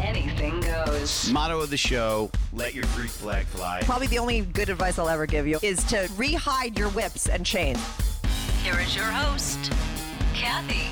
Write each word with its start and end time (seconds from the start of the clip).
anything 0.00 0.60
goes. 0.60 1.30
Motto 1.30 1.60
of 1.60 1.70
the 1.70 1.76
show: 1.76 2.30
Let 2.52 2.74
your 2.74 2.84
Greek 2.94 3.10
flag 3.10 3.46
fly. 3.46 3.80
Probably 3.84 4.06
the 4.06 4.18
only 4.18 4.40
good 4.40 4.68
advice 4.68 4.98
I'll 4.98 5.08
ever 5.08 5.26
give 5.26 5.46
you 5.46 5.58
is 5.62 5.82
to 5.84 5.96
rehide 6.16 6.78
your 6.78 6.88
whips 6.90 7.28
and 7.28 7.44
chains. 7.44 7.78
Here 8.62 8.78
is 8.80 8.94
your 8.94 9.04
host, 9.04 9.72
Kathy. 10.34 10.88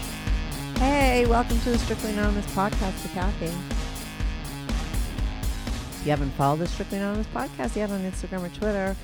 Hey, 0.78 1.26
welcome 1.26 1.58
to 1.60 1.70
the 1.70 1.78
Strictly 1.78 2.12
Anonymous 2.12 2.46
podcast 2.54 3.02
with 3.02 3.12
Kathy. 3.12 3.52
If 6.00 6.02
you 6.04 6.10
haven't 6.10 6.30
followed 6.30 6.60
the 6.60 6.68
Strictly 6.68 6.98
Anonymous 6.98 7.26
podcast 7.28 7.74
yet 7.76 7.90
on 7.90 8.00
Instagram 8.00 8.44
or 8.44 8.48
Twitter, 8.56 8.96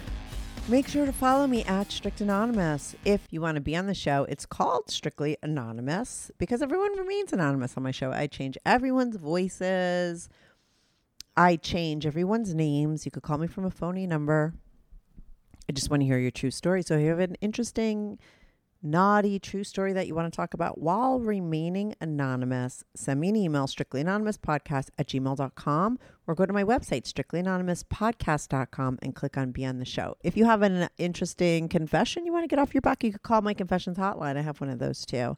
make 0.68 0.88
sure 0.88 1.04
to 1.04 1.12
follow 1.12 1.46
me 1.46 1.62
at 1.64 1.92
Strict 1.92 2.20
Anonymous. 2.20 2.96
If 3.04 3.20
you 3.30 3.40
want 3.40 3.56
to 3.56 3.60
be 3.60 3.76
on 3.76 3.86
the 3.86 3.94
show, 3.94 4.24
it's 4.28 4.46
called 4.46 4.90
Strictly 4.90 5.36
Anonymous 5.42 6.30
because 6.38 6.62
everyone 6.62 6.96
remains 6.96 7.32
anonymous 7.32 7.76
on 7.76 7.82
my 7.82 7.90
show. 7.90 8.10
I 8.12 8.26
change 8.26 8.56
everyone's 8.64 9.16
voices. 9.16 10.28
I 11.36 11.56
change 11.56 12.06
everyone's 12.06 12.54
names. 12.54 13.04
You 13.04 13.10
could 13.10 13.22
call 13.22 13.38
me 13.38 13.46
from 13.46 13.66
a 13.66 13.70
phony 13.70 14.06
number. 14.06 14.54
I 15.68 15.72
just 15.72 15.90
want 15.90 16.00
to 16.00 16.06
hear 16.06 16.18
your 16.18 16.30
true 16.30 16.50
story. 16.50 16.82
So 16.82 16.94
if 16.94 17.02
you 17.02 17.08
have 17.08 17.20
an 17.20 17.36
interesting 17.40 18.18
naughty 18.84 19.38
true 19.38 19.64
story 19.64 19.92
that 19.94 20.06
you 20.06 20.14
want 20.14 20.32
to 20.32 20.36
talk 20.36 20.54
about 20.54 20.80
while 20.80 21.18
remaining 21.18 21.94
anonymous, 22.00 22.84
send 22.94 23.20
me 23.20 23.30
an 23.30 23.36
email, 23.36 23.66
strictlyanonymouspodcast 23.66 24.90
at 24.98 25.08
gmail.com, 25.08 25.98
or 26.27 26.34
go 26.34 26.46
to 26.46 26.52
my 26.52 26.62
website, 26.62 27.10
strictlyanonymouspodcast.com, 27.12 28.98
and 29.02 29.14
click 29.14 29.36
on 29.36 29.50
Be 29.50 29.64
on 29.64 29.78
the 29.78 29.84
Show. 29.84 30.16
If 30.22 30.36
you 30.36 30.44
have 30.44 30.62
an 30.62 30.88
interesting 30.98 31.68
confession 31.68 32.27
you 32.27 32.32
want 32.32 32.44
to 32.44 32.48
get 32.48 32.58
off 32.58 32.74
your 32.74 32.82
back, 32.82 33.02
you 33.02 33.12
could 33.12 33.22
call 33.22 33.40
my 33.40 33.55
confessions 33.55 33.96
hotline. 33.96 34.36
I 34.36 34.42
have 34.42 34.60
one 34.60 34.70
of 34.70 34.78
those 34.78 35.05
too. 35.06 35.36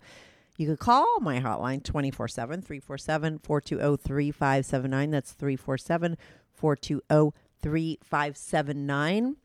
You 0.57 0.67
could 0.67 0.79
call 0.79 1.21
my 1.21 1.41
hotline 1.41 1.83
24 1.85 2.29
7 2.29 2.63
347 2.63 3.39
420 3.39 3.97
3579. 3.97 5.11
That's 5.11 5.33
347 5.33 6.17
420 6.55 7.33
3579. 7.63 9.37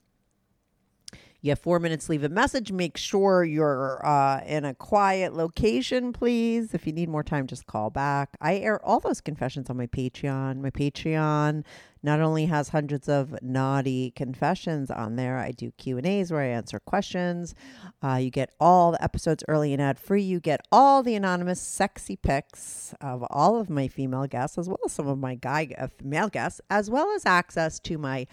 You 1.44 1.50
have 1.50 1.59
four 1.59 1.80
minutes, 1.80 2.08
leave 2.08 2.23
a 2.23 2.30
message. 2.30 2.72
Make 2.72 2.97
sure 2.97 3.44
you're 3.44 4.06
uh, 4.06 4.42
in 4.45 4.64
a 4.64 4.75
quiet 4.75 5.34
location, 5.34 6.14
please. 6.14 6.75
If 6.75 6.86
you 6.86 6.94
need 6.94 7.09
more 7.09 7.23
time, 7.23 7.47
just 7.47 7.66
call 7.66 7.89
back. 7.89 8.38
I 8.39 8.58
air 8.58 8.80
all 8.86 9.00
those 9.00 9.22
confessions 9.22 9.67
on 9.67 9.75
my 9.75 9.88
Patreon. 9.88 10.62
My 10.62 10.69
Patreon 10.69 11.63
not 12.03 12.19
only 12.19 12.46
has 12.46 12.69
hundreds 12.69 13.09
of 13.09 13.41
naughty 13.41 14.12
confessions 14.12 14.91
on 14.91 15.16
there, 15.16 15.40
I 15.40 15.50
do 15.50 15.72
Q&As 15.72 16.31
where 16.31 16.41
I 16.41 16.47
answer 16.47 16.80
questions. 16.80 17.56
Uh, 18.03 18.19
you 18.22 18.30
get 18.30 18.53
all 18.59 18.91
the 18.91 19.03
episodes 19.03 19.44
early 19.47 19.74
and 19.74 19.81
ad-free. 19.81 20.22
You 20.22 20.40
get 20.40 20.62
all 20.72 21.01
the 21.01 21.16
anonymous 21.16 21.59
sexy 21.59 22.18
pics 22.18 22.94
of 23.01 23.25
all 23.31 23.59
of 23.59 23.68
my 23.68 23.88
female 23.88 24.28
guests, 24.28 24.59
as 24.59 24.68
well 24.69 24.80
as 24.85 24.91
some 24.91 25.07
of 25.07 25.18
my 25.18 25.34
guy 25.34 25.74
uh, 25.75 25.88
male 26.03 26.30
guests, 26.30 26.62
as 26.69 26.91
well 26.91 27.12
as 27.16 27.25
access 27.25 27.80
to 27.80 27.97
my 27.97 28.28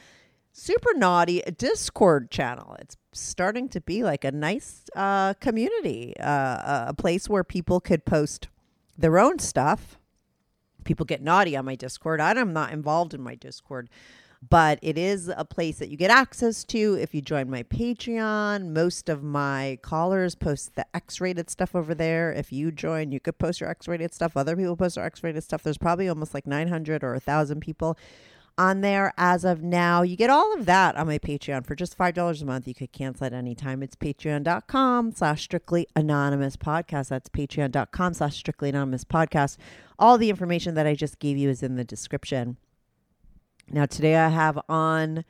super 0.53 0.95
naughty 0.95 1.43
Discord 1.57 2.31
channel. 2.31 2.77
It's 2.81 2.97
starting 3.13 3.69
to 3.71 3.81
be 3.81 4.03
like 4.03 4.25
a 4.25 4.33
nice 4.33 4.85
uh, 4.95 5.35
community, 5.35 6.15
uh, 6.19 6.87
a 6.89 6.95
place 6.97 7.29
where 7.29 7.45
people 7.45 7.81
could 7.81 8.05
post 8.05 8.49
their 8.97 9.19
own 9.19 9.39
stuff. 9.39 9.99
People 10.85 11.07
get 11.07 11.23
naughty 11.23 11.57
on 11.57 11.65
my 11.65 11.75
Discord. 11.75 12.21
I'm 12.21 12.53
not 12.53 12.73
involved 12.73 13.15
in 13.15 13.21
my 13.21 13.35
Discord, 13.35 13.91
but 14.49 14.79
it 14.83 14.97
is 14.97 15.29
a 15.29 15.45
place 15.45 15.79
that 15.79 15.91
you 15.91 15.97
get 15.97 16.11
access 16.11 16.65
to 16.65 16.95
if 16.95 17.15
you 17.15 17.21
join 17.21 17.51
my 17.51 17.63
Patreon. 17.65 18.71
Most 18.73 19.09
of 19.09 19.23
my 19.23 19.79
callers 19.83 20.35
post 20.35 20.77
the 20.77 20.87
X 20.95 21.21
rated 21.21 21.51
stuff 21.51 21.75
over 21.75 21.95
there. 21.95 22.33
If 22.33 22.53
you 22.53 22.71
join, 22.73 23.13
you 23.13 23.21
could 23.21 23.39
post 23.39 23.61
your 23.61 23.69
X 23.69 23.87
rated 23.87 24.15
stuff. 24.15 24.37
Other 24.37 24.57
people 24.57 24.77
post 24.77 24.95
their 24.95 25.05
X 25.05 25.23
rated 25.23 25.45
stuff. 25.45 25.63
There's 25.63 25.79
probably 25.79 26.09
almost 26.09 26.35
like 26.35 26.47
900 26.47 27.05
or 27.05 27.13
1,000 27.13 27.61
people 27.61 27.99
on 28.59 28.81
there 28.83 29.15
as 29.17 29.45
of 29.45 29.63
now. 29.63 30.03
You 30.03 30.17
get 30.17 30.29
all 30.29 30.53
of 30.55 30.67
that 30.67 30.97
on 30.97 31.07
my 31.07 31.19
Patreon 31.19 31.65
for 31.65 31.75
just 31.75 31.97
$5 31.97 32.43
a 32.43 32.45
month. 32.45 32.69
You 32.69 32.75
could 32.75 32.93
cancel 32.93 33.27
at 33.27 33.33
any 33.33 33.55
time. 33.55 33.83
It's 33.83 33.97
patreon.com 33.97 35.13
slash 35.13 35.45
strictly 35.45 35.87
anonymous 35.97 36.57
podcast. 36.57 37.09
That's 37.09 37.31
patreon.com 37.31 38.15
slash 38.15 38.37
strictly 38.37 38.69
anonymous 38.69 39.05
podcast. 39.05 39.57
All 39.99 40.19
the 40.19 40.29
information 40.29 40.75
that 40.75 40.87
I 40.87 40.95
just 40.95 41.21
gave 41.21 41.39
you 41.39 41.49
is 41.49 41.63
in 41.63 41.77
the 41.77 41.85
description. 41.85 42.57
Now, 43.71 43.87
today 43.87 44.17
I 44.17 44.29
have 44.29 44.59
on 44.69 45.25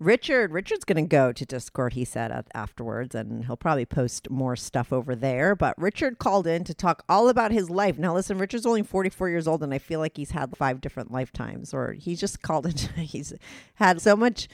Richard. 0.00 0.52
Richard's 0.52 0.84
going 0.84 1.04
to 1.04 1.08
go 1.08 1.30
to 1.30 1.44
Discord, 1.44 1.92
he 1.92 2.06
said 2.06 2.46
afterwards, 2.54 3.14
and 3.14 3.44
he'll 3.44 3.56
probably 3.56 3.84
post 3.84 4.30
more 4.30 4.56
stuff 4.56 4.94
over 4.94 5.14
there. 5.14 5.54
But 5.54 5.74
Richard 5.76 6.18
called 6.18 6.46
in 6.46 6.64
to 6.64 6.72
talk 6.72 7.04
all 7.06 7.28
about 7.28 7.52
his 7.52 7.68
life. 7.68 7.98
Now, 7.98 8.14
listen, 8.14 8.38
Richard's 8.38 8.64
only 8.64 8.82
44 8.82 9.28
years 9.28 9.46
old, 9.46 9.62
and 9.62 9.74
I 9.74 9.78
feel 9.78 10.00
like 10.00 10.16
he's 10.16 10.30
had 10.30 10.56
five 10.56 10.80
different 10.80 11.12
lifetimes, 11.12 11.74
or 11.74 11.92
he 11.92 12.16
just 12.16 12.40
called 12.40 12.64
in. 12.64 12.72
he's 12.96 13.34
had 13.74 14.00
so 14.00 14.16
much 14.16 14.48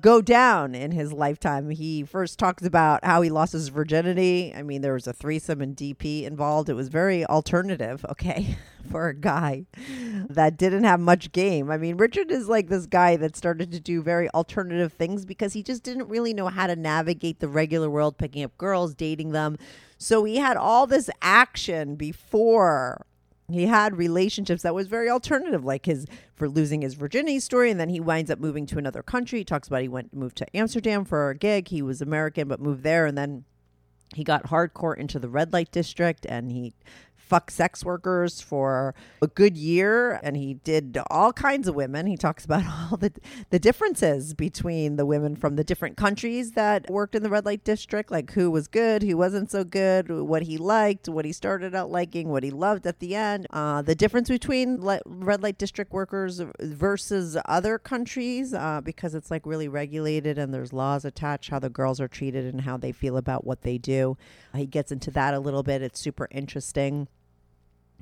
go 0.00 0.20
down 0.20 0.74
in 0.74 0.90
his 0.90 1.12
lifetime. 1.12 1.70
He 1.70 2.02
first 2.02 2.38
talks 2.38 2.64
about 2.64 3.04
how 3.04 3.22
he 3.22 3.30
lost 3.30 3.52
his 3.52 3.68
virginity. 3.68 4.52
I 4.54 4.62
mean, 4.62 4.82
there 4.82 4.94
was 4.94 5.06
a 5.06 5.12
threesome 5.12 5.60
and 5.60 5.76
DP 5.76 6.24
involved. 6.24 6.68
It 6.68 6.74
was 6.74 6.88
very 6.88 7.24
alternative, 7.26 8.04
okay, 8.10 8.56
for 8.90 9.08
a 9.08 9.14
guy 9.14 9.66
that 10.28 10.56
didn't 10.56 10.84
have 10.84 11.00
much 11.00 11.32
game. 11.32 11.70
I 11.70 11.78
mean, 11.78 11.96
Richard 11.96 12.30
is 12.30 12.48
like 12.48 12.68
this 12.68 12.86
guy 12.86 13.16
that 13.16 13.36
started 13.36 13.70
to 13.72 13.80
do 13.80 14.02
very 14.02 14.28
alternative 14.30 14.92
things 14.92 15.24
because 15.24 15.52
he 15.52 15.62
just 15.62 15.82
didn't 15.82 16.08
really 16.08 16.34
know 16.34 16.48
how 16.48 16.66
to 16.66 16.76
navigate 16.76 17.38
the 17.38 17.48
regular 17.48 17.88
world, 17.88 18.18
picking 18.18 18.42
up 18.42 18.56
girls, 18.58 18.94
dating 18.94 19.30
them. 19.30 19.56
So 19.96 20.24
he 20.24 20.36
had 20.36 20.56
all 20.56 20.86
this 20.86 21.08
action 21.22 21.94
before 21.94 23.06
he 23.50 23.66
had 23.66 23.96
relationships 23.96 24.62
that 24.62 24.74
was 24.74 24.86
very 24.86 25.10
alternative 25.10 25.64
like 25.64 25.86
his 25.86 26.06
for 26.34 26.48
losing 26.48 26.82
his 26.82 26.94
virginity 26.94 27.38
story 27.40 27.70
and 27.70 27.78
then 27.78 27.88
he 27.88 28.00
winds 28.00 28.30
up 28.30 28.38
moving 28.38 28.66
to 28.66 28.78
another 28.78 29.02
country. 29.02 29.40
He 29.40 29.44
talks 29.44 29.68
about 29.68 29.82
he 29.82 29.88
went 29.88 30.14
moved 30.14 30.36
to 30.36 30.56
amsterdam 30.56 31.04
for 31.04 31.30
a 31.30 31.34
gig. 31.34 31.68
He 31.68 31.82
was 31.82 32.00
american 32.00 32.48
but 32.48 32.60
moved 32.60 32.82
there 32.82 33.06
and 33.06 33.16
then 33.16 33.44
he 34.14 34.24
got 34.24 34.44
hardcore 34.44 34.96
into 34.96 35.18
the 35.18 35.28
red 35.28 35.52
light 35.52 35.70
district 35.72 36.24
and 36.28 36.52
he 36.52 36.74
fuck 37.26 37.50
sex 37.50 37.84
workers 37.84 38.40
for 38.40 38.94
a 39.22 39.26
good 39.26 39.56
year 39.56 40.20
and 40.22 40.36
he 40.36 40.54
did 40.54 40.98
all 41.10 41.32
kinds 41.32 41.66
of 41.68 41.74
women. 41.74 42.06
He 42.06 42.16
talks 42.16 42.44
about 42.44 42.64
all 42.92 42.96
the 42.96 43.12
the 43.50 43.58
differences 43.58 44.34
between 44.34 44.96
the 44.96 45.06
women 45.06 45.36
from 45.36 45.56
the 45.56 45.64
different 45.64 45.96
countries 45.96 46.52
that 46.52 46.90
worked 46.90 47.14
in 47.14 47.22
the 47.22 47.30
red 47.30 47.46
light 47.46 47.64
district 47.64 48.10
like 48.10 48.32
who 48.32 48.50
was 48.50 48.68
good 48.68 49.02
who 49.02 49.16
wasn't 49.16 49.50
so 49.50 49.64
good 49.64 50.10
what 50.10 50.42
he 50.42 50.58
liked 50.58 51.08
what 51.08 51.24
he 51.24 51.32
started 51.32 51.74
out 51.74 51.90
liking 51.90 52.28
what 52.28 52.42
he 52.42 52.50
loved 52.50 52.86
at 52.86 53.00
the 53.00 53.14
end. 53.14 53.46
Uh, 53.50 53.82
the 53.82 53.94
difference 53.94 54.28
between 54.28 54.84
le- 54.84 55.00
red 55.06 55.42
light 55.42 55.58
district 55.58 55.92
workers 55.92 56.42
versus 56.60 57.36
other 57.46 57.78
countries 57.78 58.52
uh, 58.52 58.80
because 58.82 59.14
it's 59.14 59.30
like 59.30 59.46
really 59.46 59.68
regulated 59.68 60.38
and 60.38 60.52
there's 60.52 60.72
laws 60.72 61.04
attached 61.04 61.50
how 61.50 61.58
the 61.58 61.70
girls 61.70 62.00
are 62.00 62.08
treated 62.08 62.44
and 62.44 62.62
how 62.62 62.76
they 62.76 62.92
feel 62.92 63.16
about 63.16 63.44
what 63.44 63.62
they 63.62 63.78
do. 63.78 64.16
He 64.54 64.66
gets 64.66 64.92
into 64.92 65.10
that 65.12 65.34
a 65.34 65.40
little 65.40 65.62
bit. 65.62 65.82
It's 65.82 66.00
super 66.00 66.28
interesting 66.30 67.08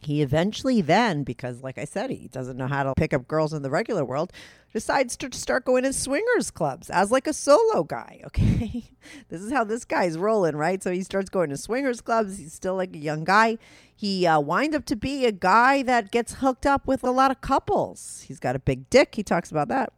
he 0.00 0.22
eventually 0.22 0.80
then, 0.80 1.22
because 1.22 1.62
like 1.62 1.78
I 1.78 1.84
said, 1.84 2.10
he 2.10 2.28
doesn't 2.28 2.56
know 2.56 2.66
how 2.66 2.82
to 2.82 2.94
pick 2.96 3.12
up 3.14 3.28
girls 3.28 3.52
in 3.52 3.62
the 3.62 3.70
regular 3.70 4.04
world, 4.04 4.32
decides 4.72 5.16
to 5.18 5.32
start 5.32 5.64
going 5.64 5.84
to 5.84 5.92
swingers 5.92 6.50
clubs 6.50 6.90
as 6.90 7.10
like 7.12 7.26
a 7.26 7.32
solo 7.32 7.84
guy. 7.84 8.20
Okay. 8.26 8.90
this 9.28 9.42
is 9.42 9.52
how 9.52 9.62
this 9.64 9.84
guy's 9.84 10.16
rolling, 10.16 10.56
right? 10.56 10.82
So 10.82 10.90
he 10.90 11.02
starts 11.02 11.28
going 11.28 11.50
to 11.50 11.56
swingers 11.56 12.00
clubs. 12.00 12.38
He's 12.38 12.52
still 12.52 12.76
like 12.76 12.94
a 12.94 12.98
young 12.98 13.24
guy. 13.24 13.58
He 13.94 14.26
uh, 14.26 14.40
wind 14.40 14.74
up 14.74 14.84
to 14.86 14.96
be 14.96 15.26
a 15.26 15.32
guy 15.32 15.82
that 15.82 16.10
gets 16.10 16.34
hooked 16.34 16.66
up 16.66 16.86
with 16.86 17.04
a 17.04 17.10
lot 17.10 17.30
of 17.30 17.40
couples. 17.40 18.24
He's 18.26 18.40
got 18.40 18.56
a 18.56 18.60
big 18.60 18.88
dick. 18.90 19.14
He 19.14 19.22
talks 19.22 19.50
about 19.50 19.68
that. 19.68 19.92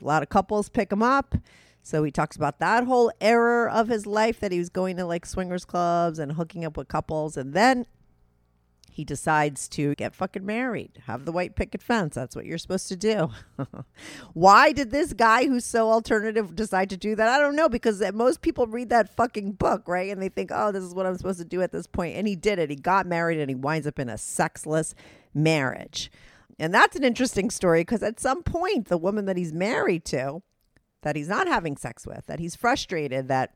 A 0.00 0.04
lot 0.04 0.22
of 0.22 0.28
couples 0.28 0.68
pick 0.68 0.92
him 0.92 1.02
up 1.02 1.34
So 1.82 2.02
he 2.04 2.10
talks 2.10 2.36
about 2.36 2.58
that 2.58 2.84
whole 2.84 3.10
error 3.20 3.68
of 3.68 3.88
his 3.88 4.06
life 4.06 4.40
that 4.40 4.52
he 4.52 4.58
was 4.58 4.68
going 4.68 4.96
to 4.98 5.04
like 5.06 5.24
swingers 5.26 5.64
clubs 5.64 6.18
and 6.18 6.32
hooking 6.32 6.64
up 6.64 6.76
with 6.76 6.88
couples. 6.88 7.36
And 7.36 7.54
then 7.54 7.86
he 8.90 9.04
decides 9.04 9.68
to 9.68 9.94
get 9.94 10.14
fucking 10.14 10.44
married, 10.44 11.02
have 11.06 11.24
the 11.24 11.32
white 11.32 11.54
picket 11.54 11.82
fence. 11.82 12.14
That's 12.14 12.34
what 12.34 12.44
you're 12.44 12.58
supposed 12.58 12.88
to 12.88 12.96
do. 12.96 13.30
Why 14.34 14.72
did 14.72 14.90
this 14.90 15.12
guy 15.12 15.46
who's 15.46 15.64
so 15.64 15.90
alternative 15.90 16.54
decide 16.56 16.90
to 16.90 16.96
do 16.96 17.14
that? 17.14 17.28
I 17.28 17.38
don't 17.38 17.56
know 17.56 17.68
because 17.68 18.02
most 18.12 18.42
people 18.42 18.66
read 18.66 18.90
that 18.90 19.14
fucking 19.14 19.52
book, 19.52 19.86
right? 19.86 20.10
And 20.10 20.20
they 20.20 20.28
think, 20.28 20.50
oh, 20.52 20.72
this 20.72 20.82
is 20.82 20.94
what 20.94 21.06
I'm 21.06 21.16
supposed 21.16 21.38
to 21.38 21.44
do 21.44 21.62
at 21.62 21.72
this 21.72 21.86
point. 21.86 22.16
And 22.16 22.26
he 22.26 22.36
did 22.36 22.58
it. 22.58 22.68
He 22.68 22.76
got 22.76 23.06
married 23.06 23.38
and 23.38 23.48
he 23.48 23.54
winds 23.54 23.86
up 23.86 23.98
in 23.98 24.08
a 24.08 24.18
sexless 24.18 24.94
marriage. 25.32 26.10
And 26.58 26.74
that's 26.74 26.96
an 26.96 27.04
interesting 27.04 27.48
story 27.48 27.80
because 27.82 28.02
at 28.02 28.20
some 28.20 28.42
point, 28.42 28.88
the 28.88 28.98
woman 28.98 29.24
that 29.26 29.36
he's 29.36 29.52
married 29.52 30.04
to, 30.06 30.42
that 31.02 31.16
he's 31.16 31.28
not 31.28 31.46
having 31.46 31.76
sex 31.76 32.06
with, 32.06 32.26
that 32.26 32.40
he's 32.40 32.54
frustrated 32.54 33.28
that 33.28 33.54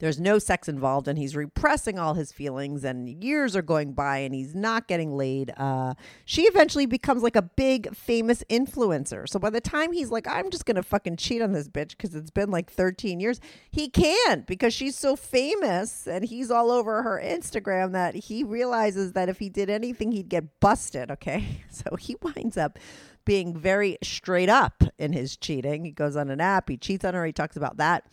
there's 0.00 0.18
no 0.18 0.38
sex 0.38 0.68
involved 0.68 1.06
and 1.06 1.18
he's 1.18 1.36
repressing 1.36 1.98
all 1.98 2.14
his 2.14 2.32
feelings 2.32 2.84
and 2.84 3.22
years 3.22 3.54
are 3.54 3.62
going 3.62 3.92
by 3.92 4.18
and 4.18 4.34
he's 4.34 4.54
not 4.54 4.88
getting 4.88 5.14
laid. 5.14 5.52
Uh, 5.56 5.94
she 6.24 6.42
eventually 6.42 6.86
becomes 6.86 7.22
like 7.22 7.36
a 7.36 7.42
big 7.42 7.94
famous 7.94 8.42
influencer. 8.50 9.28
So 9.28 9.38
by 9.38 9.50
the 9.50 9.60
time 9.60 9.92
he's 9.92 10.10
like 10.10 10.26
i'm 10.26 10.50
just 10.50 10.66
gonna 10.66 10.82
fucking 10.82 11.16
cheat 11.16 11.42
on 11.42 11.52
this 11.52 11.68
bitch 11.68 11.90
because 11.90 12.14
it's 12.14 12.30
been 12.30 12.50
like 12.50 12.70
13 12.70 13.20
years 13.20 13.40
he 13.70 13.88
can't 13.88 14.46
because 14.46 14.74
she's 14.74 14.96
so 14.96 15.16
famous 15.16 16.06
and 16.06 16.24
he's 16.24 16.50
all 16.50 16.70
over 16.70 17.02
her 17.02 17.20
instagram 17.22 17.92
that 17.92 18.14
he 18.14 18.42
realizes 18.42 19.12
that 19.12 19.28
if 19.28 19.38
he 19.38 19.48
did 19.48 19.70
anything 19.70 20.12
he'd 20.12 20.28
get 20.28 20.60
busted 20.60 21.10
okay? 21.10 21.62
So 21.70 21.96
he 21.96 22.16
winds 22.20 22.58
up 22.58 22.78
being 23.24 23.56
very 23.56 23.96
straight 24.02 24.48
up 24.50 24.82
in 24.98 25.12
his 25.12 25.36
cheating. 25.36 25.84
He 25.84 25.92
goes 25.92 26.16
on 26.16 26.30
an 26.30 26.40
app 26.40 26.68
he 26.68 26.76
cheats 26.76 27.04
on 27.04 27.14
her 27.14 27.24
he 27.24 27.32
talks 27.32 27.56
about 27.56 27.76
that 27.78 28.04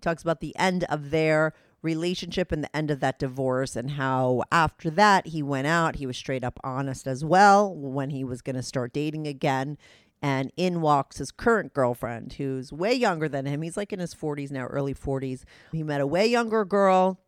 talks 0.00 0.22
about 0.22 0.40
the 0.40 0.56
end 0.56 0.84
of 0.84 1.10
their 1.10 1.52
relationship 1.82 2.52
and 2.52 2.62
the 2.62 2.76
end 2.76 2.90
of 2.90 3.00
that 3.00 3.18
divorce 3.18 3.74
and 3.74 3.92
how 3.92 4.42
after 4.52 4.90
that 4.90 5.28
he 5.28 5.42
went 5.42 5.66
out 5.66 5.96
he 5.96 6.06
was 6.06 6.16
straight 6.16 6.44
up 6.44 6.60
honest 6.62 7.06
as 7.06 7.24
well 7.24 7.74
when 7.74 8.10
he 8.10 8.22
was 8.22 8.42
going 8.42 8.56
to 8.56 8.62
start 8.62 8.92
dating 8.92 9.26
again. 9.26 9.78
And 10.22 10.52
in 10.58 10.82
walks 10.82 11.16
his 11.16 11.30
current 11.30 11.72
girlfriend 11.72 12.34
who's 12.34 12.70
way 12.74 12.92
younger 12.92 13.26
than 13.26 13.46
him. 13.46 13.62
He's 13.62 13.78
like 13.78 13.92
in 13.92 14.00
his 14.00 14.14
40s 14.14 14.50
now 14.50 14.66
early 14.66 14.94
40s 14.94 15.44
he 15.72 15.82
met 15.82 16.02
a 16.02 16.06
way 16.06 16.26
younger 16.26 16.64
girl. 16.64 17.18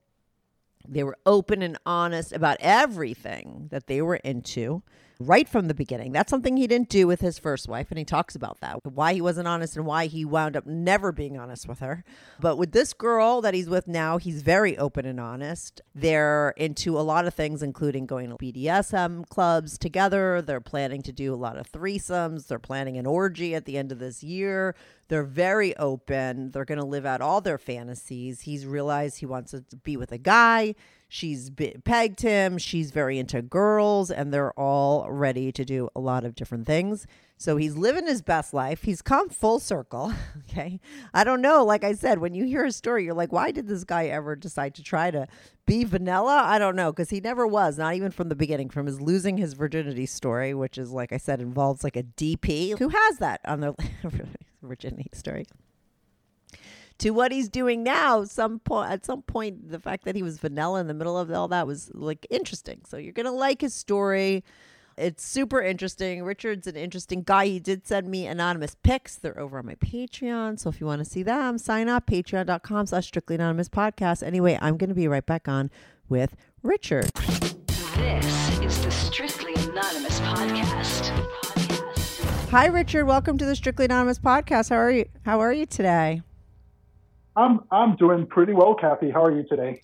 They 0.87 1.05
were 1.05 1.17
open 1.25 1.63
and 1.63 1.79
honest 1.87 2.33
about 2.33 2.59
everything 2.61 3.69
that 3.71 3.87
they 3.87 4.03
were 4.03 4.17
into 4.17 4.83
right 5.27 5.49
from 5.49 5.69
the 5.69 5.75
beginning. 5.75 6.13
That's 6.13 6.31
something 6.31 6.57
he 6.57 6.67
didn't 6.67 6.89
do 6.89 7.07
with 7.07 7.21
his 7.21 7.39
first 7.39 7.69
wife, 7.69 7.91
and 7.91 7.99
he 7.99 8.05
talks 8.05 8.35
about 8.35 8.61
that 8.61 8.79
why 8.85 9.15
he 9.15 9.21
wasn't 9.21 9.49
honest 9.49 9.77
and 9.77 9.87
why 9.87 10.07
he 10.07 10.25
wound 10.25 10.57
up 10.57 10.67
never 10.67 11.13
being 11.13 11.39
honest 11.39 11.69
with 11.69 11.81
her. 11.81 12.05
But 12.41 12.57
with 12.57 12.73
this 12.73 12.93
girl 12.93 13.41
that 13.41 13.55
he's 13.55 13.69
with 13.69 13.89
now, 13.89 14.19
he's 14.19 14.43
very 14.43 14.77
open 14.79 15.07
and 15.07 15.21
honest. 15.21 15.81
They're 15.95 16.55
into 16.57 16.99
a 16.99 17.03
lot 17.03 17.27
of 17.27 17.35
things, 17.35 17.63
including 17.63 18.07
going 18.07 18.31
to 18.31 18.37
BDSM 18.37 19.29
clubs 19.29 19.79
together. 19.79 20.43
They're 20.43 20.61
planning 20.61 21.03
to 21.03 21.13
do 21.13 21.35
a 21.35 21.37
lot 21.37 21.57
of 21.57 21.71
threesomes. 21.71 22.47
They're 22.47 22.59
planning 22.59 22.97
an 22.99 23.07
orgy 23.07 23.55
at 23.55 23.65
the 23.65 23.79
end 23.79 23.93
of 23.93 23.99
this 23.99 24.23
year. 24.23 24.75
They're 25.09 25.23
very 25.23 25.77
open. 25.77 26.51
They're 26.51 26.65
going 26.65 26.79
to 26.79 26.85
live 26.85 27.07
out 27.07 27.21
all 27.21 27.41
their 27.41 27.59
fantasies. 27.59 28.43
He's 28.43 28.67
realized 28.67 29.19
he 29.19 29.27
wants 29.27 29.53
to 29.53 29.63
be 29.83 29.97
with 29.97 30.13
a 30.13 30.19
guy. 30.19 30.75
She's 31.14 31.50
pegged 31.85 32.23
him. 32.23 32.56
She's 32.56 32.91
very 32.91 33.19
into 33.19 33.43
girls, 33.43 34.11
and 34.11 34.32
they're 34.32 34.59
all 34.59 35.06
ready 35.11 35.53
to 35.53 35.62
do 35.62 35.91
a 35.94 36.00
lot 36.00 36.25
of 36.25 36.35
different 36.35 36.67
things. 36.67 37.06
So 37.37 37.59
he's 37.59 37.76
living 37.76 38.06
his 38.06 38.23
best 38.23 38.55
life. 38.55 38.85
He's 38.85 39.03
come 39.03 39.29
full 39.29 39.61
circle. 39.61 40.14
Okay. 40.49 40.81
I 41.14 41.25
don't 41.25 41.41
know. 41.41 41.64
Like 41.64 41.82
I 41.85 41.93
said, 41.94 42.19
when 42.19 42.35
you 42.35 42.44
hear 42.44 42.64
a 42.64 42.73
story, 42.73 43.05
you're 43.05 43.14
like, 43.14 43.32
why 43.32 43.50
did 43.50 43.69
this 43.69 43.85
guy 43.85 44.06
ever 44.06 44.37
decide 44.37 44.75
to 44.75 44.82
try 44.82 45.11
to 45.11 45.26
be 45.67 45.85
vanilla? 45.85 46.43
I 46.44 46.59
don't 46.59 46.76
know. 46.76 46.93
Because 46.93 47.11
he 47.11 47.20
never 47.20 47.47
was, 47.47 47.79
not 47.79 47.94
even 47.94 48.11
from 48.11 48.29
the 48.29 48.35
beginning, 48.35 48.69
from 48.69 48.87
his 48.87 49.00
losing 49.00 49.37
his 49.37 49.53
virginity 49.53 50.06
story, 50.06 50.53
which 50.53 50.79
is, 50.79 50.91
like 50.91 51.12
I 51.12 51.17
said, 51.19 51.41
involves 51.41 51.85
like 51.85 51.97
a 51.97 52.03
DP 52.03 52.79
who 52.79 52.88
has 52.88 53.19
that 53.19 53.41
on 53.47 53.61
their 53.61 53.75
virginity 54.62 55.11
story 55.12 55.47
to 56.99 57.11
what 57.11 57.33
he's 57.33 57.49
doing 57.49 57.83
now 57.83 58.25
some 58.25 58.59
point 58.59 58.91
at 58.91 59.05
some 59.05 59.23
point 59.23 59.71
the 59.71 59.79
fact 59.79 60.05
that 60.05 60.15
he 60.15 60.23
was 60.23 60.39
vanilla 60.39 60.81
in 60.81 60.87
the 60.87 60.94
middle 60.94 61.19
of 61.19 61.31
all 61.31 61.49
that 61.49 61.67
was 61.67 61.91
like 61.94 62.27
interesting. 62.31 62.81
So 62.87 62.97
you're 62.97 63.12
gonna 63.12 63.33
like 63.33 63.61
his 63.61 63.75
story. 63.75 64.44
It's 64.99 65.25
super 65.25 65.62
interesting. 65.62 66.23
Richard's 66.23 66.67
an 66.67 66.77
interesting 66.77 67.23
guy. 67.23 67.47
He 67.47 67.61
did 67.61 67.87
send 67.87 68.09
me 68.09 68.27
anonymous 68.27 68.77
pics. 68.83 69.17
They're 69.17 69.39
over 69.39 69.59
on 69.59 69.65
my 69.65 69.75
patreon. 69.77 70.59
So 70.61 70.69
if 70.69 70.81
you 70.83 70.87
want 70.87 70.99
to 70.99 71.06
see 71.06 71.23
them 71.23 71.56
sign 71.56 71.89
up. 71.89 72.06
Patreon.com 72.06 72.87
slash 72.87 73.06
strictly 73.06 73.37
anonymous 73.37 73.69
podcast. 73.69 74.23
Anyway 74.23 74.59
i'm 74.61 74.77
gonna 74.77 74.95
be 74.95 75.09
right 75.09 75.27
back 75.27 75.49
on 75.49 75.71
with 76.09 76.37
richard. 76.62 77.11
This 77.97 78.61
is 78.61 78.85
the 78.85 78.91
Strictly 78.91 79.55
Anonymous 79.55 80.21
podcast. 80.21 81.09
hi 82.50 82.67
richard. 82.67 83.06
Welcome 83.06 83.38
to 83.38 83.45
the 83.45 83.56
strictly 83.56 83.87
anonymous 83.87 84.19
podcast. 84.19 84.71
How 84.71 84.77
are 84.77 84.91
you? 84.91 85.06
How 85.25 85.41
are 85.41 85.53
you 85.53 85.67
today 85.67 86.23
I'm 87.37 87.61
I'm 87.70 87.96
doing 87.96 88.26
pretty 88.26 88.52
well, 88.52 88.75
Kathy. 88.75 89.11
How 89.11 89.25
are 89.25 89.32
you 89.34 89.44
today? 89.49 89.81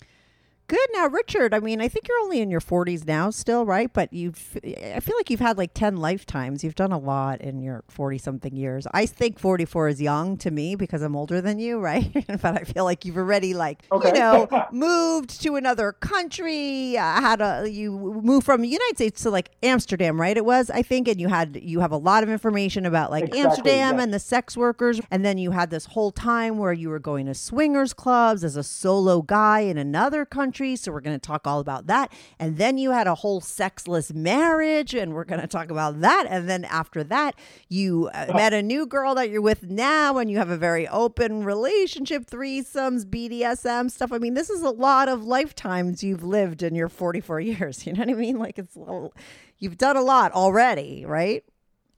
Good 0.69 0.87
now, 0.93 1.07
Richard. 1.07 1.51
I 1.55 1.59
mean, 1.59 1.81
I 1.81 1.87
think 1.87 2.07
you're 2.07 2.19
only 2.19 2.41
in 2.41 2.51
your 2.51 2.61
40s 2.61 3.07
now, 3.07 3.31
still, 3.31 3.65
right? 3.65 3.91
But 3.91 4.13
you've, 4.13 4.55
I 4.63 4.99
feel 4.99 5.15
like 5.17 5.31
you've 5.31 5.39
had 5.39 5.57
like 5.57 5.73
10 5.73 5.97
lifetimes. 5.97 6.63
You've 6.63 6.75
done 6.75 6.91
a 6.91 6.99
lot 6.99 7.41
in 7.41 7.59
your 7.59 7.83
40 7.87 8.19
something 8.19 8.55
years. 8.55 8.85
I 8.93 9.07
think 9.07 9.39
44 9.39 9.87
is 9.87 9.99
young 9.99 10.37
to 10.37 10.51
me 10.51 10.75
because 10.75 11.01
I'm 11.01 11.15
older 11.15 11.41
than 11.41 11.57
you, 11.57 11.79
right? 11.91 12.13
but 12.27 12.45
I 12.45 12.63
feel 12.65 12.83
like 12.83 13.03
you've 13.03 13.17
already 13.17 13.55
like, 13.55 13.79
Okay. 13.91 14.09
you 14.09 14.13
know, 14.13 14.47
moved 14.71 15.41
to 15.41 15.55
another 15.55 15.91
country. 15.91 16.95
Uh, 16.95 17.19
had 17.19 17.41
a 17.41 17.67
you 17.67 17.97
moved 18.21 18.45
from 18.45 18.61
the 18.61 18.67
United 18.67 18.95
States 18.95 19.23
to 19.23 19.31
like 19.31 19.49
Amsterdam, 19.63 20.21
right? 20.21 20.37
It 20.37 20.45
was, 20.45 20.69
I 20.69 20.83
think, 20.83 21.07
and 21.07 21.19
you 21.19 21.29
had 21.29 21.59
you 21.63 21.79
have 21.79 21.91
a 21.91 21.97
lot 21.97 22.21
of 22.21 22.29
information 22.29 22.85
about 22.85 23.09
like 23.09 23.23
Exactly, 23.23 23.41
Amsterdam 23.41 23.95
yes. 23.95 24.03
and 24.03 24.13
the 24.13 24.19
sex 24.19 24.55
workers, 24.55 25.01
and 25.09 25.25
then 25.25 25.39
you 25.39 25.49
had 25.49 25.71
this 25.71 25.85
whole 25.87 26.11
time 26.11 26.59
where 26.59 26.73
you 26.73 26.89
were 26.89 26.99
going 26.99 27.25
to 27.25 27.33
swingers 27.33 27.91
clubs 27.93 28.43
as 28.43 28.55
a 28.55 28.61
solo 28.63 29.23
guy 29.23 29.61
in 29.61 29.79
another 29.79 30.25
country. 30.25 30.58
So 30.59 30.91
we're 30.91 31.01
going 31.01 31.19
to 31.19 31.25
talk 31.27 31.47
all 31.47 31.59
about 31.59 31.87
that. 31.87 32.11
And 32.37 32.57
then 32.57 32.77
you 32.77 32.91
had 32.91 33.07
a 33.07 33.15
whole 33.15 33.41
sexless 33.41 34.13
marriage, 34.13 34.93
and 34.93 35.13
we're 35.13 35.23
going 35.23 35.41
to 35.41 35.47
talk 35.47 35.71
about 35.71 36.01
that. 36.01 36.25
And 36.29 36.49
then 36.49 36.65
after 36.65 37.03
that, 37.05 37.35
you 37.69 38.09
uh, 38.13 38.31
met 38.33 38.53
a 38.53 38.61
new 38.61 38.85
girl 38.85 39.15
that 39.15 39.29
you're 39.29 39.41
with 39.41 39.63
now, 39.63 40.17
and 40.17 40.29
you 40.29 40.37
have 40.37 40.49
a 40.49 40.57
very 40.57 40.87
open 40.87 41.43
relationship, 41.43 42.25
threesomes, 42.29 43.05
BDSM 43.05 43.89
stuff. 43.89 44.11
I 44.11 44.17
mean, 44.17 44.33
this 44.33 44.49
is 44.49 44.61
a 44.61 44.69
lot 44.69 45.07
of 45.07 45.23
lifetimes 45.23 46.03
you've 46.03 46.23
lived 46.23 46.61
in 46.61 46.75
your 46.75 46.89
44 46.89 47.39
years. 47.39 47.85
You 47.89 47.93
know 47.95 48.01
what 48.01 48.09
I 48.09 48.13
mean? 48.13 48.37
Like 48.37 48.59
it's, 48.59 48.75
a 48.75 48.79
little- 48.79 49.13
you've 49.57 49.77
done 49.77 49.97
a 49.97 50.01
lot 50.01 50.31
already, 50.33 51.05
right? 51.05 51.43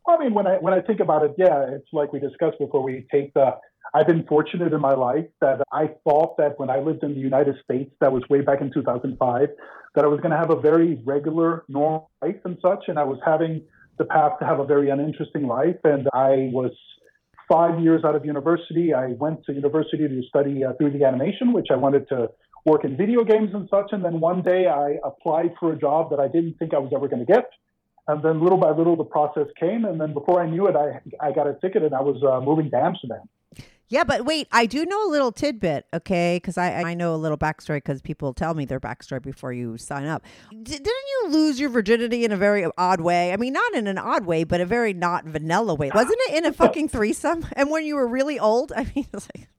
Well, 0.05 0.17
I 0.19 0.24
mean, 0.24 0.33
when 0.33 0.47
I 0.47 0.57
when 0.57 0.74
I 0.74 0.81
think 0.81 1.00
about 1.00 1.24
it, 1.24 1.33
yeah, 1.38 1.65
it's 1.69 1.88
like 1.91 2.12
we 2.13 2.19
discussed 2.19 2.57
before. 2.59 2.81
We 2.81 3.05
take 3.12 3.33
the. 3.33 3.51
I've 3.93 4.07
been 4.07 4.25
fortunate 4.25 4.71
in 4.71 4.79
my 4.79 4.93
life 4.93 5.25
that 5.41 5.62
I 5.71 5.89
thought 6.05 6.38
that 6.38 6.57
when 6.57 6.69
I 6.69 6.79
lived 6.79 7.03
in 7.03 7.13
the 7.13 7.19
United 7.19 7.55
States, 7.63 7.91
that 8.00 8.12
was 8.12 8.24
way 8.29 8.41
back 8.41 8.62
in 8.62 8.71
2005, 8.71 9.50
that 9.95 10.05
I 10.05 10.07
was 10.07 10.21
going 10.21 10.31
to 10.31 10.38
have 10.38 10.50
a 10.50 10.60
very 10.60 11.01
regular, 11.03 11.65
normal 11.67 12.10
life 12.21 12.38
and 12.45 12.57
such, 12.62 12.86
and 12.88 12.98
I 12.98 13.03
was 13.03 13.19
having 13.25 13.62
the 13.98 14.05
path 14.05 14.39
to 14.39 14.45
have 14.45 14.60
a 14.60 14.65
very 14.65 14.89
uninteresting 14.89 15.45
life. 15.45 15.75
And 15.83 16.07
I 16.13 16.50
was 16.53 16.71
five 17.51 17.81
years 17.81 18.03
out 18.05 18.15
of 18.15 18.24
university. 18.25 18.93
I 18.93 19.07
went 19.07 19.43
to 19.45 19.53
university 19.53 20.07
to 20.07 20.24
study 20.29 20.63
uh, 20.63 20.71
3D 20.81 21.05
animation, 21.05 21.51
which 21.51 21.67
I 21.69 21.75
wanted 21.75 22.07
to 22.10 22.29
work 22.65 22.86
in 22.86 22.95
video 22.95 23.25
games 23.25 23.50
and 23.53 23.67
such. 23.69 23.91
And 23.91 24.05
then 24.05 24.21
one 24.21 24.41
day 24.41 24.67
I 24.67 25.00
applied 25.03 25.53
for 25.60 25.74
a 25.74 25.77
job 25.77 26.12
that 26.12 26.19
I 26.21 26.29
didn't 26.29 26.53
think 26.60 26.74
I 26.74 26.77
was 26.77 26.93
ever 26.95 27.10
going 27.10 27.25
to 27.25 27.31
get. 27.31 27.50
And 28.07 28.24
then 28.24 28.41
little 28.41 28.57
by 28.57 28.71
little, 28.71 28.95
the 28.95 29.03
process 29.03 29.48
came. 29.60 29.83
And 29.83 30.00
then 30.00 30.13
before 30.13 30.41
I 30.41 30.50
knew 30.50 30.67
it, 30.67 30.75
I, 30.77 31.01
I 31.19 31.33
got 31.33 31.48
a 31.48 31.55
ticket 31.62 31.83
and 31.83 31.93
I 31.93 32.01
was 32.01 32.24
uh, 32.24 32.39
moving 32.39 32.71
to 32.71 32.77
Amsterdam. 32.77 33.27
Yeah, 33.91 34.05
but 34.05 34.24
wait, 34.24 34.48
I 34.53 34.67
do 34.67 34.86
know 34.86 35.05
a 35.05 35.12
little 35.12 35.33
tidbit, 35.33 35.86
okay? 35.93 36.38
Because 36.38 36.57
I, 36.57 36.71
I 36.81 36.93
know 36.93 37.13
a 37.13 37.17
little 37.17 37.38
backstory 37.38 37.75
because 37.75 38.01
people 38.01 38.33
tell 38.33 38.53
me 38.53 38.63
their 38.63 38.79
backstory 38.79 39.21
before 39.21 39.51
you 39.51 39.77
sign 39.77 40.05
up. 40.05 40.24
D- 40.50 40.57
didn't 40.63 40.86
you 40.86 41.27
lose 41.27 41.60
your 41.60 41.69
virginity 41.69 42.24
in 42.24 42.31
a 42.31 42.38
very 42.38 42.65
odd 42.77 43.01
way? 43.01 43.33
I 43.33 43.36
mean, 43.36 43.51
not 43.51 43.74
in 43.74 43.88
an 43.88 43.98
odd 43.98 44.25
way, 44.25 44.45
but 44.45 44.62
a 44.62 44.65
very 44.65 44.93
not 44.93 45.25
vanilla 45.25 45.75
way. 45.75 45.91
Wasn't 45.93 46.17
it 46.29 46.36
in 46.36 46.45
a 46.45 46.53
fucking 46.53 46.88
threesome? 46.88 47.45
And 47.57 47.69
when 47.69 47.86
you 47.86 47.95
were 47.95 48.07
really 48.07 48.39
old? 48.39 48.71
I 48.74 48.89
mean, 48.95 49.07
it's 49.13 49.27
like, 49.36 49.50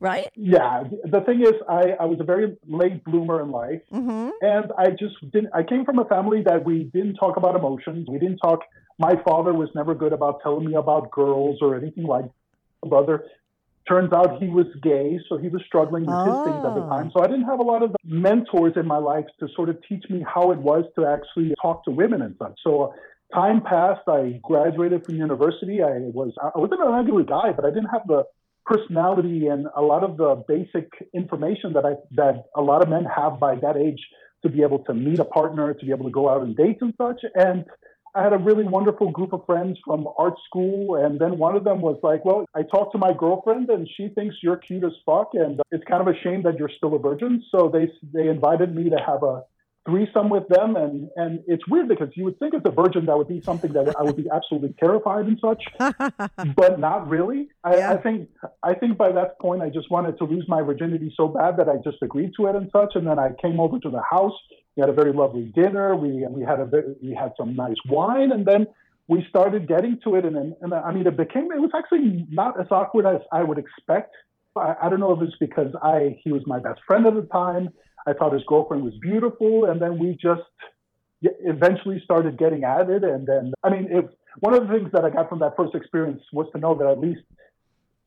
right? 0.00 0.28
Yeah. 0.34 0.82
The 1.04 1.20
thing 1.20 1.42
is, 1.42 1.52
I, 1.68 1.92
I 2.00 2.06
was 2.06 2.18
a 2.18 2.24
very 2.24 2.56
late 2.66 3.04
bloomer 3.04 3.40
in 3.40 3.52
life. 3.52 3.80
Mm-hmm. 3.92 4.30
And 4.40 4.72
I 4.76 4.90
just 4.90 5.14
didn't, 5.30 5.50
I 5.54 5.62
came 5.62 5.84
from 5.84 6.00
a 6.00 6.04
family 6.06 6.42
that 6.46 6.64
we 6.64 6.90
didn't 6.92 7.14
talk 7.14 7.36
about 7.36 7.54
emotions. 7.54 8.08
We 8.10 8.18
didn't 8.18 8.38
talk, 8.38 8.62
my 8.98 9.14
father 9.24 9.54
was 9.54 9.68
never 9.76 9.94
good 9.94 10.12
about 10.12 10.40
telling 10.42 10.64
me 10.64 10.74
about 10.74 11.12
girls 11.12 11.58
or 11.62 11.76
anything 11.76 12.02
like 12.02 12.24
that. 12.24 12.32
Brother. 12.88 13.24
Turns 13.88 14.12
out 14.12 14.42
he 14.42 14.48
was 14.48 14.66
gay, 14.82 15.18
so 15.28 15.38
he 15.38 15.48
was 15.48 15.62
struggling 15.66 16.04
with 16.04 16.20
his 16.26 16.34
things 16.44 16.62
at 16.64 16.74
the 16.74 16.82
Oh. 16.82 16.90
time. 16.90 17.10
So 17.16 17.22
I 17.22 17.26
didn't 17.26 17.44
have 17.52 17.60
a 17.60 17.68
lot 17.72 17.82
of 17.82 17.96
mentors 18.04 18.74
in 18.76 18.86
my 18.86 18.98
life 18.98 19.24
to 19.40 19.48
sort 19.56 19.68
of 19.70 19.78
teach 19.88 20.04
me 20.10 20.22
how 20.34 20.50
it 20.50 20.58
was 20.58 20.84
to 20.96 21.06
actually 21.06 21.54
talk 21.62 21.84
to 21.84 21.90
women 21.90 22.20
and 22.20 22.34
such. 22.38 22.56
So 22.62 22.72
uh, 22.82 22.88
time 23.34 23.62
passed. 23.62 24.06
I 24.06 24.40
graduated 24.42 25.06
from 25.06 25.16
university. 25.16 25.82
I 25.82 25.94
was 26.20 26.32
I 26.42 26.58
wasn't 26.58 26.82
an 26.82 26.92
ugly 27.00 27.24
guy, 27.24 27.52
but 27.52 27.64
I 27.64 27.70
didn't 27.70 27.92
have 27.96 28.06
the 28.06 28.24
personality 28.66 29.46
and 29.46 29.66
a 29.74 29.80
lot 29.80 30.04
of 30.04 30.18
the 30.18 30.44
basic 30.46 30.88
information 31.14 31.72
that 31.72 31.86
I 31.86 31.94
that 32.20 32.44
a 32.54 32.60
lot 32.60 32.82
of 32.82 32.88
men 32.90 33.04
have 33.04 33.40
by 33.40 33.54
that 33.56 33.76
age 33.76 34.02
to 34.42 34.48
be 34.50 34.62
able 34.62 34.80
to 34.84 34.94
meet 34.94 35.18
a 35.18 35.24
partner, 35.24 35.72
to 35.72 35.84
be 35.86 35.92
able 35.92 36.04
to 36.04 36.10
go 36.10 36.28
out 36.28 36.42
and 36.42 36.54
date 36.56 36.78
and 36.82 36.92
such. 37.00 37.20
And 37.34 37.64
I 38.14 38.22
had 38.22 38.32
a 38.32 38.38
really 38.38 38.64
wonderful 38.64 39.10
group 39.10 39.32
of 39.32 39.44
friends 39.46 39.78
from 39.84 40.08
art 40.18 40.34
school. 40.46 40.96
And 40.96 41.18
then 41.18 41.38
one 41.38 41.56
of 41.56 41.64
them 41.64 41.80
was 41.80 41.98
like, 42.02 42.24
Well, 42.24 42.44
I 42.54 42.62
talked 42.62 42.92
to 42.92 42.98
my 42.98 43.12
girlfriend 43.12 43.70
and 43.70 43.88
she 43.96 44.08
thinks 44.08 44.36
you're 44.42 44.56
cute 44.56 44.84
as 44.84 44.92
fuck. 45.04 45.30
And 45.34 45.60
it's 45.70 45.84
kind 45.84 46.00
of 46.00 46.08
a 46.08 46.18
shame 46.18 46.42
that 46.42 46.58
you're 46.58 46.70
still 46.76 46.94
a 46.94 46.98
virgin. 46.98 47.42
So 47.50 47.70
they, 47.72 47.90
they 48.12 48.28
invited 48.28 48.74
me 48.74 48.90
to 48.90 48.96
have 48.96 49.22
a 49.22 49.44
threesome 49.88 50.28
with 50.28 50.46
them. 50.48 50.76
And, 50.76 51.08
and 51.16 51.40
it's 51.46 51.66
weird 51.66 51.88
because 51.88 52.08
you 52.14 52.24
would 52.24 52.38
think 52.38 52.54
as 52.54 52.62
a 52.64 52.70
virgin 52.70 53.06
that 53.06 53.16
would 53.16 53.28
be 53.28 53.40
something 53.40 53.72
that 53.72 53.94
I 53.98 54.02
would 54.02 54.16
be 54.16 54.28
absolutely 54.32 54.74
terrified 54.78 55.26
and 55.26 55.38
such, 55.40 55.64
but 56.56 56.78
not 56.78 57.08
really. 57.08 57.48
I, 57.64 57.76
Yeah. 57.76 57.92
I 57.92 57.96
think 57.96 58.28
I 58.62 58.74
think 58.74 58.98
by 58.98 59.12
that 59.12 59.38
point 59.40 59.62
I 59.62 59.70
just 59.70 59.90
wanted 59.90 60.18
to 60.18 60.24
lose 60.24 60.44
my 60.48 60.62
virginity 60.62 61.12
so 61.16 61.28
bad 61.28 61.56
that 61.56 61.68
I 61.68 61.76
just 61.82 62.02
agreed 62.02 62.32
to 62.36 62.46
it 62.46 62.56
and 62.56 62.70
such. 62.72 62.94
And 62.94 63.06
then 63.06 63.18
I 63.18 63.30
came 63.40 63.60
over 63.60 63.78
to 63.78 63.90
the 63.90 64.02
house. 64.02 64.34
We 64.78 64.82
had 64.82 64.90
a 64.90 64.92
very 64.92 65.12
lovely 65.12 65.46
dinner. 65.56 65.96
We 65.96 66.24
we 66.30 66.42
had 66.44 66.60
a 66.60 66.70
we 67.02 67.12
had 67.12 67.32
some 67.36 67.56
nice 67.56 67.74
wine, 67.88 68.30
and 68.30 68.46
then 68.46 68.68
we 69.08 69.26
started 69.28 69.66
getting 69.66 69.98
to 70.04 70.14
it. 70.14 70.24
And 70.24 70.36
then 70.36 70.54
and 70.62 70.72
I 70.72 70.92
mean 70.92 71.04
it 71.04 71.16
became 71.16 71.50
it 71.50 71.60
was 71.60 71.72
actually 71.76 72.24
not 72.30 72.60
as 72.60 72.68
awkward 72.70 73.04
as 73.04 73.20
I 73.32 73.42
would 73.42 73.58
expect. 73.58 74.14
I, 74.56 74.76
I 74.84 74.88
don't 74.88 75.00
know 75.00 75.10
if 75.10 75.20
it's 75.20 75.36
because 75.40 75.74
I 75.82 76.20
he 76.22 76.30
was 76.30 76.42
my 76.46 76.60
best 76.60 76.80
friend 76.86 77.04
at 77.08 77.14
the 77.16 77.22
time. 77.22 77.70
I 78.06 78.12
thought 78.12 78.32
his 78.32 78.44
girlfriend 78.46 78.84
was 78.84 78.94
beautiful, 79.02 79.64
and 79.64 79.82
then 79.82 79.98
we 79.98 80.16
just 80.22 80.42
eventually 81.22 82.00
started 82.04 82.38
getting 82.38 82.62
at 82.62 82.88
it. 82.88 83.02
And 83.02 83.26
then 83.26 83.54
I 83.64 83.70
mean 83.70 83.88
it. 83.90 84.16
One 84.38 84.54
of 84.54 84.68
the 84.68 84.72
things 84.72 84.92
that 84.92 85.04
I 85.04 85.10
got 85.10 85.28
from 85.28 85.40
that 85.40 85.56
first 85.56 85.74
experience 85.74 86.22
was 86.32 86.46
to 86.52 86.58
know 86.58 86.76
that 86.76 86.86
at 86.86 87.00
least 87.00 87.22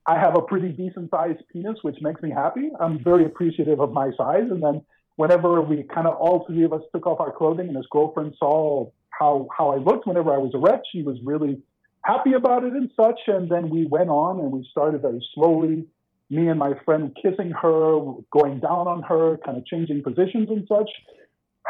I 0.06 0.18
have 0.18 0.38
a 0.38 0.42
pretty 0.42 0.70
decent 0.70 1.12
sized 1.12 1.44
penis, 1.52 1.80
which 1.82 1.98
makes 2.00 2.22
me 2.22 2.32
happy. 2.32 2.70
I'm 2.80 3.04
very 3.04 3.26
appreciative 3.26 3.82
of 3.82 3.92
my 3.92 4.12
size. 4.16 4.48
And 4.50 4.64
then 4.64 4.86
whenever 5.16 5.62
we 5.62 5.84
kind 5.84 6.08
of 6.08 6.16
all 6.16 6.46
three 6.48 6.64
of 6.64 6.74
us 6.74 6.82
took 6.94 7.06
off 7.06 7.20
our 7.20 7.32
clothing 7.32 7.68
and 7.68 7.78
his 7.78 7.88
girlfriend 7.92 8.36
saw 8.38 8.90
how, 9.10 9.48
how 9.56 9.70
I 9.70 9.78
looked 9.78 10.08
whenever 10.08 10.34
I 10.34 10.38
was 10.38 10.52
erect, 10.54 10.88
she 10.92 11.04
was 11.04 11.18
really 11.24 11.62
happy 12.04 12.34
about 12.34 12.64
it 12.64 12.74
and 12.74 12.90
such. 12.96 13.20
And 13.28 13.50
then 13.50 13.70
we 13.70 13.86
went 13.86 14.10
on 14.10 14.40
and 14.40 14.52
we 14.52 14.68
started 14.72 15.02
very 15.02 15.26
slowly, 15.34 15.86
me 16.30 16.48
and 16.48 16.58
my 16.58 16.74
friend 16.86 17.16
kissing 17.22 17.52
her, 17.52 18.00
going 18.32 18.60
down 18.60 18.88
on 18.88 19.04
her, 19.04 19.38
kind 19.46 19.58
of 19.58 19.66
changing 19.66 20.02
positions 20.04 20.50
and 20.50 20.68
such. 20.68 20.90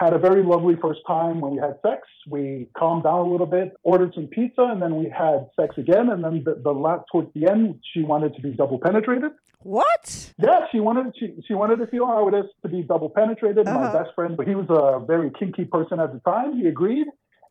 Had 0.02 0.14
a 0.14 0.18
very 0.18 0.42
lovely 0.44 0.76
first 0.82 1.02
time 1.06 1.42
when 1.42 1.52
we 1.54 1.60
had 1.60 1.76
sex. 1.84 2.08
We 2.28 2.68
calmed 2.76 3.04
down 3.04 3.20
a 3.20 3.30
little 3.32 3.46
bit, 3.46 3.74
ordered 3.84 4.14
some 4.16 4.26
pizza, 4.26 4.64
and 4.64 4.82
then 4.82 4.96
we 4.96 5.06
had 5.16 5.46
sex 5.60 5.76
again. 5.78 6.10
And 6.10 6.24
then 6.24 6.42
the, 6.44 6.60
the 6.64 6.72
last 6.72 7.04
towards 7.12 7.30
the 7.36 7.48
end, 7.48 7.76
she 7.94 8.02
wanted 8.02 8.34
to 8.36 8.42
be 8.42 8.50
double 8.50 8.80
penetrated. 8.80 9.32
What? 9.60 10.34
Yeah, 10.40 10.62
she 10.72 10.80
wanted 10.80 11.14
she, 11.20 11.36
she 11.48 11.54
wanted 11.54 11.76
to 11.78 11.88
feel 11.88 12.08
how 12.08 12.28
it 12.30 12.34
is 12.34 12.46
to 12.64 12.70
be 12.70 12.82
double 12.82 13.12
penetrated. 13.12 13.68
My 13.68 13.74
Uh-huh. 13.74 14.00
best 14.00 14.16
friend, 14.16 14.36
but 14.36 14.48
he 14.48 14.56
was 14.56 14.66
a 14.70 15.06
very 15.06 15.30
kinky 15.38 15.66
person 15.66 16.00
at 16.00 16.12
the 16.14 16.20
time. 16.22 16.58
He 16.58 16.66
agreed, 16.68 17.06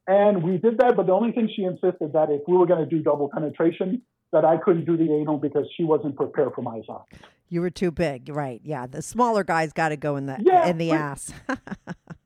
and 0.08 0.42
we 0.42 0.58
did 0.58 0.78
that. 0.78 0.96
But 0.96 1.06
the 1.06 1.12
only 1.12 1.30
thing 1.30 1.48
she 1.54 1.62
insisted 1.62 2.12
that 2.14 2.30
if 2.30 2.42
we 2.48 2.56
were 2.56 2.66
going 2.66 2.80
to 2.80 2.90
do 2.96 3.00
double 3.00 3.30
penetration, 3.32 4.02
that 4.32 4.44
I 4.44 4.56
couldn't 4.56 4.86
do 4.86 4.96
the 4.96 5.08
anal 5.14 5.38
because 5.38 5.66
she 5.76 5.84
wasn't 5.84 6.16
prepared 6.16 6.50
for 6.56 6.62
my 6.62 6.80
size. 6.84 7.20
You 7.48 7.60
were 7.60 7.70
too 7.70 7.92
big, 7.92 8.28
right? 8.28 8.60
Yeah, 8.64 8.86
the 8.88 9.02
smaller 9.02 9.44
guys 9.44 9.72
got 9.72 9.90
to 9.90 9.96
go 9.96 10.16
in 10.16 10.26
the 10.26 10.36
Yeah, 10.40 10.66
in 10.66 10.78
the 10.78 10.90
but- 10.90 10.98
ass. 10.98 11.32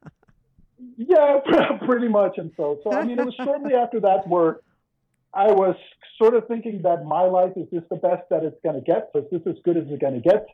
Yeah, 0.97 1.41
pretty 1.87 2.09
much. 2.09 2.39
And 2.39 2.53
so, 2.57 2.81
so 2.85 2.93
I 2.93 3.05
mean, 3.05 3.19
it 3.19 3.25
was 3.25 3.35
shortly 3.43 3.75
after 3.83 4.01
that 4.01 4.27
where 4.27 4.61
I 5.35 5.51
was 5.51 5.77
sort 6.19 6.35
of 6.35 6.47
thinking 6.47 6.83
that 6.83 7.05
my 7.05 7.23
life 7.23 7.53
is 7.57 7.67
just 7.73 7.89
the 7.89 7.97
best 7.97 8.23
that 8.31 8.45
it's 8.45 8.59
going 8.63 8.77
to 8.77 8.81
get? 8.81 9.11
Is 9.15 9.25
this 9.31 9.43
as 9.47 9.57
good 9.65 9.77
as 9.77 9.85
it's 9.89 10.01
going 10.01 10.15
to 10.15 10.21
get? 10.21 10.47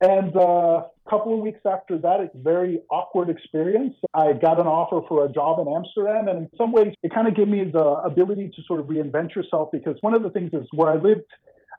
And 0.00 0.36
uh, 0.36 0.84
a 1.06 1.10
couple 1.10 1.34
of 1.34 1.40
weeks 1.40 1.60
after 1.64 1.98
that, 1.98 2.20
it's 2.20 2.34
very 2.34 2.80
awkward 2.90 3.30
experience. 3.30 3.94
I 4.12 4.32
got 4.32 4.58
an 4.60 4.66
offer 4.66 5.06
for 5.08 5.24
a 5.24 5.32
job 5.32 5.60
in 5.60 5.72
Amsterdam, 5.72 6.28
and 6.28 6.38
in 6.38 6.50
some 6.58 6.72
ways, 6.72 6.94
it 7.02 7.14
kind 7.14 7.28
of 7.28 7.36
gave 7.36 7.48
me 7.48 7.64
the 7.64 7.84
ability 8.04 8.50
to 8.56 8.62
sort 8.66 8.80
of 8.80 8.86
reinvent 8.86 9.34
yourself 9.34 9.70
because 9.72 9.96
one 10.00 10.14
of 10.14 10.22
the 10.22 10.30
things 10.30 10.50
is 10.52 10.66
where 10.72 10.90
I 10.90 10.96
lived. 10.96 11.22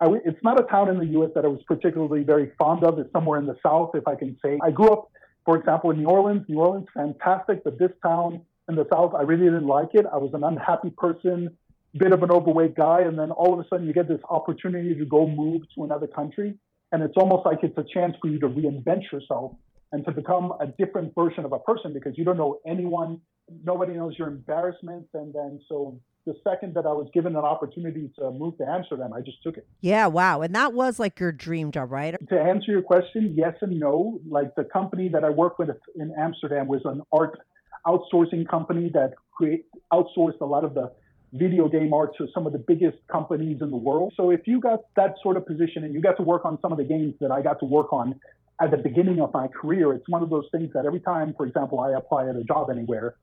I, 0.02 0.08
it's 0.26 0.42
not 0.44 0.60
a 0.60 0.64
town 0.64 0.90
in 0.90 0.98
the 0.98 1.06
U.S. 1.18 1.32
that 1.36 1.46
I 1.46 1.48
was 1.48 1.62
particularly 1.68 2.24
very 2.24 2.52
fond 2.58 2.84
of. 2.84 3.00
It's 3.00 3.12
somewhere 3.12 3.40
in 3.40 3.46
the 3.46 3.58
South, 3.64 3.92
if 3.96 4.08
I 4.08 4.16
can 4.16 4.38
say. 4.44 4.60
I 4.64 4.72
grew 4.72 4.90
up, 4.92 5.12
for 5.46 5.58
example, 5.58 5.92
in 5.92 6.00
New 6.00 6.08
Orleans. 6.10 6.44
New 6.50 6.60
Orleans, 6.60 6.88
fantastic, 6.94 7.64
but 7.64 7.78
this 7.78 7.92
town 8.04 8.42
in 8.68 8.76
the 8.76 8.88
South, 8.92 9.14
I 9.14 9.22
really 9.22 9.46
didn't 9.46 9.68
like 9.68 9.90
it. 9.94 10.06
I 10.12 10.18
was 10.18 10.32
an 10.34 10.44
unhappy 10.44 10.90
person, 10.90 11.56
bit 11.98 12.12
of 12.12 12.24
an 12.24 12.32
overweight 12.32 12.76
guy, 12.76 13.02
and 13.02 13.18
then 13.18 13.32
all 13.32 13.54
of 13.54 13.60
a 13.60 13.68
sudden 13.70 13.86
you 13.86 13.94
get 13.94 14.08
this 14.08 14.22
opportunity 14.30 14.96
to 14.96 15.06
go 15.06 15.28
move 15.28 15.62
to 15.76 15.84
another 15.84 16.08
country, 16.08 16.58
and 16.92 17.04
it's 17.04 17.16
almost 17.16 17.46
like 17.46 17.60
it's 17.62 17.78
a 17.78 17.86
chance 17.94 18.16
for 18.22 18.28
you 18.28 18.40
to 18.40 18.48
reinvent 18.48 19.12
yourself 19.12 19.54
and 19.92 20.04
to 20.06 20.12
become 20.12 20.52
a 20.60 20.68
different 20.68 21.14
version 21.14 21.46
of 21.46 21.54
a 21.54 21.60
person 21.60 21.94
because 21.94 22.18
you 22.18 22.26
don't 22.26 22.38
know 22.38 22.60
anyone, 22.68 23.22
nobody 23.64 23.94
knows 23.94 24.16
your 24.18 24.28
embarrassments, 24.28 25.10
and 25.14 25.32
then 25.34 25.60
so 25.70 26.00
the 26.26 26.36
second 26.44 26.74
that 26.74 26.86
I 26.86 26.92
was 26.92 27.08
given 27.14 27.36
an 27.36 27.44
opportunity 27.44 28.10
to 28.20 28.32
move 28.32 28.58
to 28.58 28.68
Amsterdam, 28.68 29.14
I 29.14 29.22
just 29.22 29.42
took 29.44 29.58
it. 29.58 29.68
yeah, 29.82 30.08
wow. 30.08 30.42
And 30.42 30.56
that 30.56 30.74
was 30.74 31.00
like 31.00 31.20
your 31.20 31.32
dream 31.32 31.72
job, 31.72 31.92
right? 31.92 32.16
To 32.30 32.40
answer 32.40 32.72
your 32.72 32.82
question, 32.82 33.34
yes 33.38 33.54
and 33.62 33.80
no. 33.80 34.20
Like 34.28 34.56
the 34.56 34.64
company 34.64 35.10
that 35.10 35.24
I 35.24 35.30
worked 35.30 35.60
with 35.60 35.70
in 35.96 36.14
Amsterdam 36.18 36.68
was 36.68 36.82
an 36.86 37.02
art 37.12 37.40
outsourcing 37.86 38.48
company 38.48 38.90
that 38.94 39.14
create 39.32 39.66
outsourced 39.94 40.42
a 40.42 40.46
lot 40.46 40.64
of 40.64 40.74
the 40.74 40.92
video 41.34 41.68
game 41.68 41.94
art 41.94 42.16
to 42.18 42.28
some 42.34 42.48
of 42.48 42.54
the 42.54 42.60
biggest 42.60 42.98
companies 43.12 43.62
in 43.62 43.70
the 43.70 43.78
world. 43.78 44.14
So 44.16 44.32
if 44.32 44.48
you 44.48 44.60
got 44.60 44.80
that 44.96 45.16
sort 45.22 45.38
of 45.38 45.46
position 45.46 45.84
and 45.84 45.94
you 45.94 46.02
got 46.02 46.18
to 46.18 46.24
work 46.24 46.46
on 46.46 46.58
some 46.62 46.72
of 46.72 46.78
the 46.78 46.84
games 46.84 47.14
that 47.20 47.32
I 47.32 47.42
got 47.42 47.60
to 47.60 47.66
work 47.66 47.92
on 47.92 48.20
at 48.62 48.72
the 48.72 48.78
beginning 48.78 49.20
of 49.20 49.34
my 49.34 49.48
career, 49.48 49.94
it's 49.94 50.08
one 50.08 50.24
of 50.24 50.30
those 50.30 50.46
things 50.52 50.72
that 50.74 50.86
every 50.86 51.02
time, 51.02 51.34
for 51.36 51.46
example, 51.46 51.80
I 51.80 51.92
apply 51.92 52.30
at 52.30 52.36
a 52.36 52.44
job 52.44 52.70
anywhere, 52.70 53.16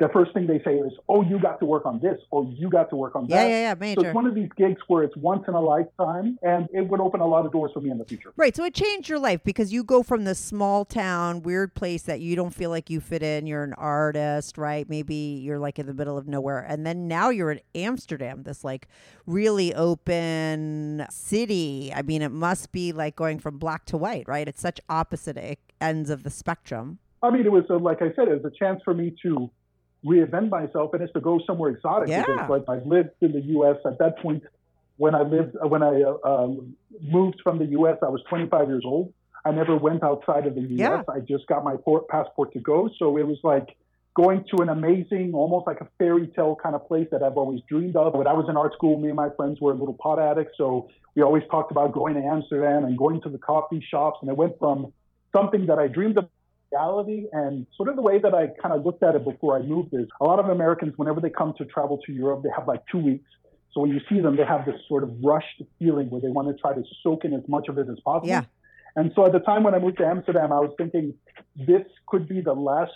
the 0.00 0.08
first 0.08 0.32
thing 0.34 0.46
they 0.46 0.60
say 0.64 0.74
is, 0.74 0.92
"Oh, 1.08 1.22
you 1.22 1.38
got 1.38 1.60
to 1.60 1.66
work 1.66 1.86
on 1.86 2.00
this," 2.00 2.20
or 2.32 2.44
"You 2.44 2.68
got 2.68 2.90
to 2.90 2.96
work 2.96 3.14
on 3.14 3.28
that." 3.28 3.48
yeah, 3.48 3.48
yeah, 3.48 3.72
So 3.74 3.78
major. 3.78 4.06
it's 4.06 4.14
one 4.14 4.26
of 4.26 4.34
these 4.34 4.48
gigs 4.56 4.80
where 4.88 5.04
it's 5.04 5.16
once 5.16 5.44
in 5.46 5.54
a 5.54 5.60
lifetime, 5.60 6.36
and 6.42 6.68
it 6.72 6.88
would 6.88 7.00
open 7.00 7.20
a 7.20 7.26
lot 7.26 7.46
of 7.46 7.52
doors 7.52 7.70
for 7.72 7.80
me 7.80 7.90
in 7.90 7.98
the 7.98 8.04
future. 8.04 8.32
Right. 8.36 8.56
So 8.56 8.64
it 8.64 8.74
changed 8.74 9.08
your 9.08 9.20
life 9.20 9.40
because 9.44 9.72
you 9.72 9.84
go 9.84 10.02
from 10.02 10.24
this 10.24 10.38
small 10.40 10.84
town, 10.84 11.42
weird 11.42 11.74
place 11.74 12.02
that 12.02 12.20
you 12.20 12.34
don't 12.34 12.52
feel 12.52 12.70
like 12.70 12.90
you 12.90 13.00
fit 13.00 13.22
in. 13.22 13.46
You're 13.46 13.62
an 13.62 13.74
artist, 13.74 14.58
right? 14.58 14.88
Maybe 14.88 15.14
you're 15.14 15.60
like 15.60 15.78
in 15.78 15.86
the 15.86 15.94
middle 15.94 16.18
of 16.18 16.26
nowhere. 16.26 16.58
And 16.68 16.84
then 16.84 17.06
now 17.06 17.30
you're 17.30 17.52
in 17.52 17.60
Amsterdam, 17.76 18.42
this 18.42 18.64
like 18.64 18.88
really 19.26 19.72
open 19.74 21.06
city. 21.10 21.92
I 21.94 22.02
mean, 22.02 22.22
it 22.22 22.32
must 22.32 22.72
be 22.72 22.92
like 22.92 23.14
going 23.14 23.38
from 23.38 23.58
black 23.58 23.84
to 23.86 23.96
white, 23.96 24.26
right? 24.26 24.48
It's 24.48 24.60
such 24.60 24.80
opposite 24.88 25.58
ends 25.80 26.10
of 26.10 26.24
the 26.24 26.30
spectrum. 26.30 26.98
I 27.22 27.30
mean, 27.30 27.46
it 27.46 27.52
was 27.52 27.64
a, 27.70 27.74
like 27.74 28.02
I 28.02 28.12
said, 28.14 28.28
it 28.28 28.42
was 28.42 28.44
a 28.44 28.56
chance 28.56 28.82
for 28.84 28.92
me 28.92 29.14
to 29.22 29.50
reinvent 30.04 30.50
myself, 30.50 30.92
and 30.92 31.02
it's 31.02 31.12
to 31.14 31.20
go 31.20 31.40
somewhere 31.46 31.70
exotic. 31.70 32.08
Yeah. 32.08 32.24
Because 32.26 32.50
like 32.50 32.64
I 32.68 32.82
lived 32.84 33.10
in 33.20 33.32
the 33.32 33.40
U.S. 33.40 33.76
at 33.86 33.98
that 33.98 34.18
point. 34.18 34.42
When 34.96 35.16
I 35.16 35.22
lived, 35.22 35.56
when 35.60 35.82
I 35.82 36.02
uh, 36.02 36.16
um, 36.24 36.76
moved 37.02 37.40
from 37.42 37.58
the 37.58 37.66
U.S., 37.66 37.96
I 38.00 38.08
was 38.08 38.22
25 38.28 38.68
years 38.68 38.84
old. 38.86 39.12
I 39.44 39.50
never 39.50 39.76
went 39.76 40.04
outside 40.04 40.46
of 40.46 40.54
the 40.54 40.60
U.S. 40.60 40.78
Yeah. 40.78 41.02
I 41.12 41.18
just 41.18 41.46
got 41.48 41.64
my 41.64 41.76
port, 41.76 42.06
passport 42.08 42.52
to 42.52 42.60
go. 42.60 42.88
So 42.98 43.18
it 43.18 43.26
was 43.26 43.38
like 43.42 43.76
going 44.14 44.44
to 44.54 44.62
an 44.62 44.68
amazing, 44.68 45.32
almost 45.34 45.66
like 45.66 45.80
a 45.80 45.88
fairy 45.98 46.28
tale 46.28 46.56
kind 46.62 46.74
of 46.74 46.86
place 46.86 47.08
that 47.10 47.22
I've 47.22 47.36
always 47.36 47.60
dreamed 47.68 47.96
of. 47.96 48.14
When 48.14 48.26
I 48.26 48.32
was 48.32 48.46
in 48.48 48.56
art 48.56 48.72
school, 48.74 48.98
me 48.98 49.08
and 49.08 49.16
my 49.16 49.30
friends 49.36 49.60
were 49.60 49.74
little 49.74 49.98
pot 50.00 50.20
addicts, 50.20 50.56
so 50.56 50.88
we 51.14 51.22
always 51.22 51.42
talked 51.50 51.72
about 51.72 51.92
going 51.92 52.14
to 52.14 52.20
Amsterdam 52.20 52.84
and 52.84 52.96
going 52.96 53.20
to 53.22 53.28
the 53.28 53.38
coffee 53.38 53.84
shops. 53.90 54.18
And 54.22 54.30
it 54.30 54.36
went 54.36 54.58
from 54.58 54.92
something 55.34 55.66
that 55.66 55.78
I 55.78 55.88
dreamed 55.88 56.16
of 56.18 56.28
reality 56.74 57.26
and 57.32 57.66
sort 57.76 57.88
of 57.88 57.96
the 57.96 58.02
way 58.02 58.18
that 58.18 58.34
I 58.34 58.48
kind 58.62 58.74
of 58.74 58.84
looked 58.84 59.02
at 59.02 59.14
it 59.14 59.24
before 59.24 59.56
I 59.56 59.62
moved 59.62 59.94
is 59.94 60.06
a 60.20 60.24
lot 60.24 60.38
of 60.38 60.48
Americans, 60.48 60.94
whenever 60.96 61.20
they 61.20 61.30
come 61.30 61.54
to 61.58 61.64
travel 61.64 61.98
to 62.06 62.12
Europe, 62.12 62.42
they 62.42 62.50
have 62.56 62.66
like 62.66 62.82
two 62.90 62.98
weeks. 62.98 63.30
So 63.72 63.80
when 63.80 63.90
you 63.90 64.00
see 64.08 64.20
them, 64.20 64.36
they 64.36 64.44
have 64.44 64.64
this 64.64 64.80
sort 64.88 65.02
of 65.02 65.10
rushed 65.22 65.62
feeling 65.78 66.08
where 66.10 66.20
they 66.20 66.28
want 66.28 66.48
to 66.48 66.54
try 66.60 66.72
to 66.74 66.82
soak 67.02 67.24
in 67.24 67.34
as 67.34 67.42
much 67.48 67.68
of 67.68 67.78
it 67.78 67.88
as 67.88 67.98
possible. 68.04 68.28
Yeah. 68.28 68.42
And 68.96 69.12
so 69.16 69.26
at 69.26 69.32
the 69.32 69.40
time 69.40 69.64
when 69.64 69.74
I 69.74 69.80
moved 69.80 69.98
to 69.98 70.06
Amsterdam, 70.06 70.52
I 70.52 70.60
was 70.60 70.72
thinking 70.78 71.14
this 71.56 71.82
could 72.06 72.28
be 72.28 72.40
the 72.40 72.52
last 72.52 72.92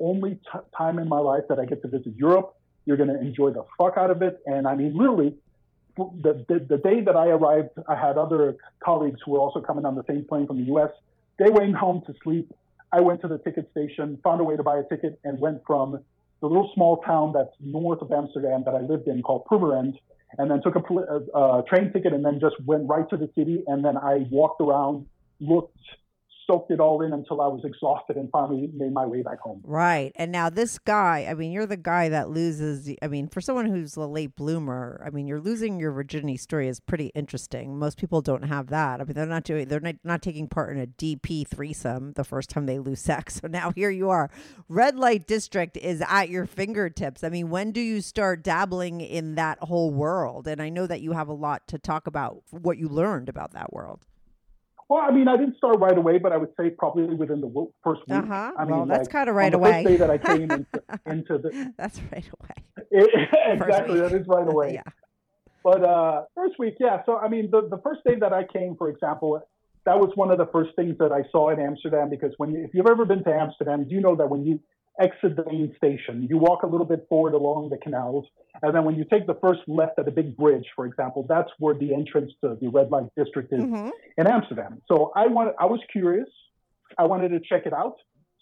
only 0.00 0.34
t- 0.34 0.58
time 0.76 0.98
in 0.98 1.08
my 1.08 1.18
life 1.18 1.44
that 1.48 1.58
I 1.58 1.64
get 1.64 1.82
to 1.82 1.88
visit 1.88 2.14
Europe. 2.16 2.56
You're 2.84 2.96
going 2.96 3.08
to 3.08 3.20
enjoy 3.20 3.50
the 3.50 3.64
fuck 3.78 3.94
out 3.96 4.10
of 4.10 4.22
it. 4.22 4.40
And 4.46 4.66
I 4.66 4.74
mean, 4.74 4.96
literally, 4.96 5.34
the, 5.96 6.44
the, 6.48 6.66
the 6.68 6.78
day 6.78 7.00
that 7.02 7.16
I 7.16 7.28
arrived, 7.28 7.70
I 7.88 7.94
had 7.94 8.18
other 8.18 8.56
colleagues 8.84 9.20
who 9.24 9.32
were 9.32 9.38
also 9.38 9.60
coming 9.60 9.84
on 9.84 9.94
the 9.94 10.04
same 10.08 10.24
plane 10.28 10.46
from 10.46 10.58
the 10.58 10.74
US. 10.74 10.90
They 11.38 11.50
went 11.50 11.74
home 11.74 12.02
to 12.06 12.14
sleep. 12.22 12.52
I 12.92 13.00
went 13.00 13.20
to 13.22 13.28
the 13.28 13.38
ticket 13.38 13.70
station, 13.70 14.18
found 14.22 14.40
a 14.40 14.44
way 14.44 14.56
to 14.56 14.62
buy 14.62 14.78
a 14.78 14.84
ticket, 14.84 15.18
and 15.24 15.38
went 15.40 15.62
from 15.66 15.98
the 16.40 16.46
little 16.46 16.70
small 16.74 16.98
town 16.98 17.32
that's 17.32 17.54
north 17.60 18.02
of 18.02 18.12
Amsterdam 18.12 18.62
that 18.64 18.74
I 18.74 18.80
lived 18.80 19.08
in 19.08 19.22
called 19.22 19.44
Purmerend, 19.50 19.94
and 20.38 20.50
then 20.50 20.60
took 20.62 20.76
a, 20.76 20.80
a, 20.80 21.58
a 21.58 21.64
train 21.68 21.92
ticket 21.92 22.12
and 22.12 22.24
then 22.24 22.40
just 22.40 22.56
went 22.64 22.88
right 22.88 23.08
to 23.10 23.16
the 23.16 23.30
city. 23.34 23.62
And 23.66 23.84
then 23.84 23.96
I 23.96 24.26
walked 24.30 24.60
around, 24.60 25.06
looked 25.40 25.76
soaked 26.46 26.70
it 26.70 26.80
all 26.80 27.02
in 27.02 27.12
until 27.12 27.40
I 27.40 27.48
was 27.48 27.64
exhausted 27.64 28.16
and 28.16 28.30
finally 28.30 28.70
made 28.74 28.92
my 28.92 29.06
way 29.06 29.22
back 29.22 29.40
home. 29.40 29.60
Right. 29.64 30.12
And 30.16 30.30
now 30.30 30.48
this 30.48 30.78
guy, 30.78 31.26
I 31.28 31.34
mean, 31.34 31.52
you're 31.52 31.66
the 31.66 31.76
guy 31.76 32.08
that 32.08 32.30
loses. 32.30 32.90
I 33.02 33.08
mean, 33.08 33.28
for 33.28 33.40
someone 33.40 33.66
who's 33.66 33.96
a 33.96 34.06
late 34.06 34.36
bloomer, 34.36 35.02
I 35.04 35.10
mean, 35.10 35.26
you're 35.26 35.40
losing 35.40 35.80
your 35.80 35.92
virginity 35.92 36.36
story 36.36 36.68
is 36.68 36.80
pretty 36.80 37.06
interesting. 37.14 37.78
Most 37.78 37.98
people 37.98 38.20
don't 38.20 38.44
have 38.44 38.68
that. 38.68 39.00
I 39.00 39.04
mean, 39.04 39.14
they're 39.14 39.26
not 39.26 39.44
doing, 39.44 39.68
they're 39.68 39.80
not, 39.80 39.96
not 40.04 40.22
taking 40.22 40.48
part 40.48 40.76
in 40.76 40.82
a 40.82 40.86
DP 40.86 41.46
threesome 41.46 42.12
the 42.12 42.24
first 42.24 42.50
time 42.50 42.66
they 42.66 42.78
lose 42.78 43.00
sex. 43.00 43.40
So 43.46 43.48
now 43.48 43.70
here 43.76 43.90
you 43.90 44.08
are. 44.08 44.30
Red 44.68 44.96
light 44.96 45.26
district 45.26 45.76
is 45.76 46.02
at 46.08 46.30
your 46.30 46.46
fingertips. 46.46 47.22
I 47.22 47.28
mean, 47.28 47.50
when 47.50 47.70
do 47.70 47.80
you 47.80 48.00
start 48.00 48.42
dabbling 48.42 49.02
in 49.02 49.34
that 49.34 49.58
whole 49.60 49.90
world? 49.90 50.48
And 50.48 50.62
I 50.62 50.70
know 50.70 50.86
that 50.86 51.02
you 51.02 51.12
have 51.12 51.28
a 51.28 51.34
lot 51.34 51.68
to 51.68 51.78
talk 51.78 52.06
about 52.06 52.42
what 52.50 52.78
you 52.78 52.88
learned 52.88 53.28
about 53.28 53.52
that 53.52 53.72
world. 53.74 54.06
Well, 54.88 55.02
I 55.02 55.10
mean, 55.10 55.26
I 55.26 55.36
didn't 55.36 55.56
start 55.56 55.78
right 55.80 55.96
away, 55.96 56.18
but 56.18 56.32
I 56.32 56.36
would 56.36 56.50
say 56.58 56.70
probably 56.70 57.04
within 57.14 57.40
the 57.40 57.50
first 57.82 58.02
week. 58.08 58.18
Uh-huh. 58.18 58.52
I 58.56 58.64
Well, 58.64 58.86
that's 58.86 59.00
like, 59.00 59.10
kinda 59.10 59.30
on 59.32 59.36
right 59.36 59.50
the 59.50 59.58
away. 59.58 59.72
First 59.84 59.86
day 59.88 59.96
that 59.96 60.10
I 60.10 60.18
came 60.18 60.42
into, 60.42 60.66
into 61.06 61.38
the 61.38 61.72
That's 61.76 62.00
right 62.12 62.28
away. 62.38 62.86
exactly 63.46 64.00
week. 64.00 64.10
that 64.10 64.20
is 64.20 64.26
right 64.28 64.48
away. 64.48 64.74
Yeah. 64.86 64.92
But 65.64 65.82
uh, 65.82 66.22
first 66.36 66.60
week, 66.60 66.74
yeah. 66.78 67.02
So 67.06 67.16
I 67.16 67.26
mean, 67.28 67.50
the 67.50 67.62
the 67.68 67.78
first 67.78 68.02
day 68.06 68.14
that 68.20 68.32
I 68.32 68.44
came, 68.44 68.76
for 68.76 68.88
example, 68.88 69.42
that 69.84 69.98
was 69.98 70.12
one 70.14 70.30
of 70.30 70.38
the 70.38 70.46
first 70.46 70.76
things 70.76 70.96
that 70.98 71.10
I 71.10 71.22
saw 71.32 71.48
in 71.48 71.58
Amsterdam 71.58 72.08
because 72.08 72.32
when 72.36 72.52
you, 72.52 72.62
if 72.64 72.70
you've 72.72 72.86
ever 72.86 73.04
been 73.04 73.24
to 73.24 73.32
Amsterdam, 73.34 73.86
you 73.88 74.00
know 74.00 74.14
that 74.14 74.30
when 74.30 74.44
you 74.44 74.60
exit 75.00 75.36
the 75.36 75.44
main 75.46 75.74
station, 75.76 76.26
you 76.28 76.38
walk 76.38 76.62
a 76.62 76.66
little 76.66 76.86
bit 76.86 77.06
forward 77.08 77.34
along 77.34 77.70
the 77.70 77.78
canals, 77.78 78.24
and 78.62 78.74
then 78.74 78.84
when 78.84 78.96
you 78.96 79.04
take 79.04 79.26
the 79.26 79.34
first 79.34 79.60
left 79.66 79.98
at 79.98 80.04
the 80.04 80.10
big 80.10 80.36
bridge, 80.36 80.66
for 80.74 80.86
example, 80.86 81.26
that's 81.28 81.50
where 81.58 81.74
the 81.74 81.92
entrance 81.92 82.32
to 82.42 82.56
the 82.60 82.68
red 82.68 82.90
light 82.90 83.08
district 83.16 83.52
is 83.52 83.60
Mhm. 83.60 83.90
in 84.16 84.26
Amsterdam. 84.26 84.80
So 84.88 85.12
I 85.14 85.26
wanted, 85.26 85.54
I 85.58 85.66
was 85.66 85.80
curious. 85.92 86.28
I 86.98 87.04
wanted 87.04 87.30
to 87.30 87.40
check 87.40 87.66
it 87.66 87.72
out. 87.72 87.96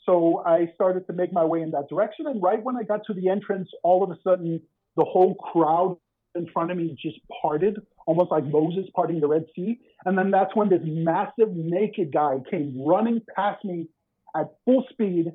So 0.05 0.43
I 0.45 0.67
started 0.75 1.07
to 1.07 1.13
make 1.13 1.33
my 1.33 1.45
way 1.45 1.63
in 1.63 1.71
that 1.71 1.89
direction. 1.89 2.27
And 2.27 2.43
right 2.43 2.63
when 2.63 2.77
I 2.77 2.83
got 2.83 3.05
to 3.07 3.15
the 3.15 3.29
entrance, 3.29 3.71
all 3.83 4.05
of 4.05 4.11
a 4.11 4.19
sudden, 4.23 4.61
the 4.97 5.05
whole 5.05 5.35
crowd 5.35 5.97
in 6.35 6.47
front 6.49 6.71
of 6.71 6.77
me 6.77 6.95
just 7.01 7.19
parted, 7.41 7.81
almost 8.07 8.31
like 8.31 8.45
Moses 8.45 8.87
parting 8.95 9.21
the 9.21 9.29
Red 9.29 9.47
Sea. 9.57 9.81
And 10.05 10.19
then 10.19 10.31
that's 10.31 10.55
when 10.55 10.69
this 10.69 10.83
massive 10.85 11.57
naked 11.57 12.13
guy 12.13 12.39
came 12.51 12.85
running 12.85 13.23
past 13.35 13.65
me 13.65 13.89
at 14.37 14.51
full 14.65 14.85
speed, 14.91 15.33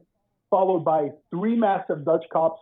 followed 0.49 0.83
by 0.83 1.09
three 1.29 1.55
massive 1.55 2.05
Dutch 2.05 2.25
cops 2.31 2.61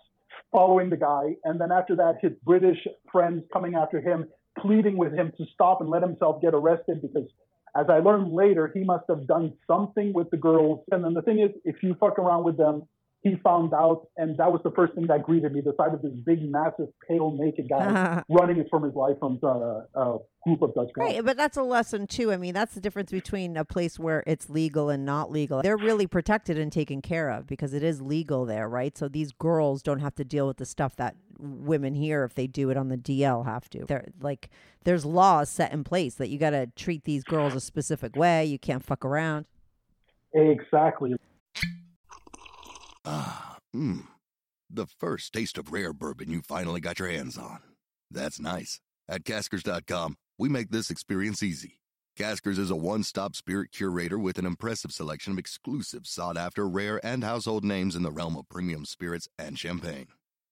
following 0.51 0.89
the 0.89 0.97
guy. 0.97 1.35
And 1.43 1.59
then 1.59 1.71
after 1.71 1.95
that, 1.97 2.15
his 2.21 2.33
British 2.43 2.77
friends 3.11 3.43
coming 3.51 3.75
after 3.75 4.01
him, 4.01 4.27
pleading 4.59 4.97
with 4.97 5.13
him 5.13 5.31
to 5.37 5.45
stop 5.53 5.81
and 5.81 5.89
let 5.89 6.01
himself 6.01 6.41
get 6.41 6.53
arrested 6.53 7.01
because 7.01 7.27
as 7.75 7.85
I 7.89 7.99
learned 7.99 8.33
later, 8.33 8.71
he 8.73 8.83
must 8.83 9.05
have 9.09 9.27
done 9.27 9.53
something 9.67 10.13
with 10.13 10.29
the 10.31 10.37
girls. 10.37 10.83
And 10.91 11.03
then 11.03 11.13
the 11.13 11.21
thing 11.21 11.39
is, 11.39 11.51
if 11.63 11.75
you 11.83 11.95
fuck 11.99 12.17
around 12.17 12.43
with 12.43 12.57
them, 12.57 12.83
he 13.21 13.35
found 13.43 13.73
out, 13.73 14.07
and 14.15 14.37
that 14.37 14.51
was 14.51 14.61
the 14.63 14.71
first 14.71 14.93
thing 14.93 15.07
that 15.07 15.23
greeted 15.23 15.51
me: 15.51 15.61
the 15.61 15.73
sight 15.75 15.93
of 15.93 16.01
this 16.01 16.11
big, 16.25 16.49
massive, 16.49 16.87
pale, 17.07 17.35
naked 17.37 17.67
guy 17.67 18.23
running 18.29 18.63
from 18.69 18.83
his 18.83 18.93
life 18.93 19.17
from 19.19 19.39
the 19.41 19.87
uh, 19.95 20.17
group 20.47 20.61
of 20.61 20.73
Dutch 20.73 20.89
guys. 20.93 21.15
Right, 21.15 21.25
but 21.25 21.37
that's 21.37 21.57
a 21.57 21.63
lesson 21.63 22.07
too. 22.07 22.31
I 22.31 22.37
mean, 22.37 22.53
that's 22.53 22.73
the 22.73 22.81
difference 22.81 23.11
between 23.11 23.57
a 23.57 23.65
place 23.65 23.99
where 23.99 24.23
it's 24.25 24.49
legal 24.49 24.89
and 24.89 25.05
not 25.05 25.31
legal. 25.31 25.61
They're 25.61 25.77
really 25.77 26.07
protected 26.07 26.57
and 26.57 26.71
taken 26.71 27.01
care 27.01 27.29
of 27.29 27.45
because 27.47 27.73
it 27.73 27.83
is 27.83 28.01
legal 28.01 28.45
there, 28.45 28.67
right? 28.67 28.97
So 28.97 29.07
these 29.07 29.31
girls 29.33 29.83
don't 29.83 29.99
have 29.99 30.15
to 30.15 30.23
deal 30.23 30.47
with 30.47 30.57
the 30.57 30.65
stuff 30.65 30.95
that 30.95 31.15
women 31.39 31.93
here, 31.93 32.23
if 32.23 32.33
they 32.33 32.47
do 32.47 32.69
it 32.69 32.77
on 32.77 32.87
the 32.87 32.97
DL, 32.97 33.45
have 33.45 33.69
to. 33.71 33.85
They're 33.85 34.07
like, 34.19 34.49
there's 34.83 35.05
laws 35.05 35.49
set 35.49 35.71
in 35.73 35.83
place 35.83 36.15
that 36.15 36.29
you 36.29 36.39
got 36.39 36.51
to 36.51 36.67
treat 36.75 37.03
these 37.03 37.23
girls 37.23 37.53
a 37.53 37.59
specific 37.59 38.15
way. 38.15 38.45
You 38.45 38.57
can't 38.57 38.83
fuck 38.83 39.05
around. 39.05 39.45
Exactly. 40.33 41.15
Ah, 43.05 43.57
mmm. 43.75 44.03
The 44.69 44.85
first 44.85 45.31
taste 45.31 45.57
of 45.57 45.71
rare 45.71 45.93
bourbon 45.93 46.29
you 46.29 46.41
finally 46.41 46.81
got 46.81 46.99
your 46.99 47.07
hands 47.07 47.37
on. 47.37 47.59
That's 48.11 48.39
nice. 48.39 48.81
At 49.07 49.23
Caskers.com, 49.23 50.17
we 50.37 50.49
make 50.49 50.69
this 50.69 50.91
experience 50.91 51.41
easy. 51.41 51.79
Caskers 52.17 52.57
is 52.57 52.71
a 52.71 52.75
one 52.75 53.03
stop 53.03 53.35
spirit 53.35 53.71
curator 53.71 54.17
with 54.17 54.37
an 54.37 54.45
impressive 54.45 54.91
selection 54.91 55.33
of 55.33 55.39
exclusive, 55.39 56.07
sought 56.07 56.37
after, 56.37 56.67
rare, 56.67 56.99
and 57.05 57.23
household 57.23 57.63
names 57.63 57.95
in 57.95 58.03
the 58.03 58.11
realm 58.11 58.35
of 58.35 58.49
premium 58.49 58.85
spirits 58.85 59.27
and 59.37 59.57
champagne. 59.57 60.07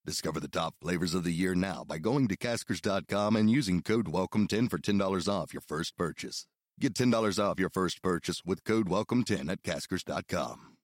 Discover 0.06 0.40
the 0.40 0.48
top 0.48 0.76
flavors 0.80 1.16
of 1.16 1.24
the 1.24 1.32
year 1.32 1.56
now 1.56 1.84
by 1.84 1.98
going 1.98 2.28
to 2.28 2.38
Caskers.com 2.38 3.36
and 3.36 3.50
using 3.50 3.82
code 3.82 4.06
WELCOME10 4.06 4.70
for 4.70 4.78
$10 4.78 5.28
off 5.28 5.54
your 5.54 5.62
first 5.62 5.98
purchase. 5.98 6.46
Get 6.80 6.94
$10 6.94 7.44
off 7.44 7.60
your 7.60 7.72
first 7.72 8.04
purchase 8.04 8.44
with 8.46 8.64
code 8.64 8.88
WELCOME10 8.88 9.50
at 9.50 9.64
Caskers.com. 9.64 10.78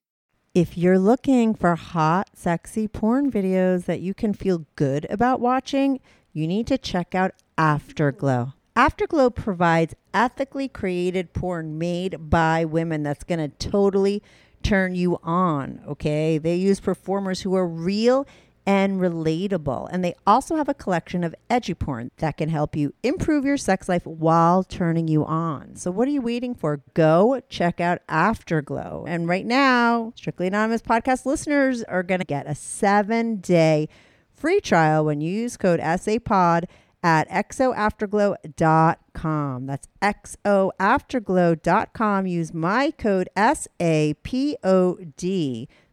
If 0.54 0.76
you're 0.76 0.98
looking 0.98 1.54
for 1.54 1.76
hot, 1.76 2.30
sexy 2.34 2.88
porn 2.88 3.30
videos 3.30 3.84
that 3.84 4.00
you 4.00 4.14
can 4.14 4.34
feel 4.34 4.66
good 4.74 5.06
about 5.08 5.40
watching, 5.40 6.00
you 6.32 6.48
need 6.48 6.66
to 6.66 6.76
check 6.76 7.14
out 7.14 7.32
Afterglow. 7.56 8.54
Afterglow 8.74 9.30
provides 9.30 9.94
ethically 10.14 10.66
created 10.66 11.32
porn 11.34 11.78
made 11.78 12.30
by 12.30 12.64
women 12.64 13.02
that's 13.02 13.24
going 13.24 13.38
to 13.38 13.70
totally 13.70 14.22
turn 14.62 14.94
you 14.94 15.18
on, 15.22 15.82
okay? 15.86 16.38
They 16.38 16.56
use 16.56 16.80
performers 16.80 17.42
who 17.42 17.54
are 17.54 17.66
real 17.66 18.26
and 18.64 19.00
relatable. 19.00 19.88
And 19.90 20.04
they 20.04 20.14
also 20.26 20.56
have 20.56 20.68
a 20.68 20.74
collection 20.74 21.24
of 21.24 21.34
edgy 21.50 21.74
porn 21.74 22.12
that 22.18 22.36
can 22.36 22.48
help 22.48 22.76
you 22.76 22.94
improve 23.02 23.44
your 23.44 23.56
sex 23.56 23.88
life 23.88 24.06
while 24.06 24.62
turning 24.62 25.08
you 25.08 25.24
on. 25.24 25.76
So 25.76 25.90
what 25.90 26.06
are 26.08 26.12
you 26.12 26.22
waiting 26.22 26.54
for? 26.54 26.80
Go 26.94 27.42
check 27.48 27.80
out 27.80 27.98
Afterglow. 28.08 29.04
And 29.06 29.28
right 29.28 29.44
now, 29.44 30.12
Strictly 30.14 30.46
Anonymous 30.46 30.80
podcast 30.80 31.26
listeners 31.26 31.82
are 31.82 32.04
going 32.04 32.20
to 32.20 32.26
get 32.26 32.46
a 32.46 32.50
7-day 32.50 33.88
free 34.32 34.60
trial 34.60 35.04
when 35.04 35.20
you 35.20 35.32
use 35.32 35.56
code 35.56 35.80
SAPOD 35.80 36.64
at 37.02 37.28
xoafterglow.com. 37.28 39.66
That's 39.66 39.88
xoafterglow.com. 40.02 42.26
Use 42.26 42.54
my 42.54 42.90
code 42.92 43.28
SAPOD 43.36 44.56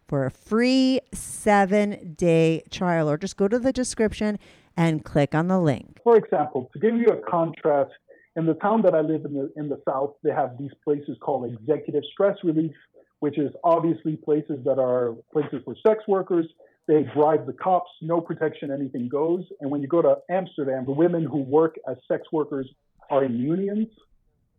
for 0.06 0.26
a 0.26 0.30
free 0.30 1.00
seven 1.12 2.14
day 2.16 2.62
trial, 2.70 3.08
or 3.08 3.16
just 3.16 3.36
go 3.36 3.48
to 3.48 3.58
the 3.58 3.72
description 3.72 4.38
and 4.76 5.04
click 5.04 5.34
on 5.34 5.48
the 5.48 5.60
link. 5.60 5.98
For 6.02 6.16
example, 6.16 6.70
to 6.72 6.78
give 6.78 6.96
you 6.96 7.06
a 7.06 7.18
contrast, 7.30 7.92
in 8.36 8.46
the 8.46 8.54
town 8.54 8.82
that 8.82 8.94
I 8.94 9.00
live 9.00 9.24
in 9.24 9.34
the 9.34 9.52
in 9.56 9.68
the 9.68 9.80
south, 9.88 10.14
they 10.22 10.30
have 10.30 10.56
these 10.58 10.70
places 10.84 11.16
called 11.20 11.52
executive 11.52 12.04
stress 12.12 12.36
relief, 12.44 12.72
which 13.18 13.38
is 13.38 13.50
obviously 13.64 14.16
places 14.16 14.58
that 14.64 14.78
are 14.78 15.14
places 15.32 15.62
for 15.64 15.74
sex 15.86 16.04
workers. 16.06 16.46
They 16.90 17.04
bribe 17.14 17.46
the 17.46 17.52
cops, 17.52 17.88
no 18.02 18.20
protection, 18.20 18.72
anything 18.72 19.08
goes. 19.08 19.44
And 19.60 19.70
when 19.70 19.80
you 19.80 19.86
go 19.86 20.02
to 20.02 20.16
Amsterdam, 20.28 20.86
the 20.86 20.90
women 20.90 21.22
who 21.22 21.36
work 21.36 21.76
as 21.88 21.96
sex 22.08 22.24
workers 22.32 22.68
are 23.10 23.22
in 23.22 23.38
unions. 23.38 23.86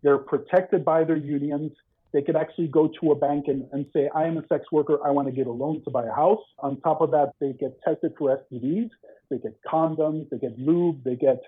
They're 0.02 0.18
protected 0.18 0.86
by 0.86 1.04
their 1.04 1.18
unions. 1.18 1.74
They 2.14 2.22
could 2.22 2.38
actually 2.38 2.68
go 2.68 2.90
to 3.02 3.12
a 3.12 3.16
bank 3.16 3.50
and, 3.50 3.68
and 3.74 3.86
say, 3.92 4.10
I 4.16 4.28
am 4.28 4.38
a 4.38 4.48
sex 4.48 4.64
worker. 4.72 4.98
I 5.06 5.12
want 5.12 5.28
to 5.28 5.34
get 5.34 5.48
a 5.48 5.52
loan 5.52 5.84
to 5.84 5.92
buy 5.92 6.06
a 6.06 6.14
house. 6.14 6.40
On 6.60 6.80
top 6.80 7.02
of 7.02 7.12
that, 7.12 7.34
they 7.42 7.52
get 7.52 7.78
tested 7.86 8.14
for 8.18 8.42
STDs. 8.50 8.92
They 9.30 9.38
get 9.38 9.58
condoms. 9.70 10.30
They 10.30 10.38
get 10.38 10.58
lube. 10.58 11.04
They 11.04 11.18
get 11.18 11.42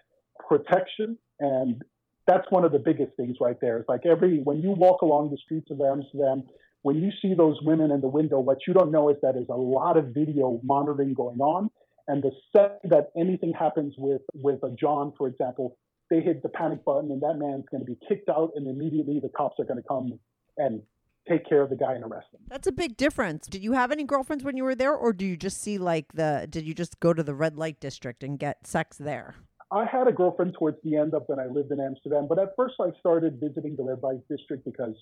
protection. 0.50 1.17
And 1.39 1.82
that's 2.28 2.46
one 2.50 2.65
of 2.65 2.74
the 2.74 2.80
biggest 2.80 3.15
things 3.15 3.38
right 3.39 3.58
there. 3.62 3.78
It's 3.78 3.88
like 3.88 4.06
every, 4.06 4.39
when 4.39 4.62
you 4.62 4.72
walk 4.72 5.02
along 5.02 5.32
the 5.32 5.38
streets 5.38 5.72
of 5.72 5.80
Amsterdam, 5.80 6.43
when 6.84 6.98
you 7.02 7.12
see 7.22 7.34
those 7.34 7.58
women 7.63 7.91
in 7.91 8.02
the 8.02 8.08
window, 8.08 8.39
what 8.39 8.60
you 8.67 8.74
don't 8.74 8.91
know 8.91 9.10
is 9.10 9.15
that 9.22 9.34
there's 9.34 9.50
a 9.50 9.56
lot 9.56 9.98
of 9.98 10.08
video 10.08 10.60
monitoring 10.63 11.13
going 11.13 11.39
on. 11.39 11.69
And 12.08 12.22
the 12.22 12.32
second 12.56 12.91
that 12.91 13.12
anything 13.17 13.54
happens 13.58 13.96
with, 13.98 14.22
with 14.34 14.62
a 14.63 14.69
John, 14.80 15.13
for 15.17 15.28
example, 15.28 15.78
they 16.10 16.19
hit 16.19 16.43
the 16.43 16.50
panic 16.50 16.84
button 16.84 17.10
and 17.12 17.22
that 17.22 17.36
man's 17.38 17.65
going 17.72 17.84
to 17.84 17.86
be 17.86 17.98
kicked 18.08 18.30
out 18.30 18.52
and 18.56 18.67
immediately 18.67 19.19
the 19.22 19.30
cops 19.30 19.56
are 19.60 19.63
going 19.63 19.82
to 19.82 19.88
come 19.88 20.19
and 20.58 20.82
take 21.28 21.48
care 21.48 21.62
of 21.62 21.69
the 21.69 21.78
guy 21.78 21.93
and 21.93 22.04
arrest 22.04 22.28
him. 22.34 22.41
That's 22.50 22.67
a 22.67 22.72
big 22.74 22.98
difference. 22.98 23.48
Did 23.48 23.63
you 23.63 23.72
have 23.72 23.91
any 23.91 24.04
girlfriends 24.04 24.43
when 24.43 24.58
you 24.58 24.65
were 24.65 24.76
there, 24.76 24.93
or 24.93 25.13
do 25.13 25.26
you 25.26 25.38
just 25.38 25.62
see 25.62 25.78
like 25.78 26.12
the, 26.13 26.48
did 26.50 26.65
you 26.65 26.74
just 26.74 27.00
go 27.00 27.13
to 27.13 27.24
the 27.24 27.34
red 27.34 27.58
light 27.58 27.80
district 27.80 28.24
and 28.24 28.38
get 28.38 28.67
sex 28.67 28.98
there? 28.98 29.36
I 29.72 29.86
had 29.86 30.08
a 30.08 30.12
girlfriend 30.12 30.56
towards 30.60 30.78
the 30.84 30.98
end 30.98 31.13
of 31.13 31.24
when 31.28 31.39
I 31.39 31.46
lived 31.46 31.72
in 31.72 31.80
Amsterdam, 31.80 32.28
but 32.28 32.38
at 32.38 32.50
first 32.58 32.76
I 32.82 32.89
started 33.00 33.39
visiting 33.39 33.78
the 33.78 33.84
red 33.84 34.04
light 34.04 34.19
district 34.30 34.65
because 34.65 34.96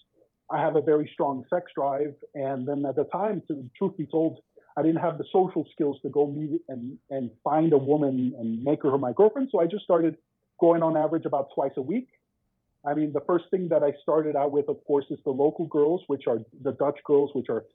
I 0.52 0.60
have 0.60 0.76
a 0.76 0.82
very 0.82 1.10
strong 1.14 1.46
sex 1.50 1.72
drive. 1.74 2.14
And 2.36 2.68
then 2.68 2.86
at 2.86 2.96
the 2.96 3.06
time, 3.06 3.42
to 3.48 3.70
truth 3.78 3.98
be 3.98 4.06
told, 4.06 4.40
I 4.78 4.82
didn't 4.82 5.02
have 5.02 5.18
the 5.18 5.26
social 5.32 5.66
skills 5.72 5.98
to 6.04 6.10
go 6.10 6.28
meet 6.28 6.62
and, 6.70 6.98
and 7.10 7.30
find 7.44 7.74
a 7.74 7.78
woman 7.78 8.34
and 8.38 8.64
make 8.64 8.84
her 8.84 8.98
my 8.98 9.14
girlfriend. 9.14 9.50
So 9.52 9.60
I 9.60 9.68
just 9.68 9.84
started 9.84 10.18
going 10.60 10.84
on 10.84 10.96
average 10.98 11.26
about 11.26 11.50
twice 11.56 11.74
a 11.78 11.82
week. 11.82 12.08
I 12.86 12.94
mean, 12.94 13.14
the 13.14 13.22
first 13.28 13.46
thing 13.52 13.70
that 13.70 13.84
I 13.84 13.94
started 14.02 14.36
out 14.36 14.52
with, 14.52 14.68
of 14.68 14.84
course, 14.86 15.06
is 15.10 15.20
the 15.24 15.32
local 15.32 15.66
girls, 15.66 16.02
which 16.08 16.24
are 16.28 16.40
the 16.64 16.72
Dutch 16.74 17.00
girls, 17.06 17.32
which 17.34 17.48
are 17.50 17.66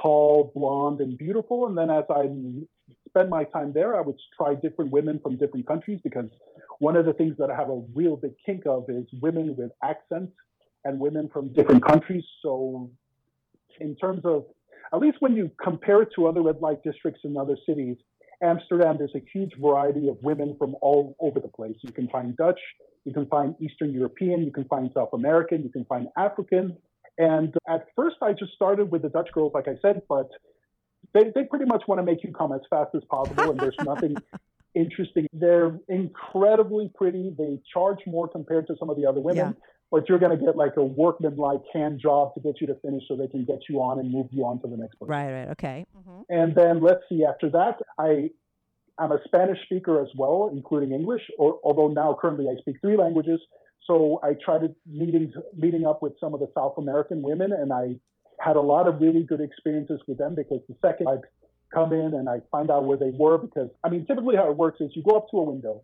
tall, 0.00 0.52
blonde, 0.54 1.00
and 1.00 1.18
beautiful. 1.18 1.66
And 1.66 1.76
then 1.76 1.90
as 1.90 2.04
I 2.08 2.28
spend 3.08 3.30
my 3.30 3.44
time 3.44 3.72
there, 3.72 3.96
I 3.96 4.00
would 4.00 4.16
try 4.36 4.54
different 4.54 4.90
women 4.90 5.20
from 5.22 5.36
different 5.36 5.66
countries 5.66 6.00
because 6.02 6.30
one 6.78 6.96
of 6.96 7.04
the 7.04 7.12
things 7.12 7.36
that 7.38 7.50
I 7.50 7.56
have 7.56 7.68
a 7.68 7.82
real 7.94 8.16
big 8.16 8.32
kink 8.44 8.62
of 8.66 8.84
is 8.88 9.04
women 9.20 9.54
with 9.56 9.70
accents 9.82 10.32
and 10.84 10.98
women 10.98 11.28
from 11.32 11.52
different 11.52 11.84
countries. 11.84 12.24
So 12.42 12.90
in 13.80 13.96
terms 13.96 14.22
of, 14.24 14.44
at 14.92 15.00
least 15.00 15.16
when 15.20 15.34
you 15.34 15.50
compare 15.62 16.02
it 16.02 16.10
to 16.16 16.26
other 16.26 16.42
red 16.42 16.60
light 16.60 16.82
districts 16.82 17.20
in 17.24 17.36
other 17.36 17.56
cities, 17.66 17.96
Amsterdam, 18.42 18.96
there's 18.98 19.14
a 19.14 19.22
huge 19.32 19.52
variety 19.60 20.08
of 20.08 20.16
women 20.22 20.56
from 20.58 20.74
all 20.82 21.16
over 21.20 21.40
the 21.40 21.48
place. 21.48 21.76
You 21.82 21.92
can 21.92 22.08
find 22.08 22.36
Dutch, 22.36 22.60
you 23.04 23.12
can 23.12 23.26
find 23.26 23.54
Eastern 23.60 23.92
European, 23.92 24.42
you 24.44 24.52
can 24.52 24.64
find 24.64 24.90
South 24.94 25.10
American, 25.12 25.62
you 25.62 25.70
can 25.70 25.84
find 25.86 26.08
African. 26.16 26.76
And 27.16 27.54
at 27.68 27.86
first, 27.96 28.16
I 28.22 28.32
just 28.32 28.52
started 28.52 28.90
with 28.90 29.02
the 29.02 29.08
Dutch 29.08 29.30
girls, 29.32 29.52
like 29.54 29.68
I 29.68 29.76
said, 29.80 30.02
but 30.08 30.28
they, 31.12 31.30
they 31.34 31.44
pretty 31.44 31.64
much 31.66 31.84
want 31.86 32.00
to 32.00 32.02
make 32.02 32.24
you 32.24 32.32
come 32.32 32.52
as 32.52 32.60
fast 32.68 32.90
as 32.94 33.02
possible, 33.10 33.50
and 33.50 33.60
there's 33.60 33.76
nothing 33.84 34.16
interesting. 34.74 35.26
They're 35.32 35.78
incredibly 35.88 36.90
pretty. 36.94 37.32
They 37.36 37.60
charge 37.72 38.00
more 38.06 38.28
compared 38.28 38.66
to 38.66 38.76
some 38.78 38.90
of 38.90 38.96
the 38.96 39.06
other 39.06 39.20
women, 39.20 39.54
Yeah. 39.56 39.64
But 39.94 40.08
you're 40.08 40.18
going 40.18 40.36
to 40.36 40.44
get 40.44 40.56
like 40.56 40.76
a 40.76 40.82
workman-like 40.82 41.60
hand 41.72 42.00
job 42.02 42.34
to 42.34 42.40
get 42.40 42.60
you 42.60 42.66
to 42.66 42.74
finish 42.82 43.04
so 43.06 43.14
they 43.14 43.28
can 43.28 43.44
get 43.44 43.60
you 43.68 43.80
on 43.80 44.00
and 44.00 44.10
move 44.10 44.26
you 44.32 44.44
on 44.44 44.60
to 44.60 44.66
the 44.66 44.76
next 44.76 44.98
person. 44.98 45.06
Right, 45.06 45.32
right. 45.32 45.48
Okay. 45.50 45.86
Mm-hmm. 45.96 46.20
And 46.30 46.52
then 46.56 46.82
let's 46.82 47.02
see, 47.08 47.24
after 47.24 47.48
that, 47.50 47.78
I 47.96 48.30
I'm 48.98 49.12
a 49.12 49.20
Spanish 49.24 49.58
speaker 49.62 50.02
as 50.02 50.08
well, 50.16 50.50
including 50.52 50.90
English, 50.90 51.22
or, 51.38 51.60
although 51.62 51.86
now 51.86 52.18
currently 52.20 52.46
I 52.48 52.56
speak 52.60 52.80
three 52.80 52.96
languages. 52.96 53.40
So 53.86 54.18
I 54.24 54.32
tried 54.44 54.74
meeting 54.84 55.32
meeting 55.56 55.86
up 55.86 56.02
with 56.02 56.14
some 56.18 56.34
of 56.34 56.40
the 56.40 56.50
South 56.56 56.74
American 56.76 57.22
women, 57.22 57.52
and 57.52 57.72
I 57.72 57.94
had 58.40 58.56
a 58.56 58.60
lot 58.60 58.88
of 58.88 59.00
really 59.00 59.22
good 59.22 59.40
experiences 59.40 60.00
with 60.08 60.18
them 60.18 60.34
because 60.34 60.58
the 60.68 60.74
second 60.84 61.06
I'd 61.06 61.20
come 61.72 61.92
in 61.92 62.14
and 62.14 62.28
I 62.28 62.40
find 62.50 62.68
out 62.68 62.84
where 62.84 62.98
they 62.98 63.12
were, 63.14 63.38
because 63.38 63.70
I 63.84 63.90
mean, 63.90 64.06
typically 64.06 64.34
how 64.34 64.50
it 64.50 64.56
works 64.56 64.80
is 64.80 64.90
you 64.96 65.04
go 65.04 65.18
up 65.18 65.30
to 65.30 65.36
a 65.36 65.44
window, 65.44 65.82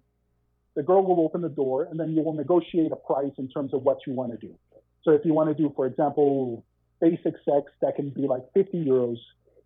the 0.76 0.82
girl 0.82 1.04
will 1.04 1.24
open 1.24 1.42
the 1.42 1.48
door, 1.48 1.84
and 1.90 1.98
then 1.98 2.12
you 2.12 2.22
will 2.22 2.32
negotiate 2.32 2.92
a 2.92 2.96
price 2.96 3.32
in 3.38 3.48
terms 3.48 3.74
of 3.74 3.82
what 3.82 3.98
you 4.06 4.12
want 4.12 4.32
to 4.32 4.38
do. 4.38 4.54
So 5.02 5.12
if 5.12 5.24
you 5.24 5.34
want 5.34 5.48
to 5.48 5.54
do, 5.54 5.72
for 5.74 5.86
example, 5.86 6.64
basic 7.00 7.34
sex, 7.44 7.72
that 7.80 7.96
can 7.96 8.10
be 8.10 8.22
like 8.22 8.42
50 8.54 8.84
euros. 8.84 9.16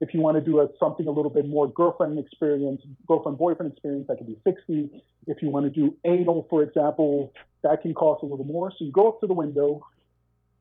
If 0.01 0.15
you 0.15 0.21
want 0.21 0.37
to 0.37 0.41
do 0.41 0.61
a, 0.61 0.69
something 0.79 1.07
a 1.07 1.11
little 1.11 1.31
bit 1.31 1.49
more 1.49 1.69
girlfriend 1.69 2.19
experience, 2.19 2.83
girlfriend 3.07 3.39
boyfriend 3.39 3.73
experience, 3.73 4.07
that 4.09 4.19
can 4.19 4.27
be 4.27 4.39
60. 4.45 5.03
If 5.27 5.43
you 5.43 5.51
want 5.51 5.67
to 5.67 5.71
do 5.71 5.97
anal, 6.05 6.47
for 6.51 6.63
example, 6.63 7.33
that 7.63 7.83
can 7.83 7.95
cost 7.95 8.23
a 8.23 8.27
little 8.27 8.45
more. 8.45 8.71
So 8.71 8.85
you 8.85 8.93
go 8.93 9.09
up 9.09 9.21
to 9.21 9.27
the 9.27 9.35
window, 9.35 9.87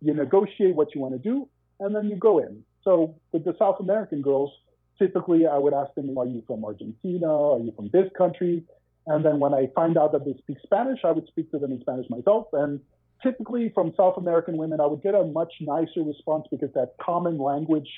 you 0.02 0.14
negotiate 0.14 0.76
what 0.76 0.94
you 0.94 1.02
want 1.02 1.14
to 1.14 1.20
do, 1.20 1.48
and 1.80 1.96
then 1.96 2.10
you 2.10 2.16
go 2.16 2.40
in. 2.40 2.64
So 2.84 3.16
with 3.32 3.44
the 3.44 3.56
South 3.58 3.80
American 3.80 4.22
girls, 4.22 4.52
typically 5.00 5.48
I 5.48 5.58
would 5.58 5.74
ask 5.74 5.94
them, 5.96 6.18
are 6.18 6.26
you 6.26 6.44
from 6.46 6.64
Argentina? 6.66 7.28
Are 7.28 7.60
you 7.60 7.74
from 7.76 7.90
this 7.92 8.10
country? 8.18 8.64
And 9.06 9.24
then 9.24 9.40
when 9.40 9.54
I 9.54 9.68
find 9.76 9.98
out 9.98 10.14
that 10.14 10.26
they 10.26 10.34
speak 10.40 10.58
Spanish, 10.64 11.00
I 11.04 11.12
would 11.12 11.28
speak 11.28 11.52
to 11.52 11.60
them 11.60 11.72
in 11.72 11.82
Spanish 11.82 12.10
myself. 12.10 12.48
And 12.54 12.80
typically 13.22 13.72
from 13.74 13.94
South 13.98 14.18
American 14.18 14.58
women, 14.58 14.80
I 14.80 14.86
would 14.86 15.02
get 15.02 15.16
a 15.16 15.24
much 15.24 15.54
nicer 15.62 16.04
response 16.04 16.46
because 16.50 16.70
that 16.74 16.96
common 17.02 17.38
language 17.38 17.90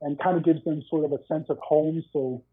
and 0.00 0.18
kind 0.18 0.36
of 0.36 0.44
gives 0.44 0.62
them 0.64 0.82
sort 0.88 1.04
of 1.04 1.12
a 1.12 1.24
sense 1.26 1.46
of 1.48 1.58
home. 1.58 2.04
So, 2.12 2.44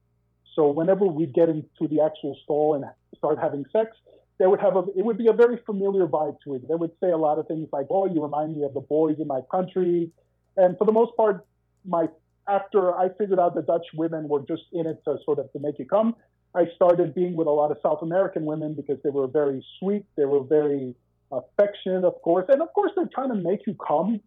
so 0.56 0.70
whenever 0.70 1.06
we 1.06 1.26
get 1.26 1.50
into 1.50 1.88
the 1.88 2.02
actual 2.02 2.38
stall 2.44 2.76
and 2.76 2.86
start 3.18 3.40
having 3.40 3.66
sex, 3.72 3.96
they 4.40 4.48
would 4.48 4.62
have 4.62 4.76
a, 4.76 4.84
it 4.96 5.04
would 5.04 5.18
be 5.18 5.28
a 5.28 5.34
very 5.34 5.58
familiar 5.66 6.08
vibe 6.08 6.38
to 6.46 6.56
it. 6.56 6.68
They 6.68 6.76
would 6.76 6.92
say 7.02 7.10
a 7.10 7.18
lot 7.18 7.40
of 7.40 7.48
things 7.48 7.68
like, 7.74 7.88
"Oh, 7.90 8.06
you 8.06 8.24
remind 8.24 8.56
me 8.56 8.64
of 8.64 8.74
the 8.74 8.80
boys 8.80 9.18
in 9.20 9.28
my 9.28 9.42
country," 9.52 10.12
and 10.56 10.78
for 10.78 10.86
the 10.86 10.94
most 10.94 11.16
part, 11.18 11.46
my 11.86 12.08
after 12.48 12.96
I 12.96 13.10
figured 13.10 13.40
out 13.40 13.54
the 13.54 13.62
Dutch 13.62 13.86
women 13.94 14.28
were 14.30 14.40
just 14.40 14.64
in 14.72 14.88
it 14.88 15.04
to 15.06 15.18
sort 15.26 15.40
of 15.40 15.52
to 15.52 15.60
make 15.60 15.78
you 15.78 15.86
come, 15.86 16.16
I 16.56 16.66
started 16.76 17.14
being 17.14 17.36
with 17.36 17.48
a 17.48 17.52
lot 17.52 17.72
of 17.72 17.78
South 17.84 18.02
American 18.02 18.46
women 18.46 18.74
because 18.74 18.98
they 19.04 19.10
were 19.10 19.28
very 19.28 19.66
sweet, 19.80 20.06
they 20.16 20.26
were 20.26 20.44
very 20.44 20.96
affectionate, 21.32 22.04
of 22.04 22.20
course, 22.24 22.46
and 22.50 22.62
of 22.62 22.74
course 22.74 22.92
they're 22.96 23.10
trying 23.14 23.30
to 23.30 23.36
make 23.36 23.68
you 23.68 23.76
come, 23.76 24.20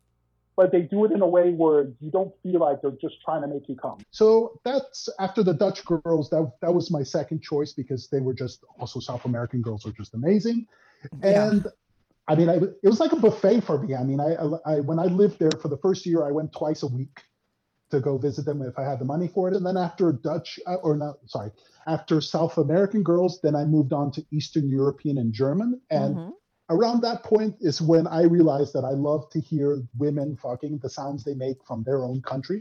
but 0.57 0.71
they 0.71 0.83
do 0.83 1.05
it 1.05 1.11
in 1.13 1.21
a 1.21 1.27
way 1.27 1.51
where 1.51 1.89
you 2.01 2.11
don't 2.11 2.33
feel 2.43 2.61
like 2.61 2.81
they're 2.81 2.93
just 3.01 3.17
trying 3.25 3.43
to 3.43 3.49
make 3.49 3.69
you 3.69 3.75
come. 3.75 3.99
So 4.13 4.61
that's 4.65 5.09
after 5.19 5.43
the 5.43 5.55
Dutch 5.55 5.85
girls. 5.85 6.31
That 6.31 6.53
that 6.61 6.73
was 6.73 6.91
my 6.91 7.03
second 7.03 7.43
choice 7.43 7.73
because 7.73 8.09
they 8.09 8.21
were 8.21 8.35
just 8.35 8.65
also 8.79 9.01
South 9.01 9.25
American 9.25 9.61
girls 9.61 9.85
are 9.87 9.93
just 9.93 10.15
amazing, 10.15 10.67
Yeah. 11.25 11.51
and 11.51 11.67
I 12.29 12.37
mean, 12.37 12.49
I, 12.49 12.55
it 12.55 12.85
was 12.85 13.01
like 13.01 13.13
a 13.13 13.17
buffet 13.17 13.63
for 13.63 13.83
me. 13.83 13.97
I 13.97 14.05
mean, 14.05 14.21
I, 14.21 14.37
I 14.65 14.81
when 14.81 15.01
I 15.01 15.07
lived 15.07 15.41
there 15.41 15.51
for 15.61 15.67
the 15.67 15.79
first 15.79 16.07
year, 16.07 16.25
I 16.25 16.31
went 16.31 16.53
twice 16.53 16.85
a 16.85 16.87
week 16.87 17.21
to 17.93 18.01
go 18.01 18.19
visit 18.19 18.45
them 18.45 18.61
if 18.63 18.77
I 18.79 18.85
had 18.91 18.99
the 18.99 19.11
money 19.15 19.29
for 19.35 19.45
it, 19.49 19.55
and 19.57 19.65
then 19.69 19.77
after 19.89 20.07
Dutch 20.13 20.59
uh, 20.67 20.81
or 20.87 20.97
not, 20.97 21.15
sorry, 21.27 21.51
after 21.87 22.21
South 22.21 22.55
American 22.67 23.03
girls, 23.13 23.41
then 23.45 23.55
I 23.55 23.65
moved 23.77 23.93
on 24.01 24.11
to 24.13 24.25
Eastern 24.37 24.67
European 24.69 25.17
and 25.23 25.33
German, 25.33 25.71
and 25.91 26.13
Mhm. 26.17 26.33
around 26.77 26.99
that 27.03 27.23
point 27.33 27.55
is 27.61 27.77
when 27.93 28.07
I 28.07 28.23
realized 28.37 28.73
that 28.75 28.87
I 28.93 28.95
love 29.09 29.23
to 29.35 29.41
hear 29.51 29.69
women 30.05 30.29
fucking 30.45 30.75
the 30.79 30.91
sounds 30.99 31.23
they 31.23 31.35
make 31.47 31.59
from 31.69 31.83
their 31.83 32.01
own 32.09 32.19
country. 32.33 32.61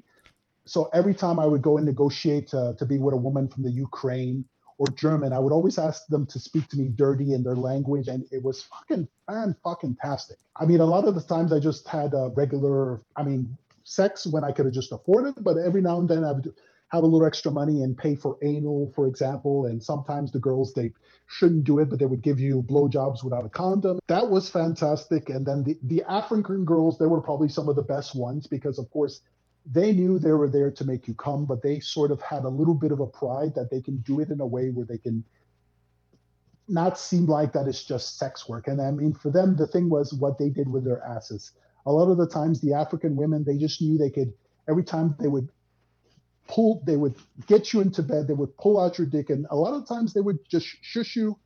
So 0.73 0.89
every 0.99 1.15
time 1.23 1.37
I 1.39 1.47
would 1.51 1.63
go 1.69 1.77
and 1.77 1.85
negotiate 1.85 2.45
to, 2.53 2.61
to 2.79 2.85
be 2.85 2.97
with 3.03 3.13
a 3.19 3.23
woman 3.27 3.45
from 3.47 3.63
the 3.63 3.75
Ukraine 3.87 4.37
or 4.77 4.87
German, 5.05 5.31
I 5.33 5.39
would 5.43 5.53
always 5.57 5.77
ask 5.87 5.99
them 6.13 6.25
to 6.33 6.37
speak 6.39 6.65
to 6.69 6.77
me 6.77 6.85
dirty 7.05 7.33
in 7.35 7.41
their 7.43 7.59
language, 7.69 8.07
and 8.07 8.21
it 8.31 8.41
was 8.47 8.57
fucking 8.73 9.07
fan 9.27 9.55
fucking 9.63 9.95
tastic. 10.03 10.39
I 10.61 10.65
mean, 10.69 10.81
a 10.81 10.91
lot 10.95 11.05
of 11.07 11.13
the 11.15 11.25
times 11.33 11.49
I 11.53 11.59
just 11.59 11.87
had 11.87 12.13
a 12.13 12.31
regular, 12.41 13.01
I 13.19 13.23
mean, 13.29 13.57
sex 13.83 14.25
when 14.25 14.43
I 14.43 14.51
could 14.51 14.65
have 14.65 14.73
just 14.73 14.91
afforded 14.91 15.37
it, 15.37 15.43
but 15.43 15.57
every 15.57 15.81
now 15.81 15.99
and 15.99 16.09
then 16.09 16.23
I 16.23 16.31
would 16.31 16.53
have 16.91 17.03
a 17.03 17.07
little 17.07 17.25
extra 17.25 17.51
money 17.51 17.83
and 17.83 17.97
pay 17.97 18.15
for 18.15 18.37
anal, 18.41 18.91
for 18.93 19.07
example. 19.07 19.65
And 19.65 19.81
sometimes 19.81 20.31
the 20.31 20.39
girls 20.39 20.73
they 20.73 20.91
shouldn't 21.27 21.63
do 21.63 21.79
it, 21.79 21.89
but 21.89 21.99
they 21.99 22.05
would 22.05 22.21
give 22.21 22.39
you 22.39 22.63
blowjobs 22.63 23.23
without 23.23 23.45
a 23.45 23.49
condom. 23.49 23.99
That 24.07 24.29
was 24.29 24.49
fantastic. 24.49 25.29
And 25.29 25.45
then 25.45 25.63
the, 25.63 25.77
the 25.83 26.03
African 26.09 26.65
girls, 26.65 26.97
they 26.97 27.05
were 27.05 27.21
probably 27.21 27.47
some 27.47 27.69
of 27.69 27.77
the 27.77 27.81
best 27.81 28.13
ones 28.13 28.45
because, 28.45 28.77
of 28.77 28.91
course, 28.91 29.21
they 29.65 29.93
knew 29.93 30.19
they 30.19 30.33
were 30.33 30.49
there 30.49 30.71
to 30.71 30.85
make 30.85 31.07
you 31.07 31.13
come, 31.13 31.45
but 31.45 31.61
they 31.61 31.79
sort 31.79 32.11
of 32.11 32.21
had 32.21 32.43
a 32.43 32.49
little 32.49 32.73
bit 32.73 32.91
of 32.91 32.99
a 32.99 33.07
pride 33.07 33.55
that 33.55 33.69
they 33.69 33.81
can 33.81 33.97
do 33.97 34.19
it 34.19 34.29
in 34.29 34.41
a 34.41 34.45
way 34.45 34.69
where 34.69 34.85
they 34.85 34.97
can 34.97 35.23
not 36.67 36.97
seem 36.97 37.25
like 37.25 37.53
that 37.53 37.67
it's 37.67 37.83
just 37.83 38.17
sex 38.17 38.49
work. 38.49 38.67
And 38.67 38.81
I 38.81 38.91
mean, 38.91 39.13
for 39.13 39.29
them, 39.29 39.55
the 39.55 39.67
thing 39.67 39.89
was 39.89 40.13
what 40.13 40.37
they 40.37 40.49
did 40.49 40.69
with 40.69 40.83
their 40.83 41.03
asses. 41.03 41.51
A 41.85 41.91
lot 41.91 42.11
of 42.11 42.17
the 42.17 42.27
times, 42.27 42.61
the 42.61 42.73
African 42.73 43.15
women, 43.15 43.43
they 43.43 43.57
just 43.57 43.81
knew 43.81 43.97
they 43.97 44.09
could, 44.09 44.33
every 44.69 44.83
time 44.83 45.15
they 45.19 45.27
would 45.27 45.49
pull, 46.47 46.81
they 46.85 46.97
would 46.97 47.15
get 47.47 47.73
you 47.73 47.81
into 47.81 48.03
bed, 48.03 48.27
they 48.27 48.33
would 48.33 48.55
pull 48.57 48.79
out 48.79 48.97
your 48.97 49.07
dick, 49.07 49.29
and 49.29 49.47
a 49.49 49.55
lot 49.55 49.73
of 49.73 49.87
times 49.87 50.13
they 50.13 50.21
would 50.21 50.39
just 50.49 50.67
shush 50.81 51.15
you 51.15 51.37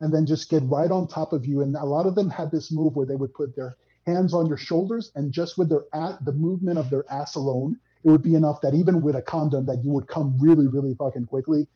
and 0.00 0.12
then 0.12 0.26
just 0.26 0.50
get 0.50 0.62
right 0.64 0.90
on 0.90 1.06
top 1.06 1.32
of 1.32 1.46
you. 1.46 1.62
And 1.62 1.76
a 1.76 1.84
lot 1.84 2.06
of 2.06 2.14
them 2.14 2.28
had 2.28 2.50
this 2.50 2.72
move 2.72 2.96
where 2.96 3.06
they 3.06 3.14
would 3.14 3.32
put 3.34 3.54
their 3.54 3.76
hands 4.06 4.34
on 4.34 4.46
your 4.46 4.56
shoulders, 4.56 5.12
and 5.14 5.32
just 5.32 5.56
with 5.56 5.68
their 5.68 5.84
a 5.92 6.18
the 6.24 6.32
movement 6.32 6.78
of 6.78 6.90
their 6.90 7.04
ass 7.10 7.36
alone, 7.36 7.78
it 8.04 8.10
would 8.10 8.22
be 8.22 8.34
enough 8.34 8.60
that 8.60 8.74
even 8.74 9.00
with 9.00 9.16
a 9.16 9.22
condom, 9.22 9.64
that 9.66 9.82
you 9.82 9.90
would 9.90 10.06
come 10.06 10.36
really, 10.38 10.66
really 10.66 10.94
fucking 10.94 11.26
quickly. 11.26 11.66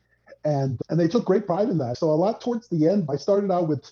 And 0.43 0.79
and 0.89 0.99
they 0.99 1.07
took 1.07 1.25
great 1.25 1.45
pride 1.45 1.69
in 1.69 1.77
that. 1.79 1.97
So 1.97 2.07
a 2.07 2.13
lot 2.13 2.39
towards 2.41 2.67
the 2.67 2.87
end, 2.87 3.07
I 3.09 3.15
started 3.15 3.51
out 3.51 3.67
with 3.67 3.91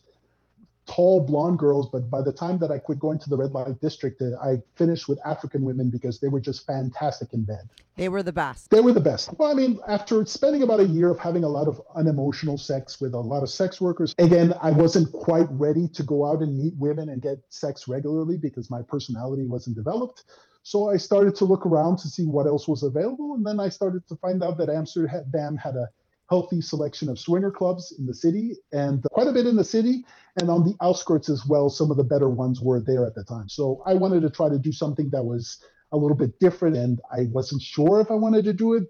tall 0.88 1.20
blonde 1.20 1.60
girls, 1.60 1.90
but 1.92 2.10
by 2.10 2.22
the 2.22 2.32
time 2.32 2.58
that 2.60 2.72
I 2.72 2.80
quit 2.80 3.00
going 3.00 3.20
to 3.20 3.30
the 3.30 3.38
red 3.38 3.52
light 3.52 3.80
district, 3.82 4.22
uh, 4.22 4.38
I 4.42 4.62
finished 4.76 5.08
with 5.08 5.20
African 5.26 5.64
women 5.64 5.90
because 5.90 6.20
they 6.20 6.30
were 6.30 6.40
just 6.40 6.66
fantastic 6.66 7.34
in 7.34 7.44
bed. 7.44 7.70
They 7.96 8.10
were 8.10 8.24
the 8.24 8.32
best. 8.32 8.70
They 8.70 8.80
were 8.80 8.94
the 8.94 9.02
best. 9.02 9.38
Well, 9.38 9.52
I 9.52 9.54
mean, 9.54 9.80
after 9.88 10.26
spending 10.26 10.64
about 10.64 10.80
a 10.80 10.86
year 10.86 11.10
of 11.10 11.20
having 11.20 11.44
a 11.44 11.50
lot 11.50 11.68
of 11.68 11.82
unemotional 11.96 12.58
sex 12.58 13.02
with 13.02 13.14
a 13.14 13.20
lot 13.20 13.44
of 13.44 13.50
sex 13.50 13.82
workers, 13.82 14.16
again, 14.18 14.54
I 14.62 14.72
wasn't 14.72 15.12
quite 15.12 15.48
ready 15.52 15.88
to 15.90 16.04
go 16.04 16.26
out 16.26 16.42
and 16.42 16.58
meet 16.58 16.74
women 16.78 17.10
and 17.10 17.22
get 17.22 17.40
sex 17.50 17.88
regularly 17.88 18.38
because 18.38 18.70
my 18.70 18.82
personality 18.82 19.46
wasn't 19.46 19.76
developed. 19.76 20.24
So 20.64 20.90
I 20.90 20.98
started 20.98 21.34
to 21.36 21.46
look 21.46 21.66
around 21.66 21.98
to 22.00 22.08
see 22.10 22.26
what 22.26 22.46
else 22.46 22.68
was 22.68 22.84
available. 22.84 23.36
And 23.36 23.46
then 23.46 23.60
I 23.60 23.70
started 23.70 24.08
to 24.10 24.16
find 24.18 24.44
out 24.44 24.58
that 24.58 24.70
Amsterdam 24.70 25.58
had 25.58 25.76
a 25.76 25.88
healthy 26.30 26.62
selection 26.62 27.10
of 27.10 27.18
swinger 27.18 27.52
clubs 27.52 27.94
in 27.98 28.06
the 28.06 28.14
city 28.14 28.56
and 28.72 29.04
quite 29.12 29.28
a 29.28 29.32
bit 29.32 29.48
in 29.48 29.56
the 29.56 29.64
city 29.64 30.06
and 30.40 30.50
on 30.50 30.64
the 30.64 30.76
outskirts 30.82 31.30
as 31.30 31.46
well. 31.46 31.70
Some 31.70 31.90
of 31.92 31.98
the 31.98 32.04
better 32.04 32.30
ones 32.30 32.62
were 32.62 32.82
there 32.82 33.06
at 33.06 33.16
the 33.16 33.24
time. 33.24 33.48
So 33.50 33.82
I 33.86 33.94
wanted 33.94 34.22
to 34.22 34.30
try 34.30 34.50
to 34.50 34.60
do 34.60 34.72
something 34.72 35.10
that 35.12 35.24
was 35.24 35.64
a 35.92 35.98
little 35.98 36.18
bit 36.18 36.40
different 36.40 36.76
and 36.76 37.00
I 37.12 37.28
wasn't 37.32 37.62
sure 37.62 38.02
if 38.02 38.12
I 38.12 38.16
wanted 38.16 38.44
to 38.46 38.54
do 38.54 38.74
it. 38.74 38.84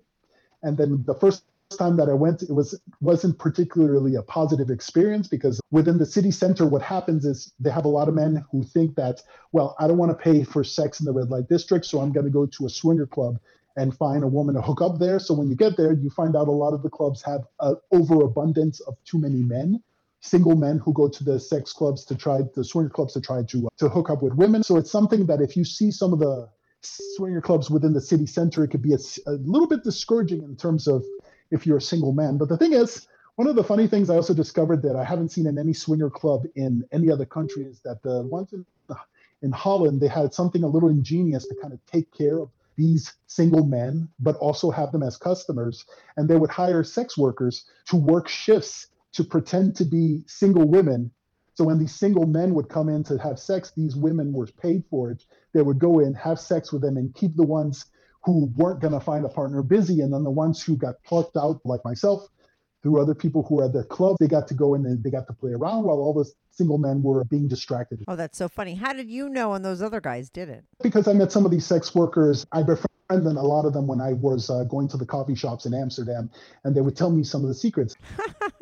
And 0.63 0.78
then 0.78 1.04
the 1.06 1.13
first 1.13 1.43
time 1.78 1.97
that 1.97 2.10
I 2.10 2.13
went, 2.13 2.41
it 2.41 2.52
was 2.52 2.80
wasn't 3.02 3.38
particularly 3.38 4.15
a 4.15 4.21
positive 4.23 4.69
experience 4.69 5.28
because 5.28 5.60
within 5.69 5.97
the 5.97 6.06
city 6.06 6.32
center, 6.32 6.65
what 6.65 6.82
happens 6.82 7.26
is 7.26 7.54
they 7.60 7.69
have 7.69 7.86
a 7.86 7.89
lot 7.89 8.08
of 8.08 8.15
men 8.15 8.43
who 8.52 8.63
think 8.63 8.95
that, 8.95 9.21
well, 9.52 9.76
I 9.80 9.88
don't 9.88 9.97
want 9.97 10.12
to 10.12 10.23
pay 10.23 10.43
for 10.43 10.63
sex 10.63 11.00
in 11.00 11.06
the 11.06 11.12
red 11.12 11.30
light 11.30 11.50
district, 11.50 11.86
so 11.86 12.00
I'm 12.00 12.12
going 12.12 12.26
to 12.26 12.32
go 12.32 12.45
to 12.45 12.65
a 12.65 12.69
swinger 12.69 13.06
club 13.06 13.39
and 13.77 13.95
find 13.95 14.23
a 14.23 14.27
woman 14.27 14.55
to 14.55 14.61
hook 14.61 14.81
up 14.81 14.99
there. 14.99 15.19
So 15.19 15.35
when 15.35 15.49
you 15.49 15.55
get 15.55 15.77
there, 15.77 15.93
you 15.93 16.09
find 16.09 16.35
out 16.35 16.47
a 16.47 16.51
lot 16.51 16.73
of 16.73 16.81
the 16.81 16.89
clubs 16.89 17.21
have 17.21 17.41
an 17.61 17.77
overabundance 17.91 18.81
of 18.81 18.95
too 19.05 19.19
many 19.19 19.43
men, 19.43 19.81
single 20.19 20.55
men 20.55 20.79
who 20.79 20.91
go 20.93 21.07
to 21.07 21.23
the 21.23 21.39
sex 21.39 21.71
clubs 21.71 22.03
to 22.05 22.15
try 22.15 22.41
the 22.55 22.63
swinger 22.63 22.89
clubs 22.89 23.13
to 23.13 23.21
try 23.21 23.43
to 23.43 23.69
to 23.77 23.87
hook 23.87 24.09
up 24.09 24.23
with 24.23 24.33
women. 24.33 24.63
So 24.63 24.77
it's 24.77 24.91
something 24.91 25.27
that 25.27 25.41
if 25.41 25.55
you 25.55 25.63
see 25.63 25.91
some 25.91 26.11
of 26.11 26.19
the 26.19 26.49
swinger 26.81 27.41
clubs 27.41 27.69
within 27.69 27.93
the 27.93 28.01
city 28.01 28.25
center, 28.25 28.63
it 28.63 28.69
could 28.69 28.81
be 28.81 28.93
a, 28.93 28.99
a 29.27 29.33
little 29.33 29.67
bit 29.67 29.83
discouraging 29.83 30.41
in 30.41 30.55
terms 30.57 30.87
of 30.87 31.05
if 31.51 31.65
you're 31.65 31.77
a 31.77 31.81
single 31.81 32.13
man. 32.13 32.37
But 32.37 32.49
the 32.49 32.57
thing 32.57 32.73
is, 32.73 33.07
one 33.35 33.47
of 33.47 33.55
the 33.55 33.63
funny 33.63 33.87
things 33.87 34.09
I 34.09 34.15
also 34.15 34.33
discovered 34.33 34.81
that 34.81 34.95
I 34.95 35.03
haven't 35.03 35.29
seen 35.29 35.45
in 35.45 35.59
any 35.59 35.73
swinger 35.73 36.09
club 36.09 36.45
in 36.55 36.83
any 36.91 37.11
other 37.11 37.25
country 37.25 37.63
is 37.65 37.79
that 37.81 38.01
the 38.01 38.23
ones 38.23 38.51
in 38.53 38.65
in 39.43 39.51
Holland 39.51 40.01
they 40.01 40.07
had 40.07 40.33
something 40.33 40.63
a 40.63 40.67
little 40.67 40.89
ingenious 40.89 41.45
to 41.47 41.55
kind 41.61 41.73
of 41.73 41.79
take 41.85 42.11
care 42.11 42.39
of 42.39 42.49
these 42.77 43.13
single 43.25 43.65
men, 43.65 44.07
but 44.19 44.35
also 44.37 44.71
have 44.71 44.91
them 44.91 45.03
as 45.03 45.17
customers. 45.17 45.85
And 46.15 46.29
they 46.29 46.37
would 46.37 46.49
hire 46.49 46.83
sex 46.83 47.17
workers 47.17 47.65
to 47.87 47.95
work 47.95 48.27
shifts 48.27 48.87
to 49.13 49.23
pretend 49.23 49.75
to 49.77 49.85
be 49.85 50.23
single 50.27 50.67
women. 50.67 51.11
So 51.55 51.63
when 51.63 51.79
these 51.79 51.95
single 51.95 52.27
men 52.27 52.53
would 52.53 52.69
come 52.69 52.87
in 52.87 53.03
to 53.05 53.17
have 53.17 53.39
sex, 53.39 53.71
these 53.75 53.95
women 53.95 54.31
were 54.31 54.45
paid 54.45 54.83
for 54.89 55.11
it. 55.11 55.25
They 55.53 55.63
would 55.63 55.79
go 55.79 55.99
in, 55.99 56.13
have 56.13 56.39
sex 56.39 56.71
with 56.71 56.83
them, 56.83 56.97
and 56.97 57.13
keep 57.15 57.35
the 57.35 57.43
ones 57.43 57.85
who 58.23 58.51
weren't 58.55 58.79
going 58.79 58.93
to 58.93 58.99
find 58.99 59.25
a 59.25 59.29
partner 59.29 59.63
busy. 59.63 60.01
And 60.01 60.13
then 60.13 60.23
the 60.23 60.29
ones 60.29 60.61
who 60.61 60.77
got 60.77 61.01
plucked 61.03 61.35
out, 61.35 61.59
like 61.65 61.83
myself, 61.83 62.27
through 62.83 63.01
other 63.01 63.15
people 63.15 63.43
who 63.43 63.55
were 63.55 63.65
at 63.65 63.73
the 63.73 63.83
club, 63.85 64.17
they 64.19 64.27
got 64.27 64.47
to 64.49 64.53
go 64.53 64.75
in 64.75 64.85
and 64.85 65.03
they 65.03 65.09
got 65.09 65.27
to 65.27 65.33
play 65.33 65.51
around 65.51 65.83
while 65.83 65.97
all 65.97 66.13
the 66.13 66.31
single 66.57 66.77
men 66.77 67.03
were 67.03 67.23
being 67.23 67.47
distracted. 67.47 68.03
Oh, 68.07 68.15
that's 68.15 68.37
so 68.37 68.49
funny. 68.49 68.75
How 68.75 68.93
did 68.93 69.09
you 69.09 69.29
know 69.29 69.53
and 69.53 69.63
those 69.63 69.81
other 69.81 70.01
guys 70.01 70.29
didn't? 70.29 70.65
Because 70.81 71.07
I 71.07 71.13
met 71.13 71.31
some 71.31 71.45
of 71.45 71.51
these 71.51 71.65
sex 71.65 71.93
workers, 71.93 72.45
I 72.51 72.63
befriended 72.63 72.87
a 73.09 73.41
lot 73.41 73.65
of 73.65 73.73
them 73.73 73.87
when 73.87 74.01
I 74.01 74.13
was 74.13 74.49
uh, 74.49 74.63
going 74.65 74.87
to 74.89 74.97
the 74.97 75.05
coffee 75.05 75.35
shops 75.35 75.65
in 75.65 75.73
Amsterdam, 75.73 76.29
and 76.63 76.75
they 76.75 76.81
would 76.81 76.95
tell 76.95 77.09
me 77.09 77.23
some 77.23 77.41
of 77.41 77.47
the 77.47 77.53
secrets. 77.53 77.95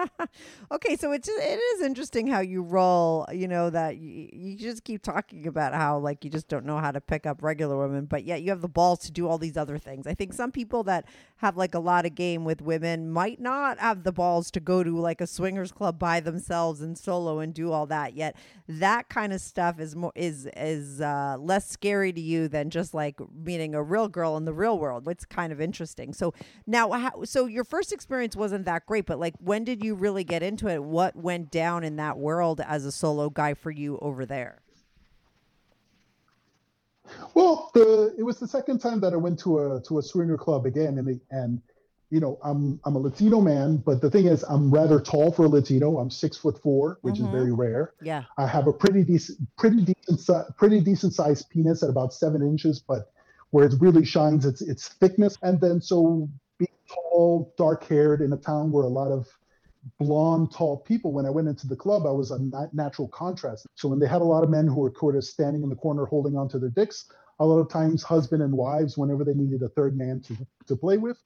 okay, 0.72 0.96
so 0.96 1.12
it's 1.12 1.28
it 1.28 1.60
is 1.60 1.82
interesting 1.82 2.28
how 2.28 2.42
you 2.42 2.62
roll. 2.62 3.26
You 3.34 3.48
know 3.48 3.70
that 3.70 3.98
you, 3.98 4.30
you 4.32 4.56
just 4.56 4.84
keep 4.84 5.02
talking 5.02 5.48
about 5.48 5.74
how 5.74 5.98
like 5.98 6.24
you 6.24 6.30
just 6.30 6.48
don't 6.48 6.66
know 6.66 6.78
how 6.78 6.92
to 6.92 7.02
pick 7.02 7.26
up 7.26 7.42
regular 7.42 7.78
women, 7.78 8.06
but 8.06 8.24
yet 8.24 8.44
you 8.44 8.52
have 8.52 8.62
the 8.62 8.68
balls 8.68 9.00
to 9.00 9.12
do 9.12 9.28
all 9.28 9.38
these 9.38 9.58
other 9.58 9.78
things. 9.78 10.06
I 10.06 10.14
think 10.14 10.34
some 10.34 10.52
people 10.52 10.84
that 10.84 11.06
have 11.38 11.58
like 11.58 11.74
a 11.74 11.80
lot 11.80 12.06
of 12.06 12.14
game 12.14 12.46
with 12.46 12.62
women 12.62 13.10
might 13.10 13.40
not 13.40 13.80
have 13.80 14.04
the 14.04 14.12
balls 14.12 14.52
to 14.52 14.60
go 14.60 14.84
to 14.84 14.96
like 14.96 15.22
a 15.22 15.28
swingers 15.28 15.72
club 15.72 15.98
by 15.98 16.20
themselves 16.20 16.82
and 16.82 16.98
solo 16.98 17.40
and 17.40 17.54
do 17.54 17.72
all 17.72 17.85
that. 17.88 18.16
Yet 18.16 18.36
that 18.68 19.10
kind 19.10 19.34
of 19.34 19.42
stuff 19.42 19.80
is 19.80 19.96
more 19.96 20.12
is 20.16 20.48
is 20.56 21.02
uh, 21.02 21.38
less 21.40 21.70
scary 21.70 22.12
to 22.14 22.22
you 22.22 22.48
than 22.48 22.70
just 22.70 22.94
like 22.94 23.20
meeting 23.34 23.76
a 23.76 23.84
real 23.84 24.08
girl 24.08 24.38
in 24.38 24.46
the 24.46 24.54
real 24.54 24.78
world. 24.78 25.08
It's 25.08 25.26
kind 25.26 25.52
of 25.52 25.62
interesting. 25.62 26.14
So 26.14 26.34
now, 26.68 26.92
how, 26.92 27.24
so 27.24 27.46
your 27.46 27.64
first 27.64 27.92
experience 27.92 28.36
wasn't 28.36 28.66
that 28.66 28.86
great, 28.86 29.06
but 29.06 29.20
like 29.20 29.36
when 29.40 29.64
did 29.64 29.84
you 29.84 29.96
really 29.96 30.24
get 30.24 30.44
into 30.44 30.68
it? 30.68 30.84
What 30.84 31.16
went 31.16 31.52
down 31.52 31.84
in 31.84 31.96
that 31.98 32.18
world 32.18 32.62
as 32.62 32.86
a 32.86 32.92
solo 32.92 33.30
guy 33.30 33.54
for 33.54 33.72
you 33.72 33.98
over 34.02 34.26
there? 34.26 34.62
Well, 37.34 37.70
the, 37.74 38.16
it 38.18 38.24
was 38.24 38.40
the 38.40 38.48
second 38.48 38.80
time 38.80 39.00
that 39.02 39.14
I 39.14 39.18
went 39.18 39.40
to 39.40 39.60
a 39.60 39.82
to 39.82 40.00
a 40.00 40.02
swinger 40.02 40.38
club 40.38 40.66
again, 40.66 40.98
and 40.98 41.20
and 41.32 41.62
you 42.16 42.22
know 42.22 42.40
I'm 42.42 42.80
I'm 42.86 42.96
a 42.96 43.00
Latino 43.00 43.42
man, 43.42 43.76
but 43.76 44.00
the 44.00 44.10
thing 44.10 44.28
is 44.28 44.42
I'm 44.44 44.72
rather 44.72 45.02
tall 45.02 45.34
for 45.34 45.46
a 45.46 45.50
Latino. 45.50 45.98
I'm 45.98 46.10
six 46.10 46.38
foot 46.38 46.58
four, 46.64 46.98
which 47.02 47.16
mm-hmm. 47.16 47.26
is 47.26 47.32
very 47.32 47.52
rare. 47.52 47.94
Yeah, 48.02 48.24
I 48.38 48.48
have 48.48 48.68
a 48.68 48.74
pretty 48.74 49.04
decent 49.04 49.38
pretty 49.58 49.82
decent 49.82 50.56
pretty 50.56 50.80
decent 50.80 51.14
sized 51.14 51.50
penis 51.50 51.84
at 51.84 51.90
about 51.90 52.14
seven 52.14 52.42
inches, 52.42 52.80
but 52.80 53.12
where 53.50 53.66
it 53.66 53.74
really 53.82 54.06
shines 54.06 54.46
its 54.46 54.62
its 54.62 54.88
thickness. 54.88 55.38
And 55.42 55.60
then 55.60 55.82
so 55.82 56.30
being 56.58 56.70
tall, 56.88 57.54
dark 57.58 57.84
haired 57.84 58.22
in 58.22 58.32
a 58.32 58.38
town 58.38 58.72
where 58.72 58.86
a 58.86 58.96
lot 59.02 59.12
of 59.12 59.28
blonde, 60.00 60.54
tall 60.54 60.78
people. 60.78 61.12
When 61.12 61.26
I 61.26 61.30
went 61.30 61.50
into 61.50 61.68
the 61.68 61.76
club, 61.76 62.06
I 62.08 62.12
was 62.12 62.32
a 62.32 62.40
natural 62.72 63.10
contrast. 63.10 63.68
So 63.76 63.90
when 63.90 64.00
they 64.00 64.08
had 64.08 64.22
a 64.22 64.32
lot 64.36 64.46
of 64.46 64.50
men 64.50 64.68
who 64.68 64.80
were 64.80 64.94
sort 64.98 65.18
of 65.18 65.26
standing 65.26 65.64
in 65.64 65.70
the 65.70 65.76
corner 65.76 66.06
holding 66.06 66.38
onto 66.38 66.60
their 66.60 66.70
dicks, 66.70 67.12
a 67.40 67.46
lot 67.46 67.60
of 67.60 67.68
times 67.68 68.04
husband 68.04 68.42
and 68.42 68.54
wives, 68.54 68.98
whenever 68.98 69.26
they 69.26 69.34
needed 69.34 69.62
a 69.62 69.70
third 69.70 69.98
man 69.98 70.22
to, 70.22 70.38
to 70.68 70.78
play 70.78 70.98
with, 70.98 71.18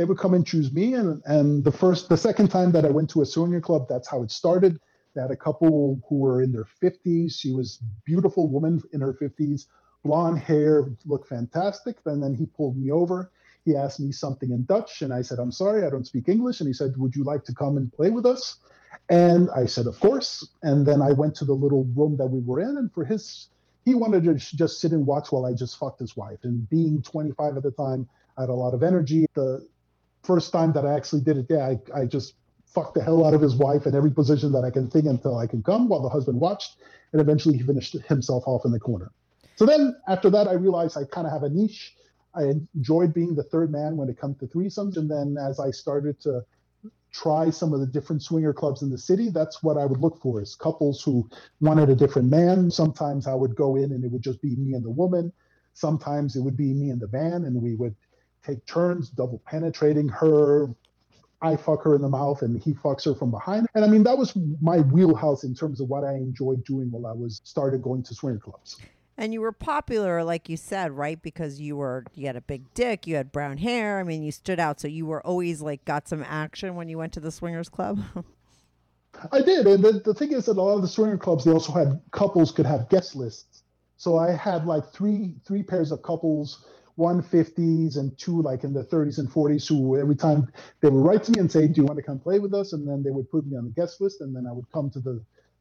they 0.00 0.06
would 0.06 0.18
come 0.18 0.32
and 0.32 0.46
choose 0.46 0.72
me. 0.72 0.94
And 0.94 1.22
and 1.26 1.62
the 1.62 1.72
first, 1.72 2.08
the 2.08 2.16
second 2.16 2.48
time 2.48 2.72
that 2.72 2.86
I 2.86 2.90
went 2.90 3.10
to 3.10 3.20
a 3.20 3.26
swinger 3.26 3.60
club, 3.60 3.86
that's 3.88 4.08
how 4.08 4.22
it 4.22 4.30
started. 4.30 4.80
They 5.14 5.20
had 5.20 5.30
a 5.30 5.36
couple 5.36 6.00
who 6.08 6.16
were 6.16 6.40
in 6.40 6.52
their 6.52 6.66
50s. 6.82 7.34
She 7.38 7.52
was 7.52 7.80
beautiful 8.06 8.48
woman 8.48 8.80
in 8.92 9.00
her 9.00 9.12
50s, 9.12 9.66
blonde 10.04 10.38
hair, 10.38 10.88
looked 11.04 11.28
fantastic. 11.28 11.98
And 12.06 12.22
then 12.22 12.34
he 12.34 12.46
pulled 12.46 12.78
me 12.78 12.90
over 12.90 13.30
he 13.64 13.76
asked 13.76 14.00
me 14.00 14.12
something 14.12 14.50
in 14.50 14.64
Dutch, 14.64 15.02
and 15.02 15.12
I 15.12 15.22
said, 15.22 15.38
I'm 15.38 15.52
sorry, 15.52 15.84
I 15.84 15.90
don't 15.90 16.06
speak 16.06 16.28
English. 16.28 16.60
And 16.60 16.66
he 16.66 16.72
said, 16.72 16.96
Would 16.96 17.14
you 17.14 17.24
like 17.24 17.44
to 17.44 17.54
come 17.54 17.76
and 17.76 17.92
play 17.92 18.10
with 18.10 18.26
us? 18.26 18.56
And 19.08 19.50
I 19.54 19.66
said, 19.66 19.86
Of 19.86 20.00
course. 20.00 20.48
And 20.62 20.86
then 20.86 21.02
I 21.02 21.12
went 21.12 21.34
to 21.36 21.44
the 21.44 21.52
little 21.52 21.84
room 21.94 22.16
that 22.16 22.26
we 22.26 22.40
were 22.40 22.60
in, 22.60 22.76
and 22.78 22.92
for 22.92 23.04
his, 23.04 23.48
he 23.84 23.94
wanted 23.94 24.24
to 24.24 24.34
just 24.34 24.80
sit 24.80 24.92
and 24.92 25.06
watch 25.06 25.30
while 25.30 25.46
I 25.46 25.52
just 25.52 25.78
fucked 25.78 26.00
his 26.00 26.16
wife. 26.16 26.38
And 26.42 26.68
being 26.68 27.02
25 27.02 27.56
at 27.56 27.62
the 27.62 27.70
time, 27.70 28.08
I 28.36 28.42
had 28.42 28.50
a 28.50 28.54
lot 28.54 28.74
of 28.74 28.82
energy. 28.82 29.26
The 29.34 29.66
first 30.22 30.52
time 30.52 30.72
that 30.72 30.86
I 30.86 30.94
actually 30.94 31.22
did 31.22 31.36
it, 31.38 31.46
yeah, 31.48 31.66
I, 31.66 32.00
I 32.02 32.04
just 32.06 32.34
fucked 32.66 32.94
the 32.94 33.02
hell 33.02 33.26
out 33.26 33.34
of 33.34 33.40
his 33.40 33.56
wife 33.56 33.86
in 33.86 33.94
every 33.94 34.10
position 34.10 34.52
that 34.52 34.64
I 34.64 34.70
can 34.70 34.88
think 34.88 35.06
until 35.06 35.36
I 35.36 35.46
can 35.46 35.62
come 35.62 35.88
while 35.88 36.02
the 36.02 36.08
husband 36.08 36.40
watched. 36.40 36.76
And 37.12 37.20
eventually 37.20 37.56
he 37.56 37.64
finished 37.64 37.94
himself 38.08 38.44
off 38.46 38.64
in 38.64 38.70
the 38.70 38.78
corner. 38.78 39.10
So 39.56 39.66
then 39.66 39.96
after 40.08 40.30
that, 40.30 40.46
I 40.46 40.52
realized 40.52 40.96
I 40.96 41.04
kind 41.04 41.26
of 41.26 41.32
have 41.32 41.42
a 41.42 41.50
niche 41.50 41.94
I 42.34 42.54
enjoyed 42.76 43.12
being 43.12 43.34
the 43.34 43.42
third 43.42 43.72
man 43.72 43.96
when 43.96 44.08
it 44.08 44.18
comes 44.18 44.38
to 44.38 44.46
threesomes. 44.46 44.96
And 44.96 45.10
then 45.10 45.36
as 45.36 45.58
I 45.58 45.70
started 45.70 46.20
to 46.20 46.44
try 47.12 47.50
some 47.50 47.72
of 47.72 47.80
the 47.80 47.86
different 47.86 48.22
swinger 48.22 48.52
clubs 48.52 48.82
in 48.82 48.90
the 48.90 48.98
city, 48.98 49.30
that's 49.30 49.62
what 49.62 49.76
I 49.76 49.84
would 49.84 50.00
look 50.00 50.20
for 50.20 50.40
is 50.40 50.54
couples 50.54 51.02
who 51.02 51.28
wanted 51.60 51.90
a 51.90 51.96
different 51.96 52.30
man. 52.30 52.70
Sometimes 52.70 53.26
I 53.26 53.34
would 53.34 53.56
go 53.56 53.76
in 53.76 53.92
and 53.92 54.04
it 54.04 54.10
would 54.10 54.22
just 54.22 54.40
be 54.40 54.54
me 54.56 54.74
and 54.74 54.84
the 54.84 54.90
woman. 54.90 55.32
Sometimes 55.74 56.36
it 56.36 56.40
would 56.40 56.56
be 56.56 56.72
me 56.72 56.90
and 56.90 57.00
the 57.00 57.08
man, 57.08 57.44
and 57.44 57.60
we 57.60 57.74
would 57.74 57.94
take 58.44 58.64
turns 58.66 59.10
double 59.10 59.40
penetrating 59.46 60.08
her. 60.08 60.68
I 61.42 61.56
fuck 61.56 61.82
her 61.84 61.94
in 61.94 62.02
the 62.02 62.08
mouth 62.08 62.42
and 62.42 62.60
he 62.62 62.74
fucks 62.74 63.04
her 63.06 63.14
from 63.14 63.30
behind. 63.30 63.66
And 63.74 63.84
I 63.84 63.88
mean, 63.88 64.02
that 64.02 64.18
was 64.18 64.36
my 64.60 64.80
wheelhouse 64.80 65.42
in 65.42 65.54
terms 65.54 65.80
of 65.80 65.88
what 65.88 66.04
I 66.04 66.14
enjoyed 66.14 66.64
doing 66.64 66.90
while 66.90 67.06
I 67.10 67.16
was 67.16 67.40
started 67.44 67.82
going 67.82 68.02
to 68.04 68.14
swinger 68.14 68.38
clubs. 68.38 68.78
And 69.16 69.32
you 69.32 69.40
were 69.40 69.52
popular 69.52 70.22
like 70.22 70.48
you 70.48 70.56
said 70.56 70.92
right? 70.92 71.20
Because 71.20 71.60
you 71.60 71.76
were 71.76 72.04
you 72.14 72.26
had 72.26 72.36
a 72.36 72.42
big 72.42 72.72
dick 72.74 73.06
you 73.06 73.16
had 73.16 73.32
brown 73.32 73.58
hair. 73.58 73.98
I 73.98 74.02
mean 74.02 74.22
you 74.22 74.32
stood 74.32 74.60
out. 74.60 74.80
So 74.80 74.88
you 74.88 75.06
were 75.06 75.24
always 75.26 75.62
like 75.62 75.84
got 75.84 76.08
some 76.08 76.22
action 76.22 76.74
when 76.74 76.88
you 76.88 76.98
went 76.98 77.12
to 77.14 77.20
the 77.20 77.30
swingers 77.30 77.68
club? 77.68 78.00
I 79.32 79.42
did. 79.42 79.66
And 79.66 79.82
the, 79.82 79.92
the 80.04 80.14
thing 80.14 80.32
is 80.32 80.46
that 80.46 80.56
a 80.56 80.62
lot 80.62 80.76
of 80.76 80.82
the 80.82 80.88
swinger 80.88 81.18
clubs 81.18 81.44
they 81.44 81.52
also 81.52 81.72
had 81.72 82.00
couples 82.10 82.52
could 82.52 82.66
have 82.66 82.88
guest 82.88 83.16
lists. 83.16 83.62
So 83.96 84.16
i 84.16 84.30
had 84.30 84.66
like 84.66 84.92
three 84.92 85.34
three 85.46 85.62
pairs 85.62 85.90
of 85.90 86.02
couples 86.02 86.64
one 87.00 87.22
50s 87.22 87.96
and 87.96 88.16
two 88.18 88.42
like 88.42 88.62
in 88.62 88.72
the 88.72 88.84
30s 88.84 89.18
and 89.18 89.28
40s 89.28 89.66
who 89.68 89.98
every 89.98 90.14
time 90.14 90.52
they 90.80 90.88
would 90.88 91.04
write 91.04 91.24
to 91.24 91.32
me 91.32 91.40
and 91.40 91.50
say 91.50 91.66
do 91.66 91.80
you 91.80 91.86
want 91.86 91.96
to 91.96 92.02
come 92.02 92.18
play 92.18 92.38
with 92.38 92.54
us 92.54 92.72
and 92.74 92.86
then 92.86 93.02
they 93.02 93.10
would 93.10 93.30
put 93.30 93.46
me 93.46 93.56
on 93.56 93.64
the 93.64 93.70
guest 93.70 94.00
list 94.00 94.20
and 94.20 94.36
then 94.36 94.46
i 94.46 94.52
would 94.52 94.70
come 94.70 94.90
to 94.90 95.00
the 95.00 95.20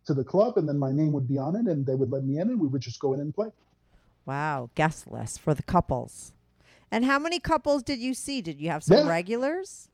to 0.09 0.13
the 0.13 0.23
club, 0.23 0.57
and 0.57 0.67
then 0.67 0.77
my 0.77 0.91
name 0.91 1.11
would 1.13 1.27
be 1.27 1.37
on 1.37 1.55
it, 1.55 1.67
and 1.67 1.85
they 1.85 1.95
would 1.95 2.11
let 2.11 2.23
me 2.23 2.39
in, 2.39 2.49
and 2.49 2.59
we 2.59 2.67
would 2.67 2.81
just 2.81 2.99
go 2.99 3.13
in 3.13 3.19
and 3.19 3.33
play. 3.33 3.49
Wow, 4.25 4.69
guest 4.75 5.09
list 5.09 5.39
for 5.39 5.53
the 5.53 5.63
couples. 5.63 6.33
And 6.91 7.05
how 7.05 7.19
many 7.19 7.39
couples 7.39 7.83
did 7.83 7.99
you 7.99 8.13
see? 8.13 8.41
Did 8.41 8.59
you 8.59 8.69
have 8.69 8.83
some 8.83 9.05
yeah. 9.05 9.07
regulars? 9.07 9.87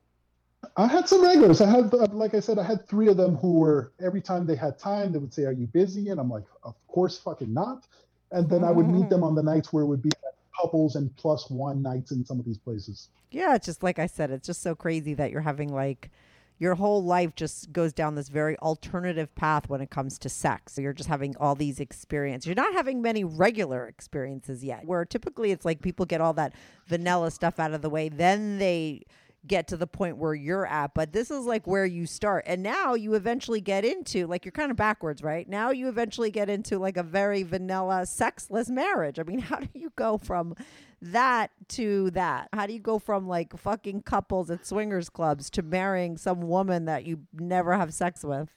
I 0.77 0.87
had 0.87 1.07
some 1.07 1.21
regulars. 1.21 1.61
I 1.61 1.69
had, 1.69 1.93
uh, 1.93 2.07
like 2.11 2.33
I 2.33 2.39
said, 2.39 2.57
I 2.57 2.63
had 2.63 2.87
three 2.87 3.07
of 3.07 3.17
them 3.17 3.35
who 3.35 3.59
were 3.59 3.91
every 4.01 4.21
time 4.21 4.47
they 4.47 4.55
had 4.55 4.79
time, 4.79 5.11
they 5.11 5.19
would 5.19 5.33
say, 5.33 5.43
"Are 5.43 5.51
you 5.51 5.67
busy?" 5.67 6.09
And 6.09 6.19
I'm 6.19 6.29
like, 6.29 6.45
"Of 6.63 6.75
course, 6.87 7.17
fucking 7.19 7.53
not." 7.53 7.85
And 8.31 8.49
then 8.49 8.61
mm-hmm. 8.61 8.69
I 8.69 8.71
would 8.71 8.87
meet 8.87 9.09
them 9.09 9.23
on 9.23 9.35
the 9.35 9.43
nights 9.43 9.71
where 9.71 9.83
it 9.83 9.87
would 9.87 10.01
be 10.01 10.11
couples 10.59 10.95
and 10.95 11.15
plus 11.17 11.49
one 11.49 11.81
nights 11.81 12.11
in 12.11 12.25
some 12.25 12.39
of 12.39 12.45
these 12.45 12.57
places. 12.57 13.09
Yeah, 13.31 13.55
it's 13.55 13.65
just 13.65 13.83
like 13.83 13.99
I 13.99 14.07
said, 14.07 14.31
it's 14.31 14.47
just 14.47 14.61
so 14.61 14.75
crazy 14.75 15.13
that 15.15 15.31
you're 15.31 15.41
having 15.41 15.73
like 15.73 16.09
your 16.57 16.75
whole 16.75 17.03
life 17.03 17.35
just 17.35 17.73
goes 17.73 17.91
down 17.91 18.15
this 18.15 18.29
very 18.29 18.57
alternative 18.59 19.33
path 19.35 19.67
when 19.67 19.81
it 19.81 19.89
comes 19.89 20.17
to 20.19 20.29
sex. 20.29 20.73
So 20.73 20.81
you're 20.81 20.93
just 20.93 21.09
having 21.09 21.35
all 21.37 21.53
these 21.53 21.79
experiences. 21.79 22.47
You're 22.47 22.55
not 22.55 22.73
having 22.73 23.01
many 23.01 23.23
regular 23.23 23.87
experiences 23.87 24.63
yet, 24.63 24.85
where 24.85 25.03
typically 25.03 25.51
it's 25.51 25.65
like 25.65 25.81
people 25.81 26.05
get 26.05 26.21
all 26.21 26.33
that 26.33 26.53
vanilla 26.87 27.31
stuff 27.31 27.59
out 27.59 27.73
of 27.73 27.81
the 27.81 27.89
way, 27.89 28.07
then 28.07 28.57
they 28.57 29.03
get 29.47 29.67
to 29.69 29.77
the 29.77 29.87
point 29.87 30.17
where 30.17 30.33
you're 30.33 30.65
at. 30.65 30.93
But 30.93 31.13
this 31.13 31.31
is 31.31 31.45
like 31.45 31.67
where 31.67 31.85
you 31.85 32.05
start. 32.05 32.43
And 32.47 32.63
now 32.63 32.93
you 32.93 33.13
eventually 33.13 33.61
get 33.61 33.85
into 33.85 34.27
like 34.27 34.45
you're 34.45 34.51
kind 34.51 34.71
of 34.71 34.77
backwards, 34.77 35.21
right? 35.23 35.47
Now 35.47 35.71
you 35.71 35.87
eventually 35.87 36.31
get 36.31 36.49
into 36.49 36.79
like 36.79 36.97
a 36.97 37.03
very 37.03 37.43
vanilla 37.43 38.05
sexless 38.05 38.69
marriage. 38.69 39.19
I 39.19 39.23
mean, 39.23 39.39
how 39.49 39.57
do 39.57 39.69
you 39.73 39.91
go 39.95 40.17
from 40.17 40.55
that 41.01 41.51
to 41.69 42.11
that? 42.11 42.49
How 42.53 42.65
do 42.67 42.73
you 42.73 42.79
go 42.79 42.99
from 42.99 43.27
like 43.27 43.57
fucking 43.57 44.03
couples 44.03 44.49
at 44.49 44.65
swingers 44.65 45.09
clubs 45.09 45.49
to 45.51 45.61
marrying 45.61 46.17
some 46.17 46.41
woman 46.41 46.85
that 46.85 47.05
you 47.05 47.19
never 47.33 47.75
have 47.75 47.93
sex 47.93 48.23
with? 48.23 48.49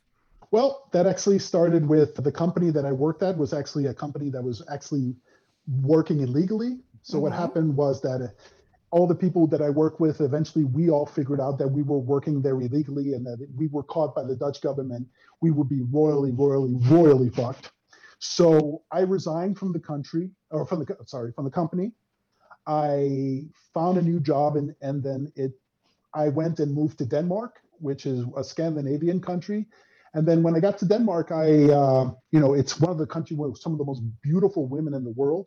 Well, 0.51 0.89
that 0.93 1.07
actually 1.07 1.41
started 1.41 1.87
with 1.87 2.15
the 2.15 2.33
company 2.33 2.71
that 2.71 2.87
I 2.87 2.93
worked 2.93 3.23
at 3.23 3.37
was 3.37 3.53
actually 3.53 3.87
a 3.87 3.95
company 3.95 4.31
that 4.31 4.43
was 4.43 4.63
actually 4.73 5.15
working 5.83 6.21
illegally. 6.21 6.79
So 7.03 7.15
mm-hmm. 7.15 7.25
what 7.25 7.33
happened 7.33 7.77
was 7.77 8.01
that 8.01 8.33
all 8.91 9.07
the 9.07 9.15
people 9.15 9.47
that 9.49 9.61
I 9.61 9.71
work 9.71 10.01
with, 10.01 10.21
eventually 10.21 10.65
we 10.65 10.91
all 10.91 11.07
figured 11.07 11.41
out 11.41 11.59
that 11.59 11.69
we 11.69 11.83
were 11.83 11.99
working 11.99 12.41
there 12.41 12.61
illegally 12.61 13.13
and 13.13 13.27
that 13.27 13.47
we 13.57 13.67
were 13.69 13.83
caught 13.83 14.15
by 14.15 14.25
the 14.25 14.35
Dutch 14.37 14.61
government. 14.61 15.07
We 15.41 15.51
would 15.51 15.69
be 15.69 15.83
royally, 15.91 16.33
royally, 16.33 16.75
royally 16.89 17.29
fucked. 17.31 17.71
So 18.19 18.83
I 18.91 19.01
resigned 19.01 19.59
from 19.59 19.73
the 19.73 19.79
country, 19.79 20.31
or 20.51 20.67
from 20.67 20.85
the 20.85 20.97
sorry, 21.07 21.33
from 21.33 21.45
the 21.45 21.51
company. 21.51 21.93
I 22.67 23.45
found 23.73 23.97
a 23.99 24.03
new 24.03 24.21
job 24.21 24.57
and 24.57 24.75
and 24.83 25.03
then 25.03 25.33
it 25.37 25.53
I 26.15 26.29
went 26.29 26.59
and 26.59 26.75
moved 26.75 26.99
to 26.99 27.07
Denmark, 27.07 27.61
which 27.79 28.07
is 28.07 28.25
a 28.37 28.43
Scandinavian 28.43 29.21
country. 29.21 29.67
And 30.15 30.27
then 30.27 30.43
when 30.43 30.57
I 30.57 30.61
got 30.61 30.79
to 30.79 30.87
Denmark, 30.87 31.31
I 31.31 31.71
uh, 31.71 32.11
you 32.33 32.41
know 32.41 32.55
it's 32.55 32.81
one 32.81 32.91
of 32.91 32.99
the 32.99 33.07
countries 33.07 33.39
with 33.39 33.59
some 33.59 33.73
of 33.73 33.79
the 33.79 33.85
most 33.85 34.03
beautiful 34.23 34.67
women 34.67 34.95
in 34.95 35.05
the 35.05 35.13
world. 35.13 35.47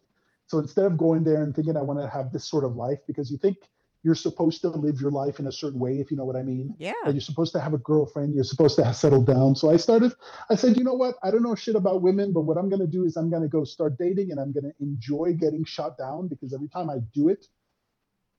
So 0.51 0.59
instead 0.59 0.83
of 0.83 0.97
going 0.97 1.23
there 1.23 1.43
and 1.43 1.55
thinking 1.55 1.77
I 1.77 1.81
want 1.81 2.01
to 2.01 2.09
have 2.09 2.33
this 2.33 2.43
sort 2.43 2.65
of 2.65 2.75
life, 2.75 2.99
because 3.07 3.31
you 3.31 3.37
think 3.37 3.55
you're 4.03 4.15
supposed 4.15 4.59
to 4.63 4.67
live 4.67 4.99
your 4.99 5.09
life 5.09 5.39
in 5.39 5.47
a 5.47 5.51
certain 5.51 5.79
way, 5.79 6.01
if 6.01 6.11
you 6.11 6.17
know 6.17 6.25
what 6.25 6.35
I 6.35 6.43
mean. 6.43 6.75
Yeah. 6.77 6.91
That 7.05 7.13
you're 7.13 7.21
supposed 7.21 7.53
to 7.53 7.61
have 7.61 7.73
a 7.73 7.77
girlfriend, 7.77 8.35
you're 8.35 8.43
supposed 8.43 8.75
to 8.75 8.83
have 8.83 8.97
settled 8.97 9.27
down. 9.27 9.55
So 9.55 9.71
I 9.71 9.77
started, 9.77 10.11
I 10.49 10.55
said, 10.55 10.75
you 10.75 10.83
know 10.83 10.93
what? 10.93 11.15
I 11.23 11.31
don't 11.31 11.41
know 11.41 11.55
shit 11.55 11.75
about 11.75 12.01
women, 12.01 12.33
but 12.33 12.41
what 12.41 12.57
I'm 12.57 12.67
going 12.67 12.81
to 12.81 12.87
do 12.87 13.05
is 13.05 13.15
I'm 13.15 13.29
going 13.29 13.43
to 13.43 13.47
go 13.47 13.63
start 13.63 13.97
dating 13.97 14.31
and 14.31 14.41
I'm 14.41 14.51
going 14.51 14.65
to 14.65 14.73
enjoy 14.81 15.37
getting 15.39 15.63
shot 15.63 15.97
down 15.97 16.27
because 16.27 16.53
every 16.53 16.67
time 16.67 16.89
I 16.89 16.97
do 17.13 17.29
it, 17.29 17.47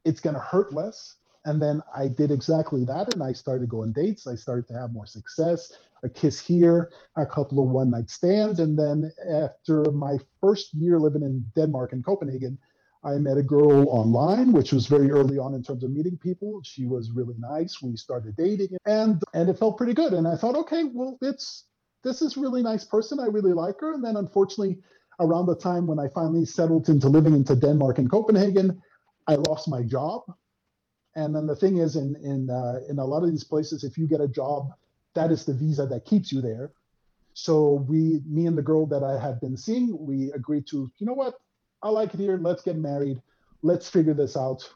it's 0.04 0.20
going 0.20 0.34
to 0.34 0.40
hurt 0.40 0.74
less. 0.74 1.16
And 1.44 1.60
then 1.60 1.82
I 1.94 2.08
did 2.08 2.30
exactly 2.30 2.84
that. 2.84 3.14
And 3.14 3.22
I 3.22 3.32
started 3.32 3.68
going 3.68 3.92
dates. 3.92 4.26
I 4.26 4.36
started 4.36 4.68
to 4.68 4.74
have 4.74 4.92
more 4.92 5.06
success, 5.06 5.72
a 6.04 6.08
kiss 6.08 6.38
here, 6.40 6.90
a 7.16 7.26
couple 7.26 7.62
of 7.62 7.70
one 7.70 7.90
night 7.90 8.10
stands. 8.10 8.60
And 8.60 8.78
then 8.78 9.10
after 9.28 9.90
my 9.90 10.18
first 10.40 10.72
year 10.74 11.00
living 11.00 11.22
in 11.22 11.44
Denmark 11.54 11.92
and 11.92 12.04
Copenhagen, 12.04 12.58
I 13.04 13.14
met 13.14 13.36
a 13.36 13.42
girl 13.42 13.88
online, 13.88 14.52
which 14.52 14.72
was 14.72 14.86
very 14.86 15.10
early 15.10 15.36
on 15.36 15.54
in 15.54 15.62
terms 15.62 15.82
of 15.82 15.90
meeting 15.90 16.16
people. 16.16 16.60
She 16.62 16.86
was 16.86 17.10
really 17.10 17.34
nice. 17.38 17.82
We 17.82 17.96
started 17.96 18.36
dating 18.36 18.76
and 18.86 19.20
and 19.34 19.48
it 19.48 19.58
felt 19.58 19.76
pretty 19.76 19.94
good. 19.94 20.12
And 20.12 20.28
I 20.28 20.36
thought, 20.36 20.56
okay, 20.56 20.84
well, 20.84 21.18
it's 21.20 21.64
this 22.04 22.22
is 22.22 22.36
really 22.36 22.62
nice 22.62 22.84
person. 22.84 23.18
I 23.18 23.26
really 23.26 23.52
like 23.52 23.80
her. 23.80 23.92
And 23.94 24.04
then 24.04 24.16
unfortunately, 24.16 24.78
around 25.18 25.46
the 25.46 25.56
time 25.56 25.86
when 25.86 25.98
I 25.98 26.08
finally 26.14 26.44
settled 26.44 26.88
into 26.88 27.08
living 27.08 27.34
into 27.34 27.56
Denmark 27.56 27.98
and 27.98 28.10
Copenhagen, 28.10 28.80
I 29.26 29.34
lost 29.34 29.68
my 29.68 29.82
job. 29.82 30.22
And 31.14 31.34
then 31.34 31.46
the 31.46 31.56
thing 31.56 31.78
is, 31.78 31.96
in 31.96 32.16
in 32.22 32.50
uh, 32.50 32.80
in 32.88 32.98
a 32.98 33.04
lot 33.04 33.22
of 33.22 33.30
these 33.30 33.44
places, 33.44 33.84
if 33.84 33.98
you 33.98 34.06
get 34.06 34.20
a 34.20 34.28
job, 34.28 34.70
that 35.14 35.30
is 35.30 35.44
the 35.44 35.54
visa 35.54 35.86
that 35.86 36.04
keeps 36.04 36.32
you 36.32 36.40
there. 36.40 36.72
So 37.34 37.84
we, 37.88 38.20
me 38.26 38.46
and 38.46 38.56
the 38.56 38.62
girl 38.62 38.86
that 38.86 39.02
I 39.02 39.18
had 39.18 39.40
been 39.40 39.56
seeing, 39.56 39.96
we 39.98 40.30
agreed 40.32 40.66
to, 40.68 40.90
you 40.98 41.06
know 41.06 41.14
what, 41.14 41.34
I 41.82 41.88
like 41.88 42.12
it 42.14 42.20
here. 42.20 42.36
Let's 42.36 42.62
get 42.62 42.76
married. 42.76 43.20
Let's 43.62 43.88
figure 43.88 44.14
this 44.14 44.36
out. 44.36 44.68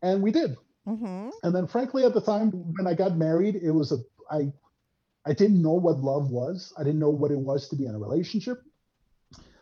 And 0.00 0.22
we 0.22 0.30
did. 0.30 0.56
Mm-hmm. 0.86 1.28
And 1.42 1.54
then, 1.54 1.66
frankly, 1.66 2.04
at 2.04 2.14
the 2.14 2.20
time 2.20 2.50
when 2.50 2.86
I 2.86 2.94
got 2.94 3.16
married, 3.16 3.56
it 3.56 3.70
was 3.70 3.92
a 3.92 3.98
I 4.30 4.52
I 5.24 5.32
didn't 5.32 5.62
know 5.62 5.74
what 5.74 5.98
love 5.98 6.30
was. 6.30 6.72
I 6.76 6.82
didn't 6.82 6.98
know 6.98 7.10
what 7.10 7.30
it 7.30 7.38
was 7.38 7.68
to 7.68 7.76
be 7.76 7.86
in 7.86 7.94
a 7.94 7.98
relationship. 7.98 8.62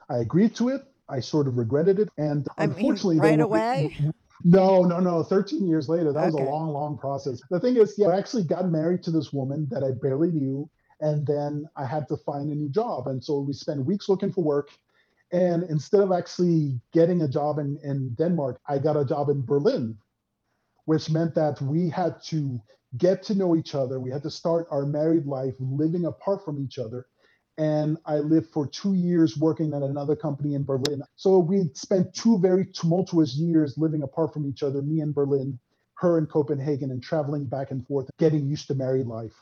I 0.09 0.19
agreed 0.19 0.55
to 0.57 0.71
it. 0.71 0.83
I 1.09 1.21
sort 1.21 1.47
of 1.47 1.59
regretted 1.59 1.99
it, 1.99 2.09
and 2.17 2.47
I 2.57 2.67
mean, 2.67 2.77
unfortunately, 2.77 3.19
right 3.19 3.37
there- 3.37 3.45
away? 3.45 3.97
No, 4.45 4.83
no, 4.85 5.01
no. 5.01 5.23
Thirteen 5.23 5.67
years 5.67 5.89
later, 5.89 6.13
that 6.13 6.27
was 6.27 6.35
a 6.35 6.39
long, 6.39 6.71
long 6.71 6.97
process. 6.99 7.43
The 7.51 7.61
thing 7.61 7.77
is, 7.77 7.95
yeah, 7.99 8.09
I 8.09 8.19
actually 8.19 8.45
got 8.45 8.71
married 8.71 9.03
to 9.05 9.11
this 9.11 9.33
woman 9.33 9.69
that 9.71 9.85
I 9.85 9.91
barely 9.91 10.31
knew, 10.31 10.69
and 11.01 11.27
then 11.27 11.69
I 11.77 11.85
had 11.85 12.09
to 12.09 12.17
find 12.17 12.51
a 12.51 12.55
new 12.55 12.69
job, 12.69 13.07
and 13.07 13.23
so 13.23 13.41
we 13.41 13.53
spent 13.53 13.85
weeks 13.85 14.09
looking 14.09 14.33
for 14.33 14.43
work. 14.43 14.71
And 15.33 15.63
instead 15.65 16.01
of 16.01 16.11
actually 16.11 16.81
getting 16.93 17.23
a 17.23 17.29
job 17.29 17.59
in, 17.59 17.79
in 17.85 18.15
Denmark, 18.15 18.61
I 18.67 18.79
got 18.79 18.97
a 18.97 19.05
job 19.05 19.29
in 19.29 19.45
Berlin, 19.45 19.97
which 20.87 21.11
meant 21.11 21.35
that 21.37 21.61
we 21.61 21.89
had 21.89 22.21
to 22.25 22.61
get 22.99 23.23
to 23.25 23.35
know 23.37 23.55
each 23.55 23.75
other. 23.75 24.01
We 24.01 24.11
had 24.11 24.25
to 24.25 24.31
start 24.31 24.67
our 24.73 24.85
married 24.85 25.27
life 25.27 25.55
living 25.61 26.07
apart 26.07 26.45
from 26.45 26.61
each 26.65 26.79
other. 26.79 27.07
And 27.59 27.99
I 28.07 28.17
lived 28.17 28.51
for 28.51 28.67
two 28.67 28.95
years 28.95 29.37
working 29.37 29.75
at 29.75 29.83
another 29.83 30.17
company 30.17 30.55
in 30.55 30.65
Berlin. 30.65 31.03
So 31.17 31.39
we 31.39 31.71
spent 31.75 32.15
two 32.15 32.39
very 32.39 32.65
tumultuous 32.65 33.35
years 33.35 33.77
living 33.77 34.03
apart 34.03 34.33
from 34.33 34.47
each 34.47 34.63
other, 34.63 34.81
me 34.81 35.01
in 35.01 35.13
Berlin, 35.13 35.59
her 35.99 36.17
in 36.19 36.27
Copenhagen, 36.27 36.91
and 36.91 37.03
traveling 37.03 37.45
back 37.45 37.71
and 37.71 37.87
forth, 37.87 38.09
getting 38.19 38.47
used 38.47 38.67
to 38.69 38.75
married 38.75 39.07
life. 39.07 39.35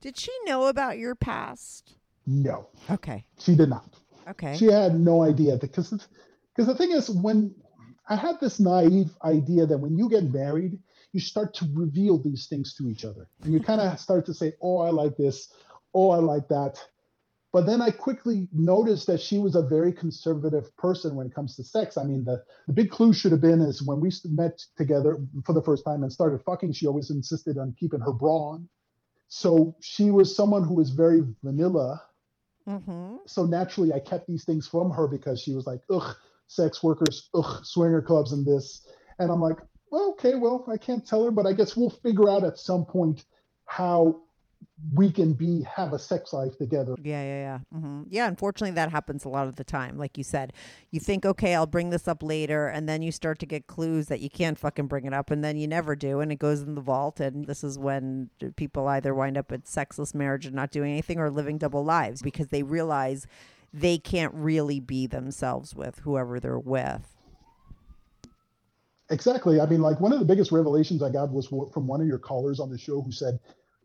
Did 0.00 0.18
she 0.18 0.32
know 0.44 0.66
about 0.66 0.98
your 0.98 1.14
past? 1.14 1.96
No, 2.26 2.68
Okay. 2.88 3.24
she 3.38 3.54
did 3.56 3.68
not. 3.68 3.94
Okay. 4.28 4.56
She 4.56 4.66
had 4.66 4.98
no 4.98 5.22
idea 5.22 5.56
because 5.56 5.90
because 5.90 6.66
the 6.66 6.74
thing 6.74 6.92
is 6.92 7.08
when 7.10 7.54
I 8.08 8.16
had 8.16 8.40
this 8.40 8.60
naive 8.60 9.10
idea 9.24 9.66
that 9.66 9.78
when 9.78 9.96
you 9.96 10.08
get 10.08 10.24
married, 10.32 10.78
you 11.12 11.20
start 11.20 11.54
to 11.54 11.66
reveal 11.74 12.18
these 12.18 12.46
things 12.46 12.74
to 12.74 12.88
each 12.88 13.04
other. 13.04 13.28
And 13.42 13.52
you 13.52 13.60
kind 13.60 13.80
of 13.80 13.98
start 13.98 14.26
to 14.26 14.34
say, 14.34 14.54
"Oh, 14.60 14.78
I 14.78 14.90
like 14.90 15.16
this. 15.16 15.52
Oh, 15.94 16.10
I 16.10 16.18
like 16.18 16.48
that." 16.48 16.78
But 17.52 17.64
then 17.66 17.80
I 17.80 17.90
quickly 17.90 18.46
noticed 18.52 19.06
that 19.06 19.20
she 19.20 19.38
was 19.38 19.54
a 19.54 19.62
very 19.62 19.92
conservative 19.92 20.76
person 20.76 21.14
when 21.16 21.26
it 21.26 21.34
comes 21.34 21.56
to 21.56 21.64
sex. 21.64 21.96
I 21.96 22.04
mean, 22.04 22.24
the, 22.24 22.44
the 22.66 22.74
big 22.74 22.90
clue 22.90 23.14
should 23.14 23.32
have 23.32 23.40
been 23.40 23.62
is 23.62 23.82
when 23.82 24.00
we 24.00 24.10
met 24.26 24.60
together 24.76 25.18
for 25.46 25.54
the 25.54 25.62
first 25.62 25.84
time 25.84 26.02
and 26.02 26.12
started 26.12 26.42
fucking, 26.44 26.72
she 26.72 26.86
always 26.86 27.10
insisted 27.10 27.56
on 27.56 27.74
keeping 27.80 28.00
her 28.00 28.12
bra 28.12 28.50
on. 28.50 28.68
So 29.28 29.76
she 29.80 30.10
was 30.10 30.36
someone 30.36 30.64
who 30.64 30.74
was 30.74 30.90
very 30.90 31.22
vanilla 31.42 32.02
mm-hmm. 32.68 33.16
so 33.26 33.44
naturally 33.44 33.92
I 33.92 34.00
kept 34.00 34.26
these 34.26 34.44
things 34.44 34.68
from 34.68 34.90
her 34.90 35.08
because 35.08 35.40
she 35.40 35.54
was 35.54 35.66
like, 35.66 35.80
ugh, 35.90 36.16
sex 36.46 36.82
workers, 36.82 37.28
ugh, 37.34 37.64
swinger 37.64 38.02
clubs 38.02 38.32
and 38.32 38.44
this. 38.44 38.86
And 39.18 39.30
I'm 39.30 39.40
like, 39.40 39.58
well, 39.90 40.10
okay, 40.12 40.34
well, 40.34 40.64
I 40.70 40.76
can't 40.76 41.06
tell 41.06 41.24
her, 41.24 41.30
but 41.30 41.46
I 41.46 41.52
guess 41.52 41.76
we'll 41.76 41.90
figure 41.90 42.28
out 42.28 42.44
at 42.44 42.58
some 42.58 42.84
point 42.84 43.24
how 43.64 44.20
we 44.94 45.10
can 45.10 45.32
be 45.32 45.66
have 45.74 45.92
a 45.92 45.98
sex 45.98 46.32
life 46.32 46.56
together. 46.56 46.94
Yeah, 47.02 47.22
yeah, 47.22 47.40
yeah. 47.40 47.58
Mm-hmm. 47.74 48.02
Yeah, 48.10 48.28
unfortunately, 48.28 48.74
that 48.76 48.90
happens 48.90 49.24
a 49.24 49.28
lot 49.28 49.48
of 49.48 49.56
the 49.56 49.64
time. 49.64 49.98
Like 49.98 50.16
you 50.16 50.24
said, 50.24 50.52
you 50.90 51.00
think, 51.00 51.26
okay, 51.26 51.54
I'll 51.54 51.66
bring 51.66 51.90
this 51.90 52.06
up 52.06 52.22
later, 52.22 52.68
and 52.68 52.88
then 52.88 53.02
you 53.02 53.10
start 53.10 53.38
to 53.40 53.46
get 53.46 53.66
clues 53.66 54.06
that 54.06 54.20
you 54.20 54.30
can't 54.30 54.58
fucking 54.58 54.86
bring 54.86 55.04
it 55.04 55.12
up, 55.12 55.30
and 55.30 55.42
then 55.42 55.56
you 55.56 55.66
never 55.66 55.96
do, 55.96 56.20
and 56.20 56.30
it 56.30 56.38
goes 56.38 56.60
in 56.60 56.74
the 56.74 56.80
vault. 56.80 57.18
And 57.18 57.46
this 57.46 57.64
is 57.64 57.78
when 57.78 58.30
people 58.56 58.86
either 58.86 59.14
wind 59.14 59.36
up 59.36 59.50
in 59.50 59.64
sexless 59.64 60.14
marriage 60.14 60.46
and 60.46 60.54
not 60.54 60.70
doing 60.70 60.92
anything, 60.92 61.18
or 61.18 61.30
living 61.30 61.58
double 61.58 61.84
lives 61.84 62.22
because 62.22 62.48
they 62.48 62.62
realize 62.62 63.26
they 63.72 63.98
can't 63.98 64.32
really 64.34 64.80
be 64.80 65.06
themselves 65.06 65.74
with 65.74 65.98
whoever 66.00 66.38
they're 66.38 66.58
with. 66.58 67.16
Exactly. 69.10 69.60
I 69.60 69.66
mean, 69.66 69.80
like 69.80 70.00
one 70.00 70.12
of 70.12 70.18
the 70.18 70.24
biggest 70.24 70.52
revelations 70.52 71.02
I 71.02 71.10
got 71.10 71.32
was 71.32 71.46
from 71.46 71.86
one 71.86 72.00
of 72.00 72.06
your 72.06 72.18
callers 72.18 72.60
on 72.60 72.70
the 72.70 72.78
show 72.78 73.00
who 73.00 73.10
said, 73.10 73.40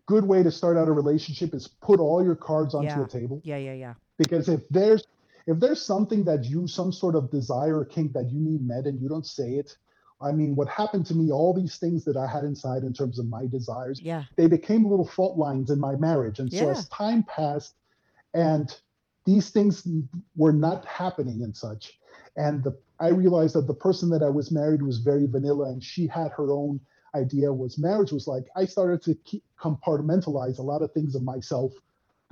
good 0.05 0.25
way 0.25 0.43
to 0.43 0.51
start 0.51 0.77
out 0.77 0.87
a 0.87 0.91
relationship 0.91 1.53
is 1.53 1.67
put 1.67 1.99
all 1.99 2.23
your 2.23 2.35
cards 2.35 2.73
onto 2.73 2.87
Yeah. 2.87 2.99
the 3.03 3.07
table. 3.07 3.41
Yeah, 3.43 3.57
yeah, 3.57 3.73
yeah. 3.73 3.93
because 4.17 4.47
if 4.49 4.61
there's 4.69 5.03
if 5.47 5.59
there's 5.59 5.81
something 5.81 6.23
that 6.23 6.45
you 6.45 6.67
some 6.67 6.91
sort 6.91 7.15
of 7.15 7.29
desire 7.31 7.79
or 7.79 7.85
kink 7.85 8.13
that 8.13 8.31
you 8.31 8.39
need 8.39 8.65
met 8.65 8.85
and 8.85 9.01
you 9.01 9.09
don't 9.09 9.25
say 9.25 9.55
it 9.55 9.75
i 10.21 10.31
mean 10.31 10.55
what 10.55 10.69
happened 10.69 11.05
to 11.07 11.15
me 11.15 11.31
all 11.31 11.53
these 11.53 11.77
things 11.77 12.05
that 12.05 12.15
i 12.15 12.25
had 12.27 12.43
inside 12.45 12.83
in 12.83 12.93
terms 12.93 13.17
of 13.19 13.25
my 13.27 13.45
desires 13.47 13.99
Yeah. 14.01 14.23
they 14.37 14.47
became 14.47 14.85
little 14.89 15.05
fault 15.07 15.37
lines 15.37 15.69
in 15.71 15.79
my 15.79 15.95
marriage 15.95 16.39
and 16.39 16.49
so 16.53 16.65
Yeah. 16.65 16.71
as 16.71 16.87
time 16.89 17.23
passed 17.23 17.75
and 18.33 18.73
these 19.25 19.49
things 19.49 19.85
were 20.35 20.53
not 20.53 20.85
happening 20.85 21.43
and 21.43 21.55
such 21.57 21.99
and 22.37 22.63
the 22.63 22.77
i 22.99 23.09
realized 23.09 23.55
that 23.55 23.67
the 23.67 23.73
person 23.73 24.09
that 24.11 24.23
i 24.23 24.29
was 24.29 24.51
married 24.51 24.81
was 24.83 24.99
very 24.99 25.25
vanilla 25.27 25.69
and 25.71 25.83
she 25.83 26.07
had 26.07 26.31
her 26.31 26.51
own 26.51 26.79
idea 27.15 27.51
was 27.51 27.77
marriage 27.77 28.11
was 28.11 28.27
like 28.27 28.45
i 28.55 28.65
started 28.65 29.01
to 29.01 29.13
keep, 29.23 29.43
compartmentalize 29.59 30.57
a 30.59 30.63
lot 30.63 30.81
of 30.81 30.91
things 30.91 31.15
of 31.15 31.23
myself 31.23 31.71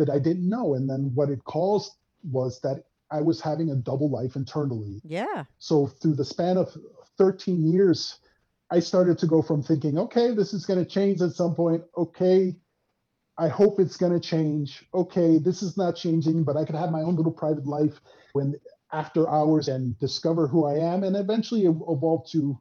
that 0.01 0.09
I 0.09 0.19
didn't 0.19 0.49
know. 0.49 0.73
And 0.73 0.89
then 0.89 1.11
what 1.13 1.29
it 1.29 1.43
caused 1.43 1.93
was 2.23 2.59
that 2.61 2.83
I 3.11 3.21
was 3.21 3.39
having 3.39 3.69
a 3.69 3.75
double 3.75 4.09
life 4.09 4.35
internally. 4.35 5.01
Yeah. 5.03 5.43
So 5.59 5.87
through 5.87 6.15
the 6.15 6.25
span 6.25 6.57
of 6.57 6.75
13 7.17 7.71
years, 7.71 8.17
I 8.71 8.79
started 8.79 9.19
to 9.19 9.27
go 9.27 9.41
from 9.41 9.61
thinking, 9.61 9.99
okay, 9.99 10.33
this 10.33 10.53
is 10.53 10.65
going 10.65 10.83
to 10.83 10.89
change 10.89 11.21
at 11.21 11.33
some 11.33 11.55
point. 11.55 11.83
Okay, 11.97 12.55
I 13.37 13.49
hope 13.49 13.79
it's 13.79 13.97
going 13.97 14.13
to 14.13 14.19
change. 14.19 14.85
Okay, 14.93 15.37
this 15.37 15.61
is 15.61 15.77
not 15.77 15.95
changing, 15.95 16.43
but 16.45 16.57
I 16.57 16.63
could 16.63 16.75
have 16.75 16.89
my 16.89 17.01
own 17.01 17.15
little 17.15 17.31
private 17.31 17.67
life 17.67 17.99
when 18.33 18.55
after 18.93 19.29
hours 19.29 19.67
and 19.67 19.97
discover 19.99 20.47
who 20.47 20.65
I 20.65 20.75
am. 20.75 21.03
And 21.03 21.15
eventually 21.15 21.65
it 21.65 21.75
evolved 21.87 22.31
to 22.31 22.59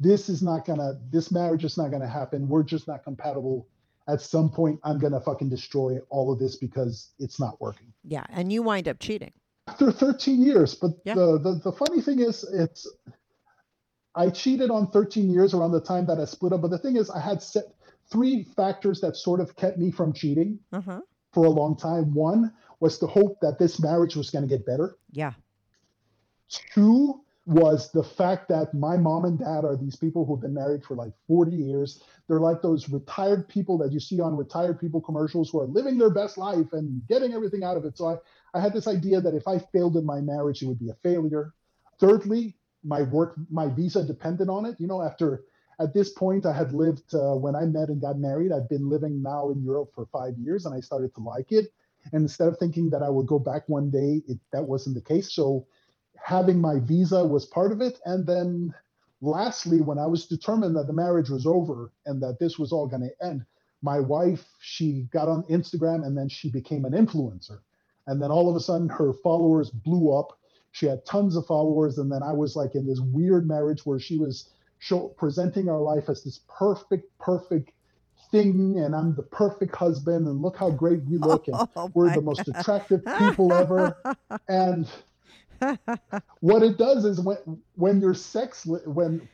this 0.00 0.28
is 0.28 0.42
not 0.42 0.64
to, 0.66 0.98
this 1.10 1.30
marriage 1.30 1.64
is 1.64 1.76
not 1.78 1.90
to 1.90 2.06
happen. 2.06 2.48
We're 2.48 2.62
just 2.62 2.88
not 2.88 3.04
compatible 3.04 3.68
at 4.06 4.20
some 4.20 4.50
point 4.50 4.78
I'm 4.84 4.98
gonna 4.98 5.20
fucking 5.20 5.48
destroy 5.48 5.98
all 6.10 6.30
of 6.30 6.38
this 6.38 6.56
because 6.56 7.12
it's 7.18 7.40
not 7.40 7.58
working. 7.60 7.90
Yeah. 8.02 8.24
And 8.28 8.52
you 8.52 8.62
wind 8.62 8.86
up 8.86 8.98
cheating. 8.98 9.32
After 9.66 9.90
13 9.90 10.42
years, 10.42 10.74
but 10.74 10.90
Yeah. 11.06 11.14
the, 11.14 11.38
the 11.38 11.54
the 11.64 11.72
funny 11.72 12.02
thing 12.02 12.20
is, 12.20 12.44
it's 12.52 12.86
I 14.14 14.28
cheated 14.28 14.70
on 14.70 14.90
13 14.90 15.30
years 15.30 15.54
around 15.54 15.72
the 15.72 15.80
time 15.80 16.04
that 16.06 16.20
I 16.20 16.26
split 16.26 16.52
up. 16.52 16.60
But 16.60 16.70
the 16.70 16.78
thing 16.78 16.96
is, 16.96 17.08
I 17.08 17.18
had 17.18 17.42
set 17.42 17.64
three 18.12 18.44
factors 18.44 19.00
that 19.00 19.16
sort 19.16 19.40
of 19.40 19.56
kept 19.56 19.78
me 19.78 19.90
from 19.90 20.12
cheating 20.12 20.58
Uh 20.72 20.82
huh. 20.82 21.00
for 21.32 21.46
a 21.46 21.50
long 21.50 21.74
time. 21.74 22.12
One 22.12 22.52
was 22.80 22.98
the 22.98 23.06
hope 23.06 23.38
that 23.40 23.58
this 23.58 23.80
marriage 23.80 24.16
was 24.16 24.28
going 24.30 24.42
to 24.46 24.48
get 24.48 24.66
better. 24.66 24.96
Yeah. 25.12 25.32
Two 26.50 27.23
was 27.46 27.92
the 27.92 28.02
fact 28.02 28.48
that 28.48 28.72
my 28.72 28.96
mom 28.96 29.24
and 29.26 29.38
dad 29.38 29.64
are 29.64 29.76
these 29.76 29.96
people 29.96 30.24
who've 30.24 30.40
been 30.40 30.54
married 30.54 30.82
for 30.82 30.94
like 30.96 31.12
40 31.28 31.52
years. 31.54 32.02
They're 32.26 32.40
like 32.40 32.62
those 32.62 32.88
retired 32.88 33.48
people 33.48 33.76
that 33.78 33.92
you 33.92 34.00
see 34.00 34.20
on 34.20 34.36
retired 34.36 34.80
people 34.80 35.00
commercials 35.00 35.50
who 35.50 35.60
are 35.60 35.66
living 35.66 35.98
their 35.98 36.10
best 36.10 36.38
life 36.38 36.72
and 36.72 37.06
getting 37.06 37.34
everything 37.34 37.62
out 37.62 37.76
of 37.76 37.84
it. 37.84 37.98
So 37.98 38.06
I, 38.06 38.16
I 38.54 38.60
had 38.60 38.72
this 38.72 38.86
idea 38.86 39.20
that 39.20 39.34
if 39.34 39.46
I 39.46 39.58
failed 39.58 39.96
in 39.96 40.06
my 40.06 40.20
marriage, 40.20 40.62
it 40.62 40.66
would 40.66 40.78
be 40.78 40.88
a 40.88 40.94
failure. 41.02 41.52
Thirdly, 42.00 42.56
my 42.82 43.02
work, 43.02 43.36
my 43.50 43.68
visa 43.68 44.04
depended 44.04 44.48
on 44.48 44.64
it. 44.64 44.76
You 44.80 44.86
know, 44.86 45.02
after 45.02 45.44
at 45.80 45.92
this 45.92 46.12
point, 46.12 46.46
I 46.46 46.52
had 46.52 46.72
lived 46.72 47.14
uh, 47.14 47.34
when 47.34 47.54
I 47.54 47.66
met 47.66 47.88
and 47.88 48.00
got 48.00 48.18
married. 48.18 48.52
I've 48.52 48.68
been 48.68 48.88
living 48.88 49.22
now 49.22 49.50
in 49.50 49.62
Europe 49.62 49.90
for 49.94 50.06
five 50.06 50.38
years, 50.38 50.64
and 50.64 50.74
I 50.74 50.80
started 50.80 51.14
to 51.14 51.20
like 51.20 51.52
it. 51.52 51.66
And 52.12 52.22
instead 52.22 52.48
of 52.48 52.58
thinking 52.58 52.90
that 52.90 53.02
I 53.02 53.10
would 53.10 53.26
go 53.26 53.38
back 53.38 53.68
one 53.68 53.90
day, 53.90 54.22
it, 54.28 54.38
that 54.52 54.64
wasn't 54.64 54.94
the 54.94 55.02
case. 55.02 55.32
So 55.32 55.66
having 56.24 56.58
my 56.58 56.78
visa 56.78 57.22
was 57.22 57.44
part 57.44 57.70
of 57.70 57.82
it. 57.82 58.00
And 58.06 58.26
then 58.26 58.72
lastly, 59.20 59.82
when 59.82 59.98
I 59.98 60.06
was 60.06 60.26
determined 60.26 60.74
that 60.76 60.86
the 60.86 60.92
marriage 60.94 61.28
was 61.28 61.44
over 61.44 61.92
and 62.06 62.22
that 62.22 62.38
this 62.38 62.58
was 62.58 62.72
all 62.72 62.86
going 62.86 63.02
to 63.02 63.26
end, 63.26 63.44
my 63.82 64.00
wife, 64.00 64.42
she 64.58 65.02
got 65.12 65.28
on 65.28 65.42
Instagram 65.44 66.06
and 66.06 66.16
then 66.16 66.30
she 66.30 66.50
became 66.50 66.86
an 66.86 66.92
influencer. 66.92 67.58
And 68.06 68.22
then 68.22 68.30
all 68.30 68.48
of 68.48 68.56
a 68.56 68.60
sudden, 68.60 68.88
her 68.88 69.12
followers 69.22 69.68
blew 69.68 70.16
up. 70.16 70.38
She 70.72 70.86
had 70.86 71.04
tons 71.04 71.36
of 71.36 71.46
followers. 71.46 71.98
And 71.98 72.10
then 72.10 72.22
I 72.22 72.32
was 72.32 72.56
like 72.56 72.74
in 72.74 72.86
this 72.86 73.00
weird 73.00 73.46
marriage 73.46 73.84
where 73.84 73.98
she 74.00 74.16
was 74.16 74.48
show, 74.78 75.08
presenting 75.18 75.68
our 75.68 75.80
life 75.80 76.08
as 76.08 76.24
this 76.24 76.40
perfect, 76.48 77.06
perfect 77.18 77.70
thing. 78.30 78.78
And 78.78 78.96
I'm 78.96 79.14
the 79.14 79.22
perfect 79.24 79.76
husband. 79.76 80.26
And 80.26 80.40
look 80.40 80.56
how 80.56 80.70
great 80.70 81.04
we 81.04 81.18
look. 81.18 81.48
And 81.48 81.68
Oh, 81.76 81.90
we're 81.92 82.14
the 82.14 82.22
most 82.22 82.48
attractive 82.48 83.04
people 83.18 83.52
ever. 83.52 83.94
And 84.48 84.88
what 86.40 86.62
it 86.62 86.76
does 86.78 87.04
is 87.04 87.20
when 87.20 87.38
when 87.74 88.00
your 88.00 88.14
sex 88.14 88.66
when 88.66 89.28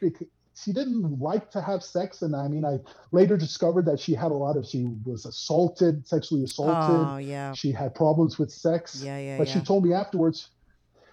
she 0.55 0.73
didn't 0.73 1.19
like 1.21 1.51
to 1.51 1.61
have 1.61 1.83
sex 1.83 2.23
and 2.23 2.35
i 2.37 2.47
mean 2.49 2.65
i 2.65 2.79
later 3.13 3.37
discovered 3.37 3.85
that 3.87 3.99
she 3.99 4.15
had 4.15 4.31
a 4.31 4.35
lot 4.35 4.57
of 4.57 4.67
she 4.67 4.89
was 5.05 5.25
assaulted 5.27 6.07
sexually 6.07 6.45
assaulted. 6.45 7.07
Oh 7.09 7.17
yeah. 7.17 7.53
she 7.53 7.73
had 7.73 7.95
problems 7.95 8.39
with 8.39 8.51
sex. 8.51 9.03
Yeah, 9.03 9.19
yeah, 9.19 9.39
but 9.39 9.49
she 9.49 9.61
told 9.61 9.85
me 9.85 9.93
afterwards. 9.93 10.51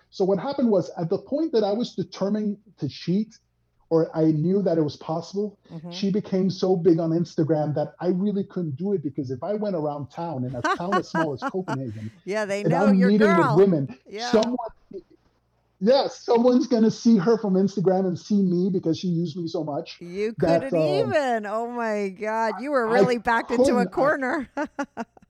So 0.09 0.25
what 0.25 0.39
happened 0.39 0.69
was 0.69 0.89
at 0.97 1.09
the 1.09 1.17
point 1.17 1.51
that 1.51 1.63
i 1.63 1.71
was 1.71 1.93
determined 1.93 2.57
to 2.79 2.87
cheat 2.87 3.37
or 3.89 4.09
i 4.15 4.25
knew 4.25 4.61
that 4.61 4.77
it 4.77 4.81
was 4.81 4.95
possible 4.97 5.57
Mhm. 5.71 5.93
she 5.93 6.11
became 6.11 6.49
so 6.49 6.75
big 6.75 6.99
on 6.99 7.11
instagram 7.11 7.73
that 7.75 7.93
i 8.01 8.07
really 8.07 8.43
couldn't 8.43 8.75
do 8.77 8.93
it 8.93 9.03
because 9.03 9.31
if 9.31 9.41
i 9.43 9.53
went 9.53 9.75
around 9.75 10.09
town 10.11 10.43
in 10.43 10.55
a 10.55 10.61
town 10.77 10.93
as 10.95 11.09
small 11.09 11.33
as 11.33 11.41
copenhagen 11.51 12.11
Yeah, 12.25 12.45
they 12.45 12.63
know 12.63 12.85
I'm 12.87 12.95
your 12.95 13.09
meeting 13.09 13.27
girl. 13.27 13.55
with 13.55 13.65
women. 13.67 13.97
Yeah. 14.09 14.31
Someone, 14.31 14.57
yeah, 15.79 16.07
someone's 16.07 16.65
gonna 16.67 16.89
see 16.91 17.17
her 17.17 17.37
from 17.37 17.53
Instagram 17.53 18.07
and 18.07 18.17
see 18.17 18.41
me 18.41 18.69
because 18.69 18.97
she 18.97 19.07
used 19.07 19.37
me 19.37 19.47
so 19.47 19.63
much. 19.63 19.97
You 20.01 20.33
couldn't 20.33 20.73
um, 20.73 20.79
even. 20.81 21.45
Oh 21.45 21.69
my 21.69 22.09
God. 22.09 22.55
You 22.61 22.71
were 22.71 22.87
I 22.89 22.93
really 22.93 23.17
backed 23.19 23.51
into 23.51 23.77
a. 23.77 23.81
I- 23.81 23.85
corner. 23.85 24.49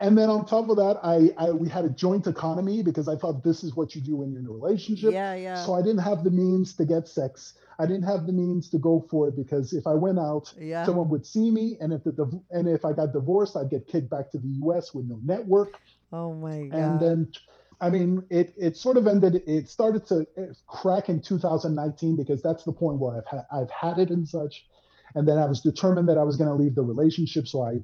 And 0.00 0.16
then 0.16 0.30
on 0.30 0.46
top 0.46 0.68
of 0.68 0.76
that, 0.76 0.98
I, 1.02 1.30
I 1.36 1.50
we 1.50 1.68
had 1.68 1.84
a 1.84 1.88
joint 1.88 2.26
economy 2.28 2.82
because 2.82 3.08
I 3.08 3.16
thought 3.16 3.42
this 3.42 3.64
is 3.64 3.74
what 3.74 3.94
you 3.96 4.00
do 4.00 4.16
when 4.16 4.30
you're 4.30 4.40
in 4.40 4.46
a 4.46 4.50
relationship. 4.50 5.12
yeah, 5.12 5.34
yeah. 5.34 5.64
So 5.64 5.74
I 5.74 5.82
didn't 5.82 5.98
have 6.10 6.22
the 6.22 6.30
means 6.30 6.72
to 6.74 6.84
get 6.84 7.08
sex. 7.08 7.54
I 7.80 7.86
didn't 7.86 8.04
have 8.04 8.26
the 8.26 8.32
means 8.32 8.68
to 8.70 8.78
go 8.78 9.06
for 9.10 9.28
it 9.28 9.36
because 9.36 9.72
if 9.72 9.86
I 9.86 9.94
went 9.94 10.18
out, 10.18 10.52
Yeah. 10.58 10.84
someone 10.84 11.08
would 11.10 11.26
see 11.26 11.50
me, 11.50 11.76
and 11.80 11.92
if 11.92 12.04
the 12.04 12.40
and 12.50 12.68
if 12.68 12.84
I 12.84 12.92
got 12.92 13.12
divorced, 13.12 13.56
I'd 13.56 13.70
get 13.70 13.88
kicked 13.88 14.10
back 14.10 14.30
to 14.32 14.38
the 14.38 14.48
U.S. 14.64 14.94
with 14.94 15.06
no 15.06 15.18
network. 15.24 15.74
oh 16.12 16.32
my 16.34 16.62
God. 16.66 16.78
and 16.80 17.00
then 17.00 17.32
i 17.80 17.88
mean 17.88 18.24
it 18.30 18.52
it 18.56 18.76
sort 18.76 18.96
of 18.96 19.06
ended 19.06 19.34
it 19.46 19.68
started 19.68 20.04
to 20.04 20.26
uh, 20.36 20.42
crack 20.66 21.08
in 21.08 21.20
2019 21.20 22.16
because 22.16 22.42
that's 22.42 22.64
the 22.64 22.72
point 22.72 22.98
where 22.98 23.16
i've 23.18 23.26
had 23.26 23.44
i've 23.52 23.70
had 23.70 23.98
it 23.98 24.10
and 24.10 24.26
such 24.28 24.66
and 25.14 25.28
then 25.28 25.38
i 25.38 25.46
was 25.46 25.60
determined 25.60 26.08
that 26.08 26.18
i 26.18 26.24
was 26.24 26.36
going 26.36 26.48
to 26.50 26.54
leave 26.56 26.74
the 26.74 26.82
relationship 26.82 27.46
so 27.46 27.62
i 27.62 27.74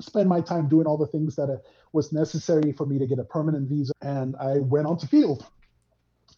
spent 0.00 0.28
my 0.28 0.40
time 0.40 0.68
doing 0.68 0.86
all 0.86 0.96
the 0.96 1.06
things 1.06 1.36
that 1.36 1.62
was 1.92 2.12
necessary 2.12 2.72
for 2.72 2.86
me 2.86 2.98
to 2.98 3.06
get 3.06 3.18
a 3.18 3.24
permanent 3.24 3.68
visa 3.68 3.92
and 4.02 4.34
i 4.36 4.58
went 4.58 4.86
on 4.86 4.98
to 4.98 5.06
Feeld 5.06 5.46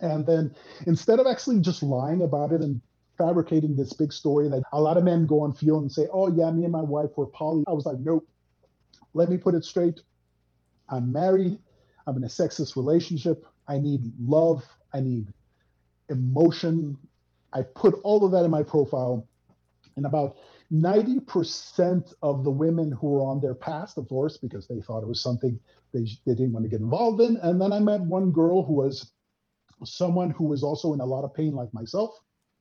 and 0.00 0.26
then 0.26 0.54
instead 0.86 1.18
of 1.18 1.26
actually 1.26 1.61
just 1.61 1.82
lying 1.82 2.22
about 2.22 2.52
it 2.52 2.61
and 2.61 2.80
fabricating 3.16 3.74
this 3.74 3.92
big 3.92 4.12
story 4.12 4.48
that 4.48 4.62
a 4.72 4.80
lot 4.80 4.96
of 4.96 5.02
men 5.02 5.26
go 5.26 5.40
on 5.40 5.52
Feeld 5.52 5.80
and 5.80 5.90
say 5.90 6.06
oh 6.12 6.28
yeah 6.28 6.50
me 6.50 6.64
and 6.64 6.72
my 6.72 6.82
wife 6.82 7.11
were 7.16 7.26
poly 7.26 7.64
i 7.66 7.72
was 7.72 7.86
like 7.86 7.98
nope 7.98 8.26
let 9.14 9.28
me 9.28 9.36
put 9.36 9.54
it 9.54 9.64
straight 9.64 10.00
I'm 10.88 11.12
married. 11.12 11.59
I'm 12.06 12.16
in 12.16 12.24
a 12.24 12.28
sexist 12.28 12.76
relationship. 12.76 13.44
I 13.66 13.78
need 13.78 14.00
love. 14.18 14.64
I 14.92 15.00
need 15.00 15.26
emotion. 16.09 16.96
I 17.52 17.62
put 17.62 17.94
all 18.02 18.24
of 18.24 18.32
that 18.32 18.44
in 18.44 18.50
my 18.50 18.62
profile. 18.62 19.26
And 19.96 20.06
about 20.06 20.36
90% 20.72 22.14
of 22.22 22.44
the 22.44 22.50
women 22.50 22.92
who 22.92 23.08
were 23.08 23.22
on 23.22 23.40
their 23.40 23.54
past 23.54 23.94
divorce 23.94 24.36
because 24.36 24.66
they 24.66 24.80
thought 24.80 25.02
it 25.02 25.08
was 25.08 25.22
something 25.22 25.58
they, 25.94 26.06
they 26.26 26.34
didn't 26.34 26.52
want 26.52 26.64
to 26.64 26.68
get 26.68 26.80
involved 26.80 27.20
in. 27.20 27.36
And 27.38 27.60
then 27.60 27.72
I 27.72 27.78
met 27.78 28.00
one 28.00 28.30
girl 28.30 28.62
who 28.62 28.74
was 28.74 29.12
someone 29.84 30.30
who 30.30 30.44
was 30.44 30.62
also 30.62 30.92
in 30.92 31.00
a 31.00 31.06
lot 31.06 31.24
of 31.24 31.32
pain 31.32 31.52
like 31.54 31.72
myself. 31.72 32.10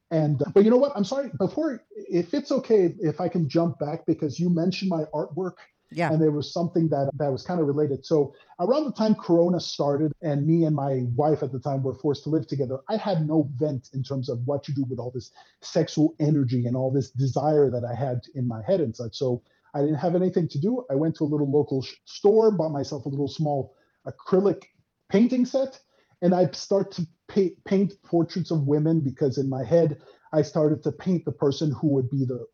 And 0.09 0.41
uh, 0.41 0.51
but 0.53 0.63
you 0.63 0.71
know 0.71 0.77
what? 0.77 0.93
I'm 0.95 1.03
sorry. 1.03 1.31
Before, 1.37 1.83
if 1.91 2.33
it's 2.33 2.51
okay, 2.51 2.95
if 2.99 3.19
I 3.19 3.27
can 3.27 3.49
jump 3.49 3.77
back 3.79 4.05
because 4.05 4.39
you 4.39 4.49
mentioned 4.49 4.89
my 4.89 5.03
artwork 5.13 5.55
yeah. 5.91 6.11
and 6.11 6.21
there 6.21 6.31
was 6.31 6.51
something 6.51 6.89
that 6.89 7.09
that 7.15 7.31
was 7.31 7.43
kind 7.43 7.59
of 7.59 7.67
related. 7.67 8.05
So 8.05 8.33
around 8.59 8.85
the 8.85 8.91
time 8.91 9.15
Corona 9.15 9.59
started, 9.59 10.13
and 10.21 10.45
me 10.45 10.65
and 10.65 10.75
my 10.75 11.03
wife 11.15 11.43
at 11.43 11.51
the 11.51 11.59
time 11.59 11.83
were 11.83 11.95
forced 11.95 12.23
to 12.23 12.29
live 12.29 12.47
together, 12.47 12.79
I 12.89 12.97
had 12.97 13.27
no 13.27 13.49
vent 13.55 13.89
in 13.93 14.03
terms 14.03 14.29
of 14.29 14.45
what 14.45 14.63
to 14.65 14.73
do 14.73 14.83
with 14.89 14.99
all 14.99 15.11
this 15.11 15.31
sexual 15.61 16.15
energy 16.19 16.65
and 16.65 16.75
all 16.75 16.91
this 16.91 17.11
desire 17.11 17.69
that 17.71 17.83
I 17.85 17.95
had 17.95 18.21
in 18.35 18.47
my 18.47 18.61
head 18.63 18.81
and 18.81 18.95
such. 18.95 19.15
So 19.15 19.41
I 19.73 19.81
didn't 19.81 19.95
have 19.95 20.15
anything 20.15 20.47
to 20.49 20.59
do. 20.59 20.85
I 20.89 20.95
went 20.95 21.15
to 21.17 21.23
a 21.23 21.25
little 21.25 21.49
local 21.49 21.85
store, 22.05 22.51
bought 22.51 22.71
myself 22.71 23.05
a 23.05 23.09
little 23.09 23.27
small 23.27 23.75
acrylic 24.07 24.63
painting 25.09 25.45
set, 25.45 25.79
and 26.21 26.33
I 26.33 26.49
start 26.51 26.91
to 26.93 27.07
pa- 27.27 27.55
paint 27.65 27.93
portraits 28.03 28.51
of 28.51 28.67
women 28.67 29.01
because 29.01 29.37
in 29.37 29.49
my 29.49 29.63
head 29.63 30.01
I 30.33 30.41
started 30.41 30.83
to 30.83 30.91
paint 30.91 31.25
the 31.25 31.31
person 31.31 31.71
who 31.71 31.87
would 31.89 32.09
be 32.09 32.25
the 32.25 32.45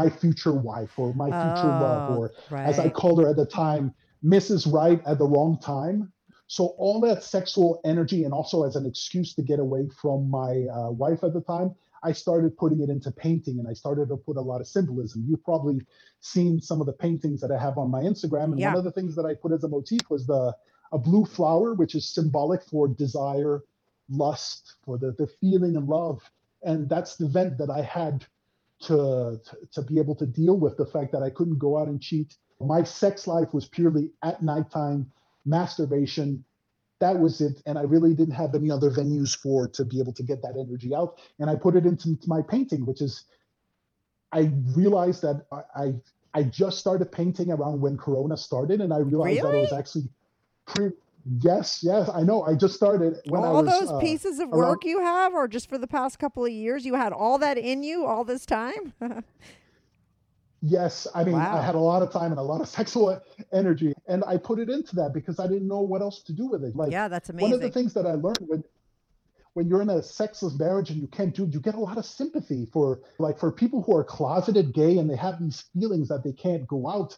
my 0.00 0.08
future 0.22 0.56
wife 0.70 0.92
or 1.02 1.08
my 1.24 1.30
future 1.42 1.72
love 1.84 2.02
Oh, 2.08 2.16
or 2.16 2.24
as 2.70 2.76
I 2.86 2.88
called 3.00 3.18
her 3.22 3.28
at 3.32 3.36
the 3.42 3.50
time, 3.64 3.84
Mrs. 4.34 4.62
Right 4.80 5.00
at 5.10 5.16
the 5.22 5.28
wrong 5.34 5.52
time. 5.74 5.98
So 6.48 6.62
all 6.84 6.98
that 7.06 7.18
sexual 7.36 7.70
energy, 7.92 8.20
and 8.26 8.32
also 8.38 8.56
as 8.68 8.74
an 8.80 8.84
excuse 8.92 9.30
to 9.36 9.42
get 9.50 9.58
away 9.66 9.82
from 10.02 10.18
my 10.40 10.52
uh, 10.76 10.90
wife 11.04 11.20
at 11.28 11.32
the 11.36 11.44
time, 11.54 11.68
I 12.08 12.12
started 12.12 12.50
putting 12.62 12.80
it 12.84 12.90
into 12.96 13.10
painting, 13.26 13.56
and 13.60 13.66
I 13.72 13.74
started 13.84 14.06
to 14.12 14.16
put 14.28 14.36
a 14.42 14.46
lot 14.50 14.60
of 14.62 14.68
symbolism. 14.76 15.18
You've 15.28 15.46
probably 15.52 15.78
seen 16.20 16.52
some 16.60 16.78
of 16.82 16.86
the 16.90 16.98
paintings 17.06 17.38
that 17.42 17.50
I 17.56 17.58
have 17.66 17.76
on 17.82 17.88
my 17.96 18.02
Instagram, 18.10 18.48
and 18.52 18.58
Yeah. 18.60 18.68
one 18.70 18.78
of 18.82 18.84
the 18.88 18.96
things 18.98 19.12
that 19.16 19.26
I 19.30 19.32
put 19.42 19.50
as 19.56 19.64
a 19.64 19.68
motif 19.76 20.02
was 20.14 20.22
the 20.34 20.44
a 20.92 20.98
blue 21.08 21.24
flower, 21.36 21.68
which 21.80 21.94
is 21.98 22.04
symbolic 22.18 22.62
for 22.72 22.82
desire, 23.04 23.56
lust, 24.24 24.62
for 24.84 24.94
the 25.02 25.10
the 25.20 25.28
feeling 25.40 25.74
and 25.78 25.86
love, 25.98 26.18
and 26.70 26.78
that's 26.92 27.12
the 27.20 27.28
vent 27.36 27.52
that 27.60 27.70
I 27.80 27.82
had 27.98 28.16
to, 28.82 29.40
to 29.72 29.82
be 29.82 29.98
able 29.98 30.14
to 30.16 30.26
deal 30.26 30.56
with 30.56 30.76
the 30.76 30.86
fact 30.86 31.12
that 31.12 31.22
I 31.22 31.30
couldn't 31.30 31.58
go 31.58 31.78
out 31.78 31.88
and 31.88 32.00
cheat. 32.00 32.36
My 32.60 32.82
sex 32.82 33.26
life 33.26 33.52
was 33.52 33.66
purely 33.66 34.10
at 34.22 34.42
nighttime, 34.42 35.10
masturbation. 35.44 36.44
That 36.98 37.18
was 37.18 37.40
it, 37.40 37.62
and 37.66 37.78
I 37.78 37.82
really 37.82 38.14
didn't 38.14 38.34
have 38.34 38.54
any 38.54 38.70
other 38.70 38.90
venues 38.90 39.36
for 39.36 39.68
to 39.68 39.84
be 39.84 40.00
able 40.00 40.14
to 40.14 40.22
get 40.22 40.40
that 40.42 40.56
energy 40.58 40.94
out. 40.94 41.18
And 41.38 41.50
I 41.50 41.54
put 41.54 41.76
it 41.76 41.84
into, 41.84 42.18
my 42.26 42.40
painting, 42.40 42.86
which 42.86 43.02
is, 43.02 43.24
I 44.32 44.50
realized 44.74 45.22
that 45.22 45.44
I, 45.52 45.62
I 45.74 45.94
I 46.36 46.42
just 46.42 46.78
started 46.78 47.10
painting 47.10 47.50
around 47.50 47.80
when 47.80 47.96
Corona 47.96 48.36
started, 48.36 48.82
and 48.82 48.92
I 48.92 48.98
realized 48.98 49.42
that 49.42 49.54
it 49.54 49.60
was 49.60 49.72
actually 49.72 50.08
pretty. 50.66 50.96
Yes, 51.40 51.80
yes, 51.82 52.08
I 52.12 52.22
know. 52.22 52.42
I 52.42 52.54
just 52.54 52.74
started 52.74 53.18
when 53.28 53.42
I 53.42 53.46
all 53.46 53.64
was 53.64 53.80
those 53.80 53.90
uh, 53.90 53.98
pieces 53.98 54.38
of 54.38 54.48
around- 54.50 54.58
work 54.58 54.84
you 54.84 55.00
have, 55.00 55.34
or 55.34 55.48
just 55.48 55.68
for 55.68 55.76
the 55.76 55.88
past 55.88 56.18
couple 56.18 56.44
of 56.44 56.52
years, 56.52 56.86
you 56.86 56.94
had 56.94 57.12
all 57.12 57.38
that 57.38 57.58
in 57.58 57.82
you 57.82 58.06
all 58.06 58.24
this 58.24 58.46
time? 58.46 58.92
Yes, 60.62 61.06
I 61.14 61.22
mean, 61.22 61.34
Wow. 61.34 61.58
I 61.58 61.62
had 61.62 61.74
a 61.74 61.80
lot 61.80 62.02
of 62.02 62.10
time 62.10 62.32
and 62.32 62.40
a 62.40 62.42
lot 62.42 62.60
of 62.60 62.68
sexual 62.80 63.20
energy, 63.52 63.92
and 64.08 64.24
I 64.26 64.36
put 64.36 64.58
it 64.58 64.68
into 64.68 64.96
that 64.96 65.12
because 65.12 65.38
I 65.38 65.46
didn't 65.46 65.68
know 65.68 65.80
what 65.80 66.00
else 66.00 66.22
to 66.24 66.32
do 66.32 66.46
with 66.46 66.64
it. 66.64 66.74
Like, 66.74 66.90
yeah, 66.90 67.08
that's 67.08 67.28
amazing. 67.28 67.50
one 67.50 67.54
of 67.54 67.60
the 67.60 67.70
things 67.70 67.92
that 67.94 68.06
I 68.06 68.12
learned 68.12 68.38
when 68.40 68.64
when 69.52 69.68
you're 69.68 69.80
in 69.80 69.88
a 69.88 70.02
sexless 70.02 70.58
marriage 70.58 70.90
and 70.90 71.00
you 71.00 71.06
can't 71.06 71.34
do, 71.34 71.48
you 71.50 71.60
get 71.60 71.74
a 71.74 71.80
lot 71.80 71.96
of 71.96 72.04
sympathy 72.04 72.66
for 72.72 73.00
like 73.18 73.38
for 73.38 73.50
people 73.50 73.80
who 73.82 73.96
are 73.96 74.04
closeted 74.04 74.74
gay 74.74 74.98
and 74.98 75.08
they 75.08 75.16
have 75.16 75.40
these 75.40 75.64
feelings 75.72 76.08
that 76.08 76.22
they 76.22 76.32
can't 76.32 76.66
go 76.66 76.86
out. 76.88 77.16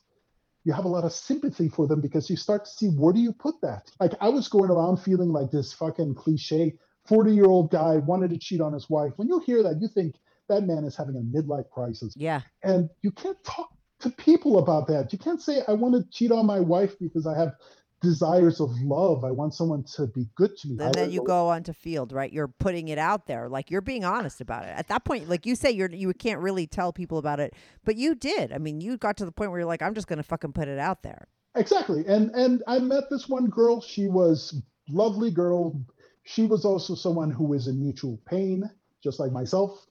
You 0.64 0.72
have 0.72 0.84
a 0.84 0.88
lot 0.88 1.04
of 1.04 1.12
sympathy 1.12 1.68
for 1.68 1.86
them 1.86 2.00
because 2.00 2.28
you 2.28 2.36
start 2.36 2.64
to 2.64 2.70
see 2.70 2.88
where 2.88 3.12
do 3.12 3.20
you 3.20 3.32
put 3.32 3.60
that? 3.62 3.90
Like 4.00 4.12
I 4.20 4.28
was 4.28 4.48
going 4.48 4.70
around 4.70 4.98
feeling 4.98 5.30
like 5.30 5.50
this 5.50 5.72
fucking 5.72 6.14
cliche 6.14 6.74
40 7.06 7.34
year 7.34 7.46
old 7.46 7.70
guy 7.70 7.96
wanted 7.96 8.30
to 8.30 8.38
cheat 8.38 8.60
on 8.60 8.72
his 8.72 8.90
wife. 8.90 9.12
When 9.16 9.28
you 9.28 9.40
hear 9.40 9.62
that, 9.62 9.80
you 9.80 9.88
think 9.88 10.16
that 10.48 10.64
man 10.64 10.84
is 10.84 10.96
having 10.96 11.16
a 11.16 11.20
midlife 11.20 11.70
crisis 11.70 12.14
Yeah, 12.16 12.42
and 12.62 12.90
you 13.02 13.10
can't 13.10 13.42
talk 13.44 13.70
to 14.00 14.10
people 14.10 14.58
about 14.58 14.86
that. 14.88 15.12
You 15.12 15.18
can't 15.18 15.42
say, 15.42 15.62
I 15.66 15.72
want 15.72 15.94
to 15.94 16.08
cheat 16.10 16.30
on 16.30 16.46
my 16.46 16.60
wife 16.60 16.98
because 16.98 17.26
I 17.26 17.36
have 17.36 17.54
desires 18.00 18.60
of 18.60 18.70
love. 18.82 19.24
I 19.24 19.30
want 19.30 19.54
someone 19.54 19.82
to 19.96 20.06
be 20.06 20.26
good 20.34 20.56
to 20.58 20.68
me. 20.68 20.76
and 20.78 20.82
I- 20.82 20.92
then 20.92 21.10
you 21.10 21.22
go 21.24 21.48
onto 21.48 21.72
Feeld, 21.72 22.12
right? 22.12 22.32
You're 22.32 22.48
putting 22.48 22.88
it 22.88 22.98
out 22.98 23.26
there, 23.26 23.48
like 23.48 23.70
you're 23.70 23.80
being 23.80 24.04
honest 24.04 24.40
about 24.40 24.64
it. 24.64 24.70
At 24.76 24.88
that 24.88 25.04
point, 25.04 25.28
like 25.28 25.46
you 25.46 25.54
say, 25.54 25.70
you're 25.70 25.90
you 25.90 26.12
can't 26.14 26.40
really 26.40 26.66
tell 26.66 26.92
people 26.92 27.18
about 27.18 27.40
it, 27.40 27.54
but 27.84 27.96
you 27.96 28.14
did. 28.14 28.52
I 28.52 28.58
mean, 28.58 28.80
you 28.80 28.96
got 28.96 29.16
to 29.18 29.24
the 29.24 29.32
point 29.32 29.50
where 29.50 29.60
you're 29.60 29.66
like, 29.68 29.82
I'm 29.82 29.94
just 29.94 30.06
gonna 30.06 30.22
fucking 30.22 30.52
put 30.52 30.68
it 30.68 30.78
out 30.78 31.02
there. 31.02 31.28
Exactly. 31.54 32.04
And 32.06 32.30
and 32.34 32.62
I 32.66 32.78
met 32.78 33.04
this 33.10 33.28
one 33.28 33.46
girl. 33.46 33.80
She 33.80 34.06
was 34.06 34.60
lovely 34.88 35.30
girl. 35.30 35.80
She 36.24 36.46
was 36.46 36.64
also 36.64 36.94
someone 36.94 37.30
who 37.30 37.44
was 37.44 37.68
in 37.68 37.80
mutual 37.80 38.18
pain, 38.26 38.70
just 39.02 39.18
like 39.18 39.32
myself. 39.32 39.86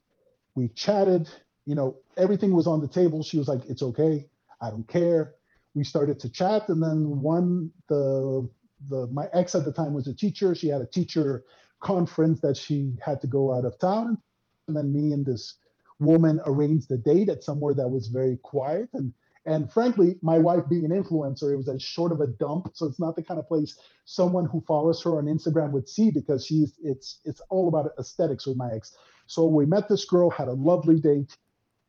We 0.54 0.68
chatted, 0.68 1.28
you 1.66 1.74
know, 1.74 1.96
everything 2.16 2.52
was 2.54 2.66
on 2.66 2.80
the 2.80 2.88
table. 2.88 3.22
She 3.22 3.38
was 3.38 3.48
like, 3.48 3.66
It's 3.68 3.82
okay. 3.82 4.28
I 4.60 4.70
don't 4.70 4.88
care. 4.88 5.34
We 5.78 5.84
started 5.84 6.18
to 6.20 6.28
chat, 6.28 6.68
and 6.68 6.82
then 6.82 7.22
one 7.22 7.70
the 7.88 8.48
the 8.88 9.06
my 9.08 9.28
ex 9.32 9.54
at 9.54 9.64
the 9.64 9.72
time 9.72 9.94
was 9.94 10.08
a 10.08 10.14
teacher. 10.14 10.54
She 10.54 10.68
had 10.68 10.80
a 10.80 10.86
teacher 10.86 11.44
conference 11.80 12.40
that 12.40 12.56
she 12.56 12.96
had 13.00 13.20
to 13.20 13.26
go 13.26 13.54
out 13.54 13.64
of 13.64 13.78
town. 13.78 14.18
And 14.66 14.76
then 14.76 14.92
me 14.92 15.12
and 15.12 15.24
this 15.24 15.54
woman 16.00 16.40
arranged 16.46 16.90
a 16.90 16.96
date 16.96 17.28
at 17.28 17.44
somewhere 17.44 17.74
that 17.74 17.88
was 17.88 18.08
very 18.08 18.38
quiet. 18.42 18.88
And 18.92 19.12
and 19.46 19.72
frankly, 19.72 20.16
my 20.20 20.38
wife 20.38 20.64
being 20.68 20.84
an 20.84 20.90
influencer, 20.90 21.52
it 21.52 21.56
was 21.56 21.68
as 21.68 21.80
short 21.80 22.12
of 22.12 22.20
a 22.20 22.26
dump. 22.26 22.72
So 22.74 22.86
it's 22.86 23.00
not 23.00 23.16
the 23.16 23.22
kind 23.22 23.40
of 23.40 23.48
place 23.48 23.78
someone 24.04 24.44
who 24.44 24.60
follows 24.66 25.02
her 25.04 25.16
on 25.16 25.24
Instagram 25.24 25.70
would 25.70 25.88
see 25.88 26.10
because 26.10 26.44
she's 26.44 26.74
it's 26.82 27.20
it's 27.24 27.40
all 27.50 27.68
about 27.68 27.92
aesthetics 27.98 28.46
with 28.46 28.56
my 28.56 28.72
ex. 28.72 28.96
So 29.26 29.46
we 29.46 29.64
met 29.64 29.88
this 29.88 30.04
girl, 30.04 30.28
had 30.30 30.48
a 30.48 30.52
lovely 30.52 31.00
date, 31.00 31.36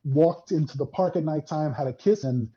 walked 0.04 0.52
into 0.52 0.78
the 0.78 0.86
park 0.86 1.16
at 1.16 1.24
nighttime, 1.24 1.74
had 1.74 1.88
a 1.88 1.94
kiss, 1.94 2.24
and 2.24 2.50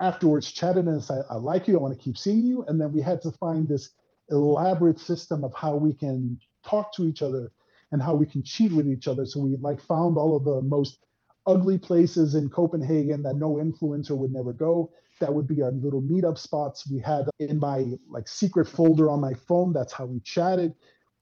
afterwards 0.00 0.52
chatted 0.52 0.86
and 0.86 1.02
said, 1.02 1.22
I 1.30 1.36
like 1.36 1.68
you, 1.68 1.78
I 1.78 1.80
want 1.80 1.96
to 1.96 2.02
keep 2.02 2.18
seeing 2.18 2.44
you. 2.44 2.64
And 2.68 2.80
then 2.80 2.92
we 2.92 3.00
had 3.00 3.22
to 3.22 3.30
find 3.32 3.68
this 3.68 3.90
elaborate 4.30 4.98
system 4.98 5.44
of 5.44 5.52
how 5.54 5.76
we 5.76 5.94
can 5.94 6.38
talk 6.64 6.92
to 6.94 7.06
each 7.06 7.22
other 7.22 7.52
and 7.92 8.02
how 8.02 8.14
we 8.14 8.26
can 8.26 8.42
cheat 8.42 8.72
with 8.72 8.88
each 8.88 9.08
other. 9.08 9.24
So 9.24 9.40
we 9.40 9.56
like 9.56 9.80
found 9.80 10.16
all 10.16 10.36
of 10.36 10.44
the 10.44 10.60
most 10.62 10.98
ugly 11.46 11.78
places 11.78 12.34
in 12.34 12.50
Copenhagen 12.50 13.22
that 13.22 13.36
no 13.36 13.54
influencer 13.54 14.16
would 14.16 14.32
never 14.32 14.52
go. 14.52 14.90
That 15.20 15.32
would 15.32 15.46
be 15.46 15.62
our 15.62 15.70
little 15.70 16.02
meetup 16.02 16.36
spots. 16.36 16.90
We 16.90 16.98
had 16.98 17.30
in 17.38 17.58
my 17.58 17.86
like 18.08 18.28
secret 18.28 18.68
folder 18.68 19.08
on 19.08 19.20
my 19.20 19.34
phone. 19.34 19.72
That's 19.72 19.92
how 19.92 20.06
we 20.06 20.20
chatted. 20.20 20.74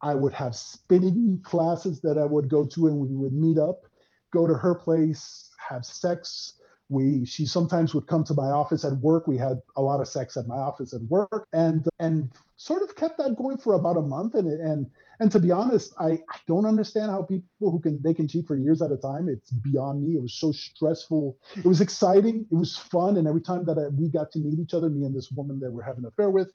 I 0.03 0.15
would 0.15 0.33
have 0.33 0.57
spinning 0.57 1.41
classes 1.45 2.01
that 2.01 2.19
I 2.19 2.25
would 2.25 2.49
go 2.49 2.67
to 2.67 2.89
and 2.89 2.99
we 2.99 3.15
would 3.15 3.33
meet 3.33 3.59
up, 3.59 3.87
go 4.33 4.47
to 4.47 4.55
her 4.55 4.75
place, 4.75 5.51
have 5.69 5.85
sex. 5.85 6.55
We 6.89 7.25
she 7.25 7.47
sometimes 7.47 7.95
would 7.95 8.07
come 8.07 8.25
to 8.25 8.35
my 8.35 8.51
office 8.51 8.85
at 8.85 8.93
work. 8.99 9.27
We 9.27 9.39
had 9.39 9.63
a 9.77 9.83
lot 9.83 10.01
of 10.01 10.09
sex 10.09 10.37
at 10.37 10.47
my 10.47 10.57
office 10.57 10.93
at 10.93 11.03
work 11.03 11.47
and 11.53 11.87
and 11.99 12.31
sort 12.57 12.83
of 12.83 12.95
kept 12.95 13.19
that 13.19 13.37
going 13.37 13.59
for 13.59 13.75
about 13.75 13.97
a 13.97 14.03
month 14.03 14.35
and 14.35 14.49
and 14.49 14.91
and 15.21 15.31
to 15.33 15.39
be 15.39 15.51
honest, 15.51 15.95
I, 15.99 16.11
I 16.11 16.39
don't 16.47 16.67
understand 16.67 17.11
how 17.11 17.23
people 17.23 17.71
who 17.71 17.81
can 17.81 18.01
they 18.03 18.15
can 18.15 18.29
cheat 18.29 18.47
for 18.47 18.57
years 18.57 18.83
at 18.83 18.91
a 18.93 18.97
time. 18.97 19.29
It's 19.29 19.51
beyond 19.51 20.03
me. 20.03 20.17
It 20.17 20.23
was 20.23 20.35
so 20.35 20.53
stressful. 20.53 21.39
It 21.57 21.65
was 21.65 21.81
exciting. 21.81 22.47
It 22.51 22.55
was 22.55 22.77
fun. 22.77 23.17
And 23.17 23.29
every 23.29 23.41
time 23.41 23.65
that 23.67 23.79
I, 23.79 23.89
we 23.89 24.09
got 24.09 24.33
to 24.33 24.39
meet 24.39 24.59
each 24.59 24.75
other, 24.75 24.89
me 24.89 25.05
and 25.05 25.15
this 25.15 25.31
woman 25.31 25.61
that 25.61 25.71
we're 25.71 25.83
having 25.83 26.05
an 26.05 26.09
affair 26.09 26.31
with, 26.31 26.53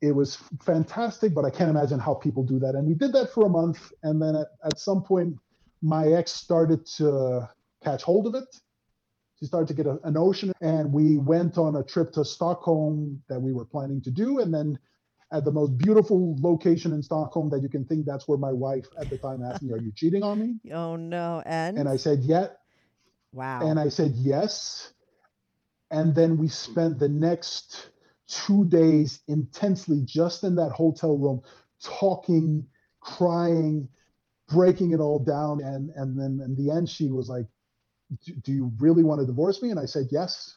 it 0.00 0.12
was 0.12 0.38
fantastic. 0.62 1.34
But 1.34 1.44
I 1.44 1.50
can't 1.50 1.70
imagine 1.70 1.98
how 1.98 2.14
people 2.14 2.44
do 2.44 2.58
that. 2.60 2.74
And 2.74 2.86
we 2.86 2.94
did 2.94 3.12
that 3.14 3.32
for 3.32 3.46
a 3.46 3.48
month. 3.48 3.92
And 4.02 4.22
then 4.22 4.36
at, 4.36 4.48
at 4.64 4.78
some 4.78 5.02
point, 5.02 5.36
my 5.82 6.06
ex 6.08 6.30
started 6.30 6.86
to 6.98 7.48
catch 7.82 8.02
hold 8.02 8.28
of 8.28 8.34
it. 8.36 8.44
She 9.42 9.46
started 9.48 9.66
to 9.66 9.74
get 9.74 9.86
a, 9.86 9.98
a 10.04 10.10
notion, 10.12 10.52
and 10.60 10.92
we 10.92 11.18
went 11.18 11.58
on 11.58 11.74
a 11.74 11.82
trip 11.82 12.12
to 12.12 12.24
Stockholm 12.24 13.20
that 13.28 13.40
we 13.40 13.52
were 13.52 13.64
planning 13.64 14.00
to 14.02 14.10
do. 14.12 14.38
And 14.38 14.54
then 14.54 14.78
at 15.32 15.44
the 15.44 15.50
most 15.50 15.76
beautiful 15.76 16.36
location 16.40 16.92
in 16.92 17.02
Stockholm 17.02 17.50
that 17.50 17.60
you 17.60 17.68
can 17.68 17.84
think. 17.84 18.06
That's 18.06 18.28
where 18.28 18.38
my 18.38 18.52
wife 18.52 18.86
at 19.00 19.10
the 19.10 19.18
time 19.18 19.42
asked 19.42 19.64
me, 19.64 19.72
"Are 19.72 19.78
you 19.78 19.90
cheating 19.96 20.22
on 20.22 20.38
me?" 20.38 20.70
Oh 20.72 20.94
no! 20.94 21.42
And 21.44 21.76
and 21.76 21.88
I 21.88 21.96
said, 21.96 22.20
"Yeah." 22.20 22.50
Wow. 23.32 23.66
And 23.66 23.80
I 23.80 23.88
said 23.88 24.12
yes. 24.14 24.92
And 25.90 26.14
then 26.14 26.36
we 26.36 26.46
spent 26.46 27.00
the 27.00 27.08
next 27.08 27.90
two 28.28 28.64
days 28.66 29.22
intensely 29.26 30.02
just 30.04 30.44
in 30.44 30.54
that 30.54 30.70
hotel 30.70 31.18
room, 31.18 31.42
talking, 31.82 32.64
crying, 33.00 33.88
breaking 34.48 34.92
it 34.92 35.00
all 35.00 35.18
down. 35.18 35.60
And 35.62 35.90
and 35.96 36.16
then 36.16 36.40
in 36.44 36.54
the 36.54 36.70
end, 36.70 36.88
she 36.88 37.10
was 37.10 37.28
like, 37.28 37.46
"Do 38.42 38.52
you 38.52 38.72
really 38.78 39.02
want 39.02 39.20
to 39.20 39.26
divorce 39.26 39.62
me?" 39.62 39.70
And 39.70 39.80
I 39.80 39.86
said 39.86 40.08
yes. 40.10 40.56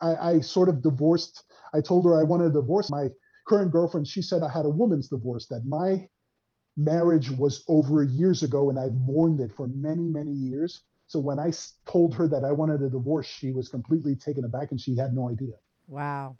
I, 0.00 0.14
I 0.16 0.40
sort 0.40 0.68
of 0.68 0.82
divorced. 0.82 1.44
I 1.74 1.80
told 1.80 2.04
her 2.04 2.18
I 2.18 2.22
wanted 2.22 2.52
to 2.52 2.60
divorce 2.60 2.90
my 2.90 3.08
current 3.50 3.72
girlfriend, 3.72 4.06
she 4.06 4.22
said 4.22 4.42
I 4.44 4.48
had 4.48 4.64
a 4.64 4.70
woman's 4.70 5.08
divorce, 5.08 5.46
that 5.46 5.64
my 5.66 6.08
marriage 6.76 7.30
was 7.32 7.64
over 7.68 8.04
years 8.04 8.44
ago 8.44 8.70
and 8.70 8.78
I'd 8.78 8.94
mourned 8.94 9.40
it 9.40 9.52
for 9.52 9.66
many, 9.66 10.04
many 10.04 10.30
years. 10.30 10.82
So 11.08 11.18
when 11.18 11.40
I 11.40 11.52
told 11.84 12.14
her 12.14 12.28
that 12.28 12.44
I 12.44 12.52
wanted 12.52 12.82
a 12.82 12.88
divorce, 12.88 13.26
she 13.26 13.50
was 13.50 13.68
completely 13.68 14.14
taken 14.14 14.44
aback 14.44 14.70
and 14.70 14.80
she 14.80 14.96
had 14.96 15.12
no 15.12 15.28
idea. 15.28 15.54
Wow. 15.88 16.36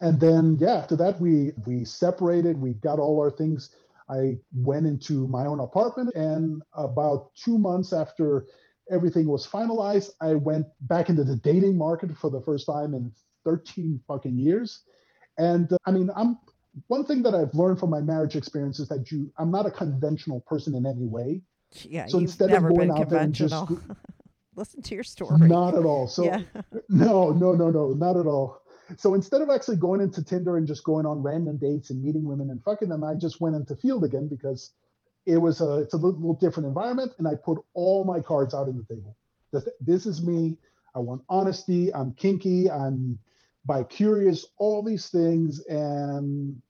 And 0.00 0.20
then 0.20 0.58
yeah, 0.60 0.74
after 0.74 0.96
that 0.96 1.18
we 1.18 1.52
we 1.66 1.86
separated, 1.86 2.60
we 2.60 2.74
got 2.74 2.98
all 2.98 3.18
our 3.18 3.30
things. 3.30 3.74
I 4.10 4.38
went 4.54 4.86
into 4.86 5.26
my 5.28 5.46
own 5.46 5.60
apartment 5.60 6.14
and 6.14 6.62
about 6.74 7.34
2 7.36 7.56
months 7.56 7.94
after 7.94 8.46
everything 8.90 9.26
was 9.26 9.46
finalized, 9.46 10.10
I 10.20 10.34
went 10.34 10.66
back 10.82 11.08
into 11.08 11.24
the 11.24 11.36
dating 11.36 11.76
market 11.76 12.16
for 12.16 12.30
the 12.30 12.40
first 12.40 12.66
time 12.66 12.94
in 12.94 13.12
13 13.44 14.00
fucking 14.06 14.36
years 14.36 14.82
and 15.38 15.72
uh, 15.72 15.78
I 15.84 15.90
mean, 15.90 16.10
I'm 16.14 16.38
one 16.88 17.04
thing 17.04 17.22
that 17.22 17.34
I've 17.34 17.54
learned 17.54 17.78
from 17.78 17.90
my 17.90 18.00
marriage 18.00 18.36
experience 18.36 18.78
is 18.80 18.88
that 18.88 19.10
you, 19.10 19.32
I'm 19.38 19.50
not 19.50 19.66
a 19.66 19.70
conventional 19.70 20.40
person 20.40 20.74
in 20.74 20.86
any 20.86 21.06
way. 21.06 21.42
Yeah, 21.82 22.06
so 22.06 22.18
you've 22.18 22.28
instead 22.28 22.50
never 22.50 22.68
of 22.68 22.76
going 22.76 22.90
out 22.90 23.08
there 23.08 23.20
and 23.20 23.34
just. 23.34 23.54
Listen 24.56 24.80
to 24.80 24.94
your 24.94 25.04
story. 25.04 25.48
not 25.48 25.74
at 25.74 25.84
all. 25.84 26.08
So 26.08 26.24
Yeah. 26.24 26.40
no, 26.88 27.30
no, 27.30 27.52
no, 27.52 27.70
no, 27.70 27.88
not 27.88 28.16
at 28.16 28.26
all. 28.26 28.62
So 28.96 29.12
instead 29.12 29.42
of 29.42 29.50
actually 29.50 29.76
going 29.76 30.00
into 30.00 30.24
Tinder 30.24 30.56
and 30.56 30.66
just 30.66 30.82
going 30.82 31.04
on 31.04 31.22
random 31.22 31.58
dates 31.58 31.90
and 31.90 32.02
meeting 32.02 32.24
women 32.24 32.48
and 32.48 32.62
fucking 32.62 32.88
them, 32.88 33.04
I 33.04 33.14
just 33.14 33.38
went 33.38 33.54
into 33.54 33.74
Feeld 33.74 34.04
again 34.04 34.28
because 34.28 34.72
it 35.26 35.36
was 35.36 35.60
a 35.60 35.80
it's 35.80 35.94
a 35.94 35.96
little, 35.96 36.34
different 36.34 36.68
environment, 36.68 37.12
and 37.18 37.26
I 37.26 37.34
put 37.34 37.58
all 37.74 38.04
my 38.04 38.20
cards 38.20 38.54
out 38.54 38.68
on 38.68 38.76
the 38.76 38.94
table. 38.94 39.16
This, 39.52 39.68
this 39.80 40.06
is 40.06 40.22
me. 40.22 40.56
I 40.94 41.00
want 41.00 41.22
honesty. 41.28 41.92
I'm 41.92 42.12
kinky. 42.12 42.70
I'm 42.70 43.18
bi-curious. 43.64 44.46
All 44.58 44.82
these 44.82 45.08
things, 45.08 45.60
and 45.66 46.60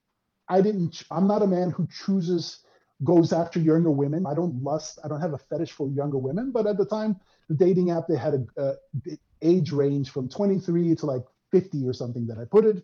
I 0.48 0.60
didn't. 0.62 1.04
I'm 1.10 1.28
not 1.28 1.42
a 1.42 1.46
man 1.46 1.70
who 1.70 1.86
chooses 2.04 2.60
goes 3.04 3.30
after 3.30 3.60
younger 3.60 3.90
women. 3.90 4.24
I 4.26 4.34
don't 4.34 4.62
lust. 4.62 4.98
I 5.04 5.08
don't 5.08 5.20
have 5.20 5.34
a 5.34 5.38
fetish 5.38 5.72
for 5.72 5.88
younger 5.90 6.18
women. 6.18 6.50
But 6.50 6.66
at 6.66 6.78
the 6.78 6.86
time, 6.86 7.20
the 7.48 7.54
dating 7.54 7.90
app 7.90 8.08
they 8.08 8.16
had 8.16 8.46
a, 8.56 8.62
a 8.62 9.18
age 9.42 9.70
range 9.70 10.10
from 10.10 10.30
23 10.30 10.94
to 10.96 11.06
like 11.06 11.22
50 11.52 11.86
or 11.86 11.92
something 11.92 12.26
that 12.26 12.38
I 12.38 12.44
put 12.44 12.64
it. 12.64 12.82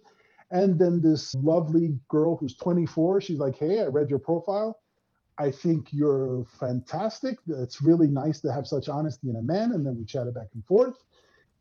And 0.51 0.79
then 0.79 1.01
this 1.01 1.35
lovely 1.35 1.99
girl 2.09 2.37
who's 2.37 2.55
24, 2.57 3.23
she's 3.23 3.39
like, 3.39 3.57
"Hey, 3.57 3.81
I 3.81 3.87
read 3.87 4.11
your 4.11 4.19
profile. 4.19 4.82
I 5.43 5.51
think 5.51 5.93
you're 5.93 6.45
fantastic. 6.61 7.39
It's 7.49 7.83
really 7.83 8.07
nice 8.07 8.41
to 8.43 8.53
have 8.53 8.67
such 8.67 8.89
honesty 8.89 9.29
in 9.31 9.37
a 9.37 9.43
man." 9.43 9.73
And 9.73 9.85
then 9.85 9.97
we 9.99 10.05
chatted 10.05 10.35
back 10.35 10.51
and 10.55 10.65
forth. 10.65 10.99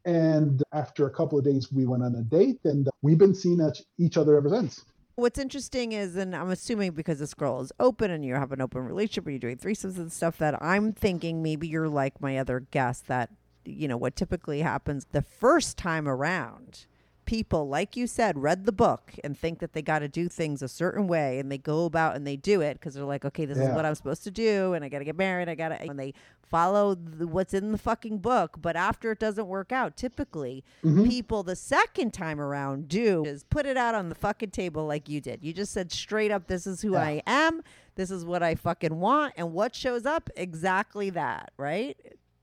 And 0.05 0.63
after 0.71 1.07
a 1.07 1.09
couple 1.09 1.37
of 1.39 1.45
days, 1.45 1.71
we 1.71 1.85
went 1.85 2.03
on 2.03 2.15
a 2.15 2.23
date, 2.23 2.59
and 2.63 2.89
we've 3.01 3.17
been 3.17 3.35
seeing 3.35 3.59
each 3.97 4.17
other 4.17 4.35
ever 4.35 4.49
since. 4.49 4.85
What's 5.15 5.37
interesting 5.37 5.91
is, 5.91 6.15
and 6.15 6.35
I'm 6.35 6.49
assuming 6.49 6.93
because 6.93 7.19
this 7.19 7.33
girl 7.33 7.61
is 7.61 7.71
open 7.79 8.09
and 8.09 8.25
you 8.25 8.33
have 8.35 8.51
an 8.51 8.61
open 8.61 8.81
relationship, 8.85 9.27
or 9.27 9.31
you're 9.31 9.39
doing 9.39 9.57
threesomes 9.57 9.97
and 9.97 10.11
stuff, 10.11 10.37
that 10.37 10.61
I'm 10.61 10.93
thinking 10.93 11.43
maybe 11.43 11.67
you're 11.67 11.89
like 11.89 12.21
my 12.21 12.37
other 12.37 12.61
guest 12.71 13.07
that, 13.07 13.29
you 13.65 13.87
know, 13.87 13.97
what 13.97 14.15
typically 14.15 14.61
happens 14.61 15.05
the 15.11 15.21
first 15.21 15.77
time 15.77 16.07
around. 16.07 16.85
People, 17.31 17.69
like 17.69 17.95
you 17.95 18.07
said, 18.07 18.37
read 18.37 18.65
the 18.65 18.73
book 18.73 19.13
and 19.23 19.37
think 19.37 19.59
that 19.59 19.71
they 19.71 19.81
got 19.81 19.99
to 19.99 20.09
do 20.09 20.27
things 20.27 20.61
a 20.61 20.67
certain 20.67 21.07
way, 21.07 21.39
and 21.39 21.49
they 21.49 21.57
go 21.57 21.85
about 21.85 22.17
and 22.17 22.27
they 22.27 22.35
do 22.35 22.59
it 22.59 22.73
because 22.73 22.93
they're 22.93 23.05
like, 23.05 23.23
okay, 23.23 23.45
this 23.45 23.57
is 23.57 23.69
what 23.69 23.85
I'm 23.85 23.95
supposed 23.95 24.25
to 24.25 24.31
do, 24.31 24.73
and 24.73 24.83
I 24.83 24.89
got 24.89 24.99
to 24.99 25.05
get 25.05 25.17
married, 25.17 25.47
I 25.47 25.55
got 25.55 25.69
to, 25.69 25.81
and 25.81 25.97
they 25.97 26.13
follow 26.43 26.93
the, 26.93 27.25
what's 27.25 27.53
in 27.53 27.71
the 27.71 27.77
fucking 27.77 28.17
book. 28.17 28.57
But 28.61 28.75
after 28.75 29.13
it 29.13 29.19
doesn't 29.19 29.47
work 29.47 29.71
out, 29.71 29.95
typically 29.95 30.65
mm-hmm. 30.83 31.07
people 31.07 31.41
the 31.41 31.55
second 31.55 32.11
time 32.11 32.41
around 32.41 32.89
do 32.89 33.23
is 33.23 33.45
put 33.45 33.65
it 33.65 33.77
out 33.77 33.95
on 33.95 34.09
the 34.09 34.15
fucking 34.15 34.51
table 34.51 34.85
like 34.85 35.07
you 35.07 35.21
did. 35.21 35.41
You 35.41 35.53
just 35.53 35.71
said 35.71 35.89
straight 35.93 36.31
up, 36.31 36.47
this 36.47 36.67
is 36.67 36.81
who 36.81 36.97
I 36.97 37.23
am, 37.25 37.61
this 37.95 38.11
is 38.11 38.25
what 38.25 38.43
I 38.43 38.55
fucking 38.55 38.99
want, 38.99 39.35
and 39.37 39.53
what 39.53 39.73
shows 39.73 40.05
up 40.05 40.29
exactly 40.35 41.09
that, 41.11 41.53
right? 41.55 41.95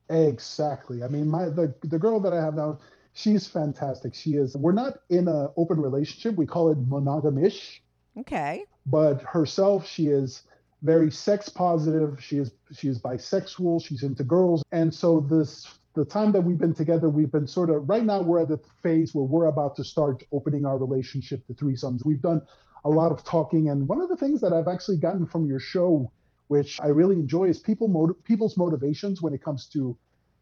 Exactly. 0.09 1.03
I 1.05 1.09
mean, 1.09 1.29
my 1.29 1.51
the 1.51 1.75
the 1.83 1.99
girl 1.99 2.21
that 2.21 2.33
I 2.33 2.43
have 2.43 2.55
now, 2.55 2.79
she's 3.19 3.47
fantastic. 3.47 4.15
She 4.15 4.35
is. 4.35 4.57
We're 4.57 4.73
not 4.73 5.01
in 5.11 5.29
an 5.29 5.49
open 5.57 5.81
relationship. 5.81 6.37
We 6.37 6.47
call 6.47 6.71
it 6.71 6.89
monogamish. 6.89 7.81
Okay. 8.17 8.65
But 8.87 9.23
herself, 9.23 9.87
she 9.87 10.07
is 10.07 10.43
very 10.83 11.11
sex 11.11 11.49
positive. 11.49 12.23
She 12.23 12.39
is 12.39 12.53
she 12.73 12.89
is 12.89 13.01
bisexual. 13.01 13.85
She's 13.85 14.03
into 14.03 14.25
girls, 14.25 14.63
and 14.73 14.95
so 14.95 15.21
this 15.21 15.67
the 15.95 16.05
time 16.05 16.31
that 16.33 16.41
we've 16.41 16.59
been 16.59 16.75
together, 16.75 17.09
we've 17.09 17.33
been 17.33 17.47
sort 17.47 17.71
of 17.71 17.89
right 17.89 18.05
now 18.05 18.23
we're 18.23 18.43
at 18.43 18.49
the 18.49 18.61
phase 18.83 19.15
where 19.15 19.25
we're 19.25 19.47
about 19.47 19.75
to 19.77 19.85
start 19.85 20.23
opening 20.33 20.65
our 20.65 20.79
relationship 20.79 21.45
to 21.49 21.55
threesomes. 21.55 22.05
We've 22.05 22.23
done 22.23 22.43
a 22.85 22.89
lot 22.89 23.11
of 23.11 23.25
talking, 23.25 23.71
and 23.71 23.89
one 23.89 24.01
of 24.01 24.09
the 24.09 24.17
things 24.17 24.41
that 24.41 24.53
I've 24.53 24.69
actually 24.69 24.99
gotten 24.99 25.27
from 25.27 25.47
your 25.47 25.59
show, 25.59 26.11
which 26.47 26.81
I 26.81 26.87
really 26.87 27.17
enjoy, 27.17 27.47
is 27.47 27.59
people 27.59 28.17
people's 28.25 28.57
motivations 28.57 29.21
when 29.21 29.35
it 29.35 29.43
comes 29.43 29.67
to 29.73 29.97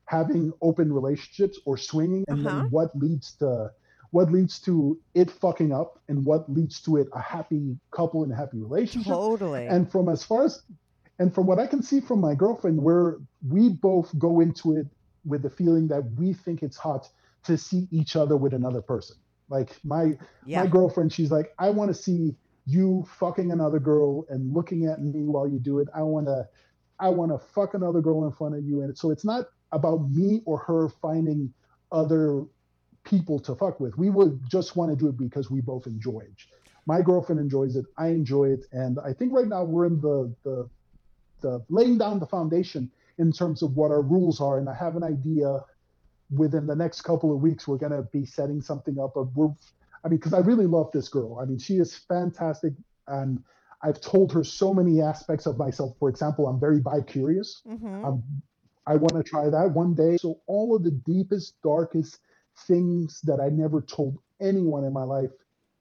having 0.07 0.53
open 0.63 0.93
relationships 0.93 1.59
or 1.67 1.77
swinging, 1.77 2.25
and 2.29 2.39
Uh-huh. 2.47 2.61
then 2.61 2.71
what 2.71 2.91
leads 2.97 3.35
to 3.37 3.71
what 4.13 4.31
leads 4.31 4.61
to 4.61 4.99
it 5.15 5.31
fucking 5.31 5.73
up, 5.73 5.99
and 6.09 6.25
what 6.25 6.49
leads 6.51 6.81
to 6.81 6.97
it 6.97 7.09
a 7.13 7.21
happy 7.21 7.77
couple 7.91 8.23
and 8.23 8.33
a 8.33 8.37
happy 8.37 8.59
relationship. 8.59 9.13
Totally. 9.13 9.67
And 9.67 9.91
from 9.91 10.09
as 10.09 10.23
far 10.25 10.45
as 10.45 10.63
and 11.19 11.35
from 11.35 11.47
what 11.47 11.59
I 11.59 11.67
can 11.67 11.83
see 11.83 12.01
from 12.01 12.21
my 12.21 12.35
girlfriend, 12.35 12.83
where 12.83 13.19
we 13.47 13.71
both 13.71 14.17
go 14.19 14.41
into 14.41 14.77
it 14.77 14.87
with 15.25 15.43
the 15.43 15.51
feeling 15.51 15.89
that 15.89 16.03
we 16.17 16.33
think 16.33 16.63
it's 16.63 16.77
hot 16.77 17.09
to 17.45 17.59
see 17.59 17.89
each 17.91 18.17
other 18.17 18.37
with 18.37 18.53
another 18.55 18.81
person. 18.83 19.17
Like 19.49 19.71
my 19.85 20.17
Yeah. 20.47 20.63
my 20.63 20.67
girlfriend, 20.69 21.13
she's 21.13 21.31
like, 21.33 21.53
I 21.59 21.71
want 21.71 21.89
to 21.89 21.95
see 21.95 22.37
you 22.65 23.05
fucking 23.19 23.51
another 23.53 23.79
girl 23.81 24.25
and 24.29 24.53
looking 24.53 24.87
at 24.87 25.03
me 25.03 25.25
while 25.25 25.49
you 25.49 25.59
do 25.59 25.79
it. 25.81 25.89
I 25.95 26.03
want 26.03 26.27
to, 26.27 26.47
I 26.99 27.09
want 27.11 27.33
to 27.33 27.39
fuck 27.39 27.75
another 27.75 28.01
girl 28.01 28.25
in 28.25 28.33
front 28.33 28.55
of 28.57 28.65
you. 28.65 28.83
And 28.83 28.97
so 28.97 29.11
it's 29.11 29.25
not 29.25 29.47
about 29.73 30.11
me 30.11 30.43
or 30.45 30.59
her 30.59 30.89
finding 30.89 31.53
other 31.93 32.45
people 33.05 33.39
to 33.41 33.55
fuck 33.55 33.81
with. 33.81 33.97
We 33.97 34.11
would 34.11 34.41
just 34.49 34.77
want 34.77 34.91
to 34.91 34.97
do 34.97 35.09
it 35.09 35.19
because 35.19 35.51
we 35.51 35.61
both 35.61 35.87
enjoy 35.87 36.21
it. 36.21 36.35
My 36.87 37.03
girlfriend 37.03 37.41
enjoys 37.41 37.77
it. 37.77 37.85
I 37.97 38.09
enjoy 38.09 38.51
it. 38.51 38.67
And 38.73 38.99
I 39.05 39.13
think 39.13 39.33
right 39.33 39.47
now 39.47 39.65
we're 39.65 39.87
in 39.87 40.01
the, 40.01 40.35
the, 40.45 40.69
the 41.41 41.65
laying 41.69 41.99
down 41.99 42.21
the 42.21 42.27
foundation 42.27 42.91
in 43.19 43.33
terms 43.33 43.63
of 43.63 43.77
what 43.77 43.91
our 43.91 44.03
rules 44.03 44.41
are. 44.41 44.59
And 44.59 44.69
I 44.69 44.75
have 44.75 44.97
an 44.97 45.03
idea 45.03 45.61
within 46.31 46.67
the 46.67 46.77
next 46.77 47.03
couple 47.03 47.33
of 47.35 47.41
weeks, 47.41 47.69
we're 47.69 47.77
going 47.77 47.93
to 47.93 48.03
be 48.13 48.27
setting 48.27 48.61
something 48.61 48.99
up. 48.99 49.17
Of 49.17 49.37
we're, 49.37 49.53
I 50.05 50.09
mean, 50.09 50.19
because 50.19 50.35
I 50.35 50.39
really 50.39 50.67
love 50.67 50.91
this 50.93 51.09
girl. 51.09 51.39
I 51.41 51.45
mean, 51.45 51.59
she 51.59 51.75
is 51.75 51.97
fantastic. 51.97 52.73
And 53.07 53.43
I've 53.83 54.01
told 54.01 54.33
her 54.33 54.43
so 54.43 54.75
many 54.75 55.01
aspects 55.01 55.47
of 55.47 55.59
myself. 55.59 55.97
For 55.99 56.09
example, 56.09 56.47
I'm 56.49 56.59
very 56.59 56.81
bi 56.81 57.01
curious. 57.01 57.63
Mm-hmm. 57.69 58.05
I 58.87 58.97
want 58.97 59.15
to 59.15 59.23
try 59.23 59.51
that 59.51 59.73
one 59.73 59.95
day. 59.95 60.17
So, 60.17 60.41
all 60.47 60.77
of 60.77 60.85
the 60.85 60.91
deepest, 60.91 61.61
darkest 61.63 62.19
things 62.67 63.21
that 63.25 63.41
I 63.41 63.49
never 63.49 63.83
told 63.83 64.19
anyone 64.41 64.85
in 64.85 64.93
my 64.93 65.03
life, 65.03 65.31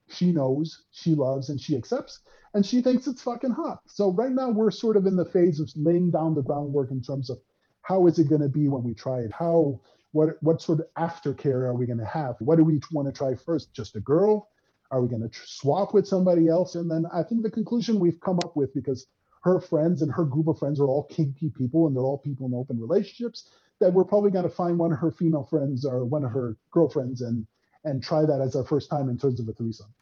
she 0.10 0.32
knows, 0.32 0.84
she 0.92 1.16
loves, 1.16 1.50
and 1.50 1.60
she 1.60 1.76
accepts. 1.76 2.20
And 2.54 2.66
she 2.66 2.82
thinks 2.82 3.08
it's 3.08 3.22
fucking 3.22 3.52
hot. 3.52 3.80
So, 3.88 4.12
right 4.12 4.32
now, 4.32 4.50
we're 4.50 4.72
sort 4.72 4.98
of 4.98 5.06
in 5.06 5.16
the 5.16 5.26
phase 5.26 5.60
of 5.60 5.72
laying 5.76 6.12
down 6.12 6.36
the 6.36 6.42
groundwork 6.42 6.92
in 6.92 7.02
terms 7.02 7.30
of 7.30 7.40
how 7.82 8.08
is 8.08 8.18
it 8.18 8.30
going 8.30 8.42
to 8.42 8.50
be 8.50 8.68
when 8.68 8.84
we 8.84 8.94
try 8.94 9.20
it? 9.20 9.32
How 9.32 9.80
what 10.12 10.42
what 10.42 10.62
sort 10.62 10.80
of 10.80 10.88
aftercare 10.98 11.64
are 11.68 11.76
we 11.76 11.86
going 11.86 12.00
to 12.00 12.06
have? 12.06 12.36
What 12.40 12.56
do 12.56 12.64
we 12.64 12.80
want 12.92 13.08
to 13.08 13.18
try 13.18 13.36
first? 13.36 13.74
Just 13.74 13.96
a 13.96 14.00
girl? 14.00 14.50
Are 14.90 15.02
we 15.02 15.10
going 15.10 15.22
to 15.22 15.30
tr- 15.30 15.46
swap 15.46 15.94
with 15.94 16.08
somebody 16.08 16.48
else? 16.48 16.76
And 16.76 16.90
then 16.90 17.06
I 17.14 17.22
think 17.22 17.44
the 17.44 17.52
conclusion 17.52 18.00
we've 18.00 18.20
come 18.20 18.40
up 18.44 18.56
with 18.56 18.74
because 18.74 19.06
her 19.46 19.60
friends 19.60 20.02
and 20.02 20.12
her 20.12 20.26
group 20.26 20.48
of 20.48 20.58
friends 20.58 20.80
are 20.80 20.88
all 20.88 21.04
kinky 21.04 21.52
people 21.52 21.86
and 21.86 21.96
they're 21.96 22.04
all 22.04 22.18
people 22.18 22.48
in 22.48 22.54
open 22.56 22.82
relationships 22.82 23.52
that 23.80 23.94
we're 23.94 24.04
probably 24.04 24.32
going 24.32 24.44
to 24.44 24.50
find 24.50 24.78
one 24.78 24.92
of 24.92 24.98
her 24.98 25.12
female 25.12 25.44
friends 25.44 25.86
or 25.86 26.04
one 26.04 26.26
of 26.26 26.32
her 26.32 26.58
girlfriends 26.72 27.22
and 27.22 27.46
and 27.84 28.02
try 28.02 28.26
that 28.26 28.42
as 28.42 28.56
our 28.56 28.64
first 28.64 28.90
time 28.90 29.10
in 29.10 29.18
terms 29.18 29.40
of 29.40 29.48
a 29.48 29.54
threesome. 29.54 29.94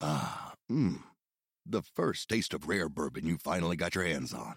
Ah, 0.00 0.52
mmm. 0.70 1.02
The 1.66 1.82
first 1.82 2.28
taste 2.28 2.54
of 2.54 2.68
rare 2.68 2.88
bourbon 2.88 3.26
you 3.26 3.36
finally 3.36 3.74
got 3.74 3.96
your 3.96 4.04
hands 4.04 4.32
on. 4.32 4.54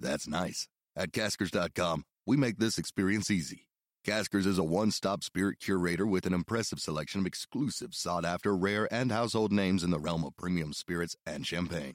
That's 0.00 0.26
nice. 0.26 0.68
At 0.96 1.12
caskers.com, 1.12 2.02
we 2.26 2.36
make 2.36 2.58
this 2.58 2.76
experience 2.76 3.30
easy. 3.30 3.68
Caskers 4.04 4.46
is 4.46 4.58
a 4.58 4.64
one 4.64 4.90
stop 4.90 5.22
spirit 5.22 5.60
curator 5.60 6.06
with 6.06 6.26
an 6.26 6.34
impressive 6.34 6.80
selection 6.80 7.20
of 7.20 7.26
exclusive, 7.26 7.94
sought 7.94 8.24
after, 8.24 8.56
rare, 8.56 8.92
and 8.92 9.12
household 9.12 9.52
names 9.52 9.84
in 9.84 9.90
the 9.90 10.00
realm 10.00 10.24
of 10.24 10.36
premium 10.36 10.72
spirits 10.72 11.14
and 11.24 11.46
champagne. 11.46 11.94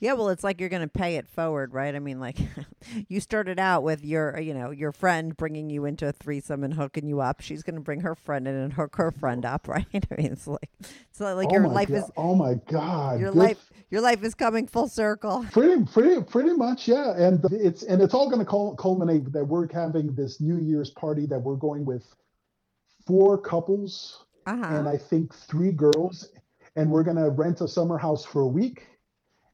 Yeah, 0.00 0.14
well, 0.14 0.28
it's 0.28 0.44
like 0.44 0.60
you're 0.60 0.68
going 0.68 0.82
to 0.82 0.88
pay 0.88 1.16
it 1.16 1.26
forward, 1.28 1.72
right? 1.72 1.94
I 1.94 1.98
mean, 1.98 2.20
like 2.20 2.38
you 3.08 3.20
started 3.20 3.58
out 3.58 3.82
with 3.82 4.04
your, 4.04 4.38
you 4.38 4.52
know, 4.54 4.70
your 4.70 4.92
friend 4.92 5.36
bringing 5.36 5.70
you 5.70 5.84
into 5.84 6.06
a 6.08 6.12
threesome 6.12 6.62
and 6.64 6.74
hooking 6.74 7.06
you 7.06 7.20
up. 7.20 7.40
She's 7.40 7.62
going 7.62 7.76
to 7.76 7.80
bring 7.80 8.00
her 8.00 8.14
friend 8.14 8.46
in 8.46 8.54
and 8.54 8.72
hook 8.72 8.96
her 8.96 9.10
friend 9.10 9.44
up, 9.44 9.66
right? 9.68 9.86
I 9.94 10.14
mean, 10.16 10.32
it's 10.32 10.46
like, 10.46 10.70
it's 10.80 11.20
like 11.20 11.48
oh 11.50 11.52
your 11.52 11.68
life 11.68 11.88
God. 11.88 11.96
is 11.96 12.10
oh 12.16 12.34
my 12.34 12.54
god, 12.70 13.20
your 13.20 13.30
This- 13.30 13.36
life, 13.38 13.70
your 13.90 14.00
life 14.00 14.22
is 14.24 14.34
coming 14.34 14.66
full 14.66 14.88
circle. 14.88 15.46
Pretty, 15.52 15.84
pretty, 15.84 16.22
pretty 16.22 16.52
much, 16.54 16.88
yeah. 16.88 17.12
And 17.16 17.40
it's 17.52 17.82
and 17.84 18.02
it's 18.02 18.12
all 18.14 18.28
going 18.28 18.44
to 18.44 18.76
culminate 18.76 19.32
that 19.32 19.44
we're 19.44 19.72
having 19.72 20.14
this 20.14 20.40
New 20.40 20.58
Year's 20.58 20.90
party 20.90 21.26
that 21.26 21.38
we're 21.38 21.54
going 21.56 21.84
with 21.84 22.04
four 23.06 23.38
couples 23.38 24.24
Uh 24.46 24.56
huh. 24.56 24.66
and 24.76 24.88
I 24.88 24.96
think 24.96 25.34
three 25.34 25.70
girls, 25.72 26.30
and 26.76 26.90
we're 26.90 27.04
going 27.04 27.16
to 27.18 27.30
rent 27.30 27.60
a 27.60 27.68
summer 27.68 27.96
house 27.98 28.24
for 28.24 28.40
a 28.42 28.46
week, 28.48 28.86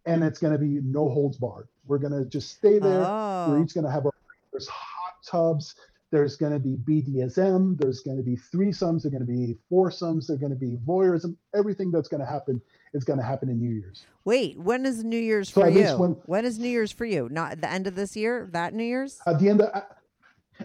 and 0.07 0.25
it's 0.25 0.39
going 0.39 0.53
to 0.53 0.59
be 0.59 0.81
no 0.83 1.09
holds 1.09 1.37
barred. 1.37 1.69
We're 1.87 1.99
going 1.99 2.13
to 2.13 2.25
just 2.25 2.53
stay 2.53 2.79
there. 2.79 3.05
Oh. 3.05 3.47
We're 3.51 3.63
each 3.63 3.75
going 3.75 3.85
to 3.85 3.91
have 3.91 4.07
our 4.07 4.13
there's 4.53 4.69
hot 4.69 5.15
tubs. 5.27 5.75
There's 6.11 6.37
going 6.37 6.53
to 6.53 6.59
be 6.59 6.77
BDSM. 6.77 7.79
There's 7.79 8.01
going 8.01 8.17
to 8.17 8.23
be 8.23 8.37
threesomes. 8.37 9.03
There's 9.03 9.13
going 9.13 9.25
to 9.25 9.33
be 9.33 9.57
foursomes. 9.69 10.27
There's 10.27 10.41
going 10.41 10.51
to 10.51 10.59
be 10.59 10.77
voyeurism. 10.85 11.37
Everything 11.55 11.93
that's 11.93 12.09
going 12.09 12.21
to 12.21 12.27
happen 12.27 12.61
is 12.95 13.05
going 13.05 13.21
to 13.21 13.25
happen 13.25 13.49
in 13.49 13.61
New 13.61 13.71
Year's. 13.71 14.05
Wait, 14.25 14.59
when 14.59 14.85
is 14.87 15.05
New 15.05 15.21
Year's 15.21 15.53
So 15.53 15.61
for 15.61 15.69
you? 15.69 15.97
when- 15.97 16.17
when 16.27 16.45
is 16.45 16.59
New 16.59 16.69
Year's 16.69 16.91
for 16.91 17.05
you? 17.05 17.29
Not 17.31 17.53
at 17.53 17.61
the 17.61 17.71
end 17.71 17.87
of 17.87 17.95
this 17.95 18.17
year? 18.17 18.49
That 18.53 18.75
New 18.75 18.83
Year's? 18.83 19.21
At 19.25 19.39
the 19.39 19.51
end 19.51 19.61
of, 19.61 19.71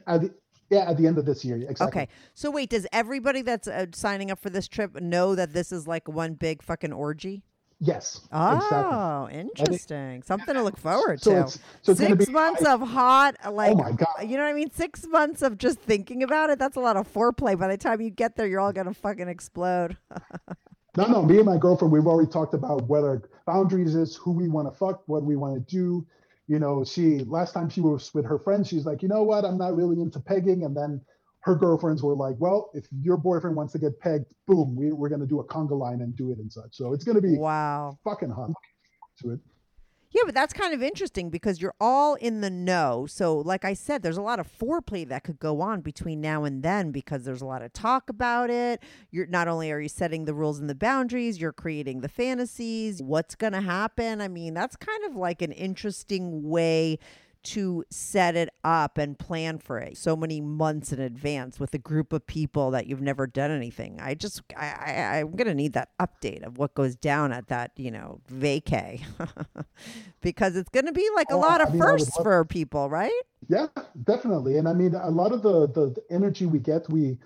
at 0.07 0.21
the, 0.21 0.33
yeah, 0.71 0.89
at 0.89 0.97
the 0.97 1.05
end 1.05 1.19
of 1.19 1.25
this 1.25 1.45
year, 1.45 1.57
exactly. 1.57 2.01
Okay. 2.01 2.07
So 2.33 2.49
wait, 2.49 2.71
does 2.71 2.87
everybody 2.91 3.43
that's 3.43 3.67
uh, 3.67 3.85
signing 3.93 4.31
up 4.31 4.39
for 4.39 4.49
this 4.49 4.67
trip 4.67 4.99
know 4.99 5.35
that 5.35 5.53
this 5.53 5.71
is 5.71 5.87
like 5.87 6.07
one 6.07 6.33
big 6.33 6.63
fucking 6.63 6.91
orgy? 6.91 7.43
Yes. 7.79 8.21
Oh, 8.31 9.25
Exactly. 9.25 9.39
interesting. 9.41 10.23
Something 10.23 10.55
to 10.55 10.63
look 10.63 10.77
forward 10.77 11.21
So 11.21 11.31
to. 11.33 11.41
it's 11.41 11.59
so 11.81 11.91
it's 11.91 11.99
Six 11.99 12.25
be 12.27 12.31
months 12.31 12.63
of 12.65 12.81
hot, 12.81 13.35
oh 13.43 13.51
like, 13.51 13.73
oh 13.73 13.75
my 13.75 13.91
God. 13.91 14.07
you 14.23 14.37
know 14.37 14.43
what 14.43 14.49
I 14.49 14.53
mean? 14.53 14.71
Six 14.71 15.05
months 15.07 15.41
of 15.41 15.57
just 15.57 15.79
thinking 15.79 16.23
about 16.23 16.49
it. 16.49 16.57
That's 16.57 16.77
a 16.77 16.79
lot 16.79 16.95
of 16.95 17.11
foreplay. 17.11 17.59
By 17.59 17.67
the 17.67 17.77
time 17.77 17.99
you 18.01 18.09
get 18.09 18.37
there, 18.37 18.47
you're 18.47 18.61
all 18.61 18.71
going 18.71 18.87
to 18.87 18.93
fucking 18.93 19.27
explode. 19.27 19.97
No, 20.97 21.07
no, 21.07 21.21
me 21.23 21.35
and 21.37 21.45
my 21.45 21.57
girlfriend, 21.57 21.91
we've 21.91 22.07
already 22.07 22.31
talked 22.31 22.53
about 22.53 22.83
what 22.83 23.03
our 23.03 23.21
boundaries 23.45 23.95
is, 23.95 24.15
who 24.15 24.31
we 24.31 24.47
want 24.47 24.71
to 24.71 24.77
fuck, 24.77 25.03
what 25.07 25.23
we 25.23 25.35
want 25.35 25.55
to 25.55 25.59
do. 25.75 26.07
You 26.47 26.57
know, 26.59 26.85
she 26.85 27.19
last 27.25 27.53
time 27.53 27.67
she 27.69 27.81
was 27.81 28.13
with 28.13 28.23
her 28.25 28.39
friends, 28.39 28.69
she's 28.69 28.85
like, 28.85 29.01
you 29.03 29.09
know 29.09 29.23
what, 29.23 29.43
I'm 29.43 29.57
not 29.57 29.75
really 29.75 29.99
into 29.99 30.21
pegging. 30.21 30.63
And 30.63 30.73
then 30.73 31.01
her 31.45 31.55
girlfriends 31.55 32.01
were 32.01 32.15
like, 32.15 32.35
well, 32.39 32.71
if 32.73 32.87
your 33.03 33.17
boyfriend 33.17 33.55
wants 33.55 33.71
to 33.73 33.79
get 33.79 33.99
pegged, 33.99 34.25
boom, 34.47 34.75
we, 34.75 34.91
we're 34.91 35.09
going 35.09 35.21
to 35.21 35.27
do 35.27 35.39
a 35.39 35.43
conga 35.45 35.77
line 35.77 36.01
and 36.01 36.15
do 36.15 36.31
it 36.31 36.39
and 36.39 36.51
such. 36.51 36.75
So 36.75 36.91
it's 36.91 37.03
going 37.03 37.17
to 37.17 37.21
be 37.21 37.37
wow. 37.37 37.99
fucking 38.03 38.31
hot 38.31 38.49
to 39.21 39.33
it. 39.33 39.39
Yeah, 40.09 40.21
but 40.25 40.33
that's 40.33 40.53
kind 40.53 40.73
of 40.73 40.81
interesting 40.81 41.29
because 41.29 41.61
you're 41.61 41.75
all 41.79 42.15
in 42.15 42.41
the 42.41 42.49
know. 42.49 43.05
So, 43.05 43.37
like 43.37 43.63
I 43.65 43.73
said, 43.73 44.01
there's 44.01 44.17
a 44.17 44.21
lot 44.21 44.39
of 44.39 44.47
foreplay 44.47 45.07
that 45.09 45.23
could 45.23 45.39
go 45.39 45.61
on 45.61 45.81
between 45.81 46.21
now 46.21 46.45
and 46.45 46.63
then 46.63 46.91
because 46.91 47.25
there's 47.25 47.41
a 47.41 47.45
lot 47.45 47.61
of 47.61 47.73
talk 47.73 48.09
about 48.09 48.49
it. 48.49 48.81
You're 49.11 49.27
not 49.27 49.47
only 49.47 49.71
are 49.71 49.79
you 49.79 49.89
setting 49.89 50.23
the 50.23 50.33
rules 50.33 50.57
and 50.57 50.69
the 50.69 50.73
boundaries, 50.73 51.39
you're 51.39 51.51
creating 51.51 51.99
the 51.99 52.07
fantasies. 52.07 53.03
What's 53.03 53.35
going 53.35 53.53
to 53.53 53.61
happen? 53.61 54.21
I 54.21 54.29
mean, 54.29 54.53
that's 54.53 54.77
kind 54.77 55.03
of 55.03 55.15
like 55.15 55.41
an 55.41 55.51
interesting 55.51 56.47
way 56.49 56.97
to 57.45 57.83
set 57.89 58.35
it 58.35 58.49
up 58.63 58.97
and 58.97 59.17
plan 59.17 59.57
for 59.59 59.77
it 59.79 59.97
so 59.97 60.15
many 60.15 60.41
months 60.41 60.91
in 60.91 60.99
advance 60.99 61.59
with 61.59 61.73
a 61.73 61.77
group 61.77 62.11
of 62.13 62.25
people 62.27 62.71
that 62.71 62.87
you've 62.87 63.01
never 63.01 63.27
done 63.27 63.51
anything. 63.51 63.99
I 64.01 64.13
just 64.15 64.41
I, 64.57 64.65
I 64.65 65.19
I'm 65.19 65.31
gonna 65.35 65.53
need 65.53 65.73
that 65.73 65.89
update 65.99 66.43
of 66.43 66.57
what 66.57 66.73
goes 66.75 66.95
down 66.95 67.31
at 67.31 67.47
that 67.47 67.71
you 67.77 67.91
know 67.91 68.19
vacay 68.31 69.01
because 70.21 70.55
it's 70.55 70.69
gonna 70.69 70.91
be 70.91 71.07
like 71.15 71.27
a 71.31 71.33
Oh, 71.35 71.39
lot 71.39 71.61
I 71.61 71.65
of 71.65 71.71
mean, 71.73 71.81
firsts 71.81 72.15
love- 72.17 72.23
for 72.25 72.45
people, 72.45 72.89
right? 72.89 73.11
Yeah, 73.47 73.67
definitely. 74.05 74.57
And 74.57 74.67
I 74.67 74.73
mean, 74.73 74.95
a 74.95 75.11
lot 75.11 75.31
of 75.31 75.43
the, 75.43 75.67
the, 75.67 75.89
the 75.91 76.03
energy 76.09 76.45
we 76.47 76.57
get, 76.59 76.89
we 76.89 77.17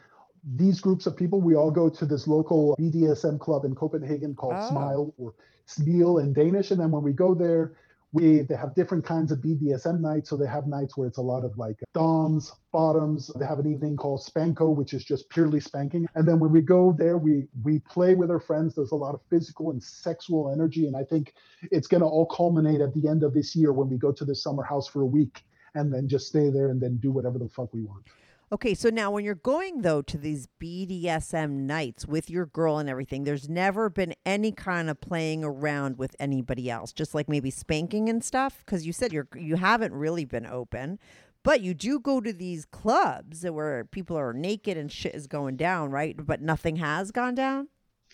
these 0.55 0.81
groups 0.81 1.05
of 1.05 1.15
people, 1.15 1.39
we 1.41 1.55
all 1.55 1.71
go 1.71 1.89
to 1.89 2.05
this 2.05 2.27
local 2.27 2.75
BDSM 2.79 3.39
club 3.39 3.63
in 3.65 3.73
Copenhagen 3.75 4.35
called 4.35 4.55
Oh. 4.57 4.69
Smile 4.69 5.13
or 5.17 5.33
Smil 5.67 6.21
in 6.21 6.33
Danish. 6.33 6.71
And 6.71 6.79
then 6.81 6.91
when 6.91 7.03
we 7.03 7.13
go 7.13 7.33
there, 7.33 7.73
we 8.11 8.41
they 8.41 8.55
have 8.55 8.73
different 8.73 9.05
kinds 9.05 9.31
of 9.31 9.39
BDSM 9.39 9.99
nights. 9.99 10.29
So 10.29 10.37
they 10.37 10.47
have 10.47 10.67
nights 10.67 10.97
where 10.97 11.07
it's 11.07 11.19
a 11.19 11.21
lot 11.23 11.45
of 11.45 11.57
like 11.57 11.79
doms, 11.93 12.51
bottoms. 12.71 13.29
They 13.37 13.45
have 13.45 13.59
an 13.59 13.71
evening 13.71 13.97
called 13.97 14.21
Spanko, 14.21 14.75
which 14.75 14.93
is 14.93 15.03
just 15.03 15.29
purely 15.29 15.59
spanking. 15.59 16.07
And 16.15 16.27
then 16.27 16.39
when 16.39 16.51
we 16.51 16.61
go 16.61 16.95
there, 16.97 17.17
we 17.17 17.47
we 17.63 17.79
play 17.79 18.15
with 18.15 18.31
our 18.31 18.39
friends. 18.39 18.75
There's 18.75 18.91
a 18.91 18.95
lot 18.95 19.13
of 19.13 19.21
physical 19.29 19.71
and 19.71 19.81
sexual 19.81 20.51
energy. 20.51 20.87
And 20.87 20.95
I 20.95 21.03
think 21.03 21.33
it's 21.71 21.87
gonna 21.87 22.07
all 22.07 22.25
culminate 22.25 22.81
at 22.81 22.93
the 22.93 23.07
end 23.07 23.23
of 23.23 23.33
this 23.33 23.55
year 23.55 23.73
when 23.73 23.89
we 23.89 23.97
go 23.97 24.11
to 24.11 24.25
the 24.25 24.35
summer 24.35 24.63
house 24.63 24.87
for 24.87 25.01
a 25.01 25.05
week 25.05 25.43
and 25.75 25.93
then 25.93 26.07
just 26.07 26.27
stay 26.27 26.49
there 26.49 26.69
and 26.69 26.81
then 26.81 26.97
do 26.97 27.11
whatever 27.11 27.37
the 27.37 27.49
fuck 27.49 27.73
we 27.73 27.83
want. 27.83 28.05
Okay, 28.51 28.73
so 28.73 28.89
now 28.89 29.11
when 29.11 29.23
you're 29.23 29.35
going 29.35 29.83
though 29.83 30.01
to 30.01 30.17
these 30.17 30.47
BDSM 30.59 31.51
nights 31.51 32.07
with 32.07 32.31
your 32.31 32.47
girl 32.47 32.79
and 32.79 32.89
everything, 32.89 33.23
there's 33.23 33.47
never 33.47 33.89
been 33.89 34.15
any 34.25 34.51
kind 34.51 34.89
of 34.89 34.99
playing 34.99 35.43
around 35.43 35.99
with 35.99 36.15
anybody 36.19 36.67
else, 36.69 36.91
just 36.91 37.13
like 37.13 37.29
maybe 37.29 37.51
spanking 37.51 38.09
and 38.09 38.23
stuff. 38.23 38.63
Because 38.65 38.87
you 38.87 38.93
said 38.93 39.13
you're 39.13 39.27
you 39.35 39.55
haven't 39.57 39.93
really 39.93 40.25
been 40.25 40.47
open, 40.47 40.97
but 41.43 41.61
you 41.61 41.75
do 41.75 41.99
go 41.99 42.19
to 42.21 42.33
these 42.33 42.65
clubs 42.65 43.45
where 43.45 43.85
people 43.85 44.17
are 44.17 44.33
naked 44.33 44.77
and 44.77 44.91
shit 44.91 45.13
is 45.13 45.27
going 45.27 45.55
down, 45.55 45.91
right? 45.91 46.15
But 46.17 46.41
nothing 46.41 46.77
has 46.77 47.11
gone 47.11 47.35
down. 47.35 47.67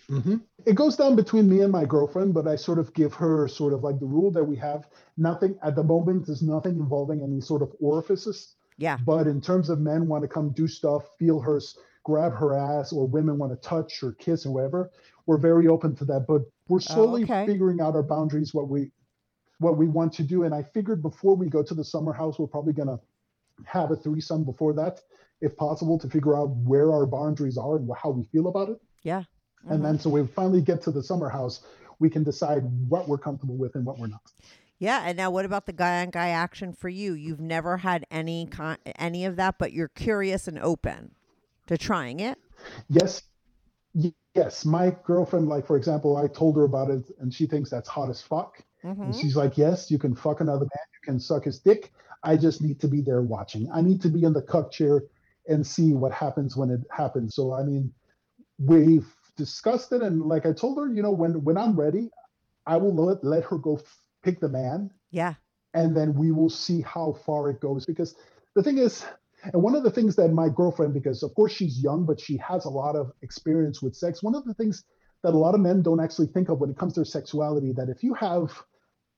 hmm 0.10 0.38
It 0.66 0.76
goes 0.76 0.98
down 0.98 1.16
between 1.16 1.48
me 1.50 1.62
and 1.62 1.72
my 1.72 1.86
girlfriend, 1.86 2.34
but 2.34 2.46
I 2.46 2.58
sort 2.58 2.80
of 2.80 2.94
give 2.94 3.14
her 3.14 3.48
sort 3.48 3.72
of 3.72 3.84
like 3.84 4.00
the 4.00 4.06
rule 4.06 4.32
that 4.32 4.44
we 4.44 4.58
have 4.58 4.90
nothing 5.16 5.58
at 5.64 5.76
the 5.76 5.84
moment. 5.84 6.26
There's 6.26 6.42
nothing 6.42 6.74
involving 6.74 7.22
any 7.24 7.40
sort 7.40 7.62
of 7.62 7.74
orifices. 7.80 8.55
Yeah. 8.78 8.98
But 9.06 9.28
in 9.28 9.42
terms 9.42 9.70
of 9.70 9.80
men 9.80 10.08
want 10.08 10.24
to 10.24 10.28
come 10.28 10.52
do 10.52 10.68
stuff, 10.68 11.04
feel 11.18 11.40
her, 11.40 11.62
grab 12.04 12.34
her 12.34 12.54
ass, 12.54 12.92
or 12.92 13.08
women 13.08 13.38
want 13.38 13.52
to 13.52 13.68
touch 13.68 14.04
or 14.04 14.14
kiss 14.14 14.46
or 14.46 14.54
whatever, 14.54 14.92
we're 15.26 15.38
very 15.38 15.68
open 15.68 15.96
to 15.98 16.06
that. 16.06 16.26
But 16.28 16.42
we're 16.68 16.78
oh, 16.78 16.94
slowly 16.94 17.24
okay. 17.24 17.46
figuring 17.46 17.82
out 17.82 17.96
our 17.96 18.04
boundaries. 18.04 18.54
What 18.54 18.70
we, 18.70 18.92
what 19.60 19.78
we 19.78 19.88
want 19.88 20.14
to 20.14 20.24
do. 20.24 20.44
And 20.44 20.54
I 20.54 20.64
figured 20.64 21.02
before 21.02 21.36
we 21.36 21.50
go 21.50 21.64
to 21.64 21.74
the 21.74 21.84
summer 21.84 22.14
house, 22.14 22.38
we're 22.38 22.48
probably 22.48 22.74
gonna 22.74 23.00
have 23.66 23.92
a 23.92 23.96
threesome 23.96 24.44
before 24.44 24.74
that, 24.74 25.02
if 25.42 25.56
possible, 25.56 25.98
to 26.00 26.10
figure 26.10 26.38
out 26.38 26.50
where 26.58 26.92
our 26.92 27.06
boundaries 27.06 27.58
are 27.58 27.78
and 27.78 27.90
how 27.98 28.10
we 28.10 28.24
feel 28.26 28.48
about 28.48 28.70
it. 28.70 28.78
Yeah. 29.04 29.24
And 29.70 29.84
then 29.84 29.94
mm-hmm. 29.94 30.02
so 30.02 30.10
we 30.10 30.28
finally 30.28 30.62
get 30.62 30.82
to 30.84 30.92
the 30.92 31.02
summer 31.02 31.30
house, 31.30 31.66
we 32.00 32.10
can 32.10 32.24
decide 32.24 32.64
what 32.90 33.08
we're 33.08 33.18
comfortable 33.18 33.56
with 33.56 33.76
and 33.76 33.86
what 33.86 33.98
we're 33.98 34.08
not. 34.08 34.22
Yeah, 34.86 35.02
and 35.04 35.18
now 35.18 35.32
what 35.32 35.46
about 35.46 35.66
the 35.66 35.74
guy 35.74 36.04
on 36.04 36.12
guy 36.12 36.30
action 36.30 36.72
for 36.72 36.90
you? 36.90 37.14
You've 37.14 37.42
never 37.42 37.78
had 37.78 38.06
any 38.12 38.46
con- 38.46 38.78
any 39.00 39.26
of 39.26 39.36
that, 39.38 39.58
but 39.58 39.74
you're 39.74 39.88
curious 39.88 40.48
and 40.48 40.60
open 40.60 41.16
to 41.66 41.76
trying 41.76 42.20
it. 42.20 42.38
Yes. 42.88 43.24
Yes. 44.36 44.64
My 44.64 44.96
girlfriend, 45.04 45.48
like 45.48 45.66
for 45.66 45.76
example, 45.76 46.18
I 46.18 46.28
told 46.28 46.56
her 46.58 46.66
about 46.66 46.92
it 46.92 47.10
and 47.20 47.34
she 47.34 47.48
thinks 47.48 47.72
that's 47.72 47.90
hot 47.90 48.12
as 48.12 48.22
fuck. 48.22 48.64
Mm-hmm. 48.84 49.02
And 49.02 49.16
she's 49.16 49.36
like, 49.36 49.58
Yes, 49.58 49.90
you 49.90 49.98
can 49.98 50.14
fuck 50.14 50.40
another 50.40 50.66
man, 50.66 50.86
you 50.94 51.04
can 51.04 51.20
suck 51.20 51.46
his 51.46 51.58
dick. 51.58 51.92
I 52.24 52.38
just 52.38 52.62
need 52.62 52.80
to 52.82 52.88
be 52.88 53.02
there 53.02 53.24
watching. 53.24 53.68
I 53.74 53.82
need 53.82 54.04
to 54.04 54.10
be 54.10 54.24
in 54.24 54.34
the 54.34 54.44
cuck 54.44 54.72
chair 54.72 55.02
and 55.48 55.66
see 55.66 55.94
what 55.94 56.12
happens 56.12 56.56
when 56.56 56.70
it 56.70 56.82
happens. 56.92 57.34
So 57.34 57.56
I 57.56 57.64
mean, 57.64 57.92
we've 58.60 59.12
discussed 59.36 59.94
it 59.94 60.04
and 60.04 60.22
like 60.22 60.46
I 60.46 60.54
told 60.54 60.78
her, 60.78 60.94
you 60.94 61.02
know, 61.02 61.12
when 61.12 61.44
when 61.44 61.58
I'm 61.58 61.76
ready, 61.76 62.12
I 62.68 62.78
will 62.78 62.94
let 62.94 63.24
let 63.24 63.46
her 63.46 63.58
go 63.58 63.80
pick 64.26 64.40
the 64.42 64.50
man 64.50 64.90
Yeah. 65.12 65.34
and 65.74 65.96
then 65.98 66.10
we 66.22 66.32
will 66.38 66.50
see 66.66 66.82
how 66.82 67.08
far 67.26 67.50
it 67.52 67.60
goes 67.68 67.86
because 67.86 68.16
the 68.56 68.64
thing 68.64 68.78
is 68.88 69.06
and 69.54 69.62
one 69.62 69.76
of 69.76 69.84
the 69.84 69.92
things 69.98 70.16
that 70.16 70.30
my 70.44 70.50
girlfriend 70.50 70.94
because 71.00 71.22
of 71.24 71.32
course 71.36 71.52
she's 71.58 71.76
young 71.88 72.06
but 72.10 72.20
she 72.20 72.36
has 72.38 72.66
a 72.66 72.70
lot 72.82 72.96
of 73.02 73.12
experience 73.22 73.82
with 73.84 73.96
sex 73.96 74.24
one 74.24 74.36
of 74.40 74.44
the 74.46 74.54
things 74.56 74.84
that 75.24 75.34
a 75.34 75.42
lot 75.46 75.54
of 75.56 75.62
men 75.62 75.82
don't 75.88 76.00
actually 76.06 76.28
think 76.28 76.50
of 76.50 76.60
when 76.60 76.70
it 76.72 76.78
comes 76.78 76.94
to 76.94 77.00
their 77.02 77.06
sexuality 77.20 77.72
that 77.72 77.90
if 77.96 78.04
you 78.04 78.14
have 78.14 78.48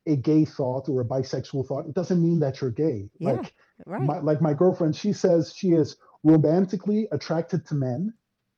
a 0.08 0.16
gay 0.16 0.44
thought 0.46 0.88
or 0.90 1.02
a 1.02 1.06
bisexual 1.06 1.66
thought 1.68 1.86
it 1.88 1.94
doesn't 1.94 2.22
mean 2.28 2.40
that 2.40 2.60
you're 2.62 2.72
gay 2.86 3.10
Yeah, 3.20 3.32
like 3.32 3.54
Right. 3.86 4.02
my, 4.10 4.20
like 4.20 4.42
my 4.42 4.54
girlfriend 4.54 4.96
she 4.96 5.14
says 5.14 5.54
she 5.56 5.70
is 5.82 5.96
romantically 6.24 7.08
attracted 7.12 7.66
to 7.68 7.76
men 7.76 8.14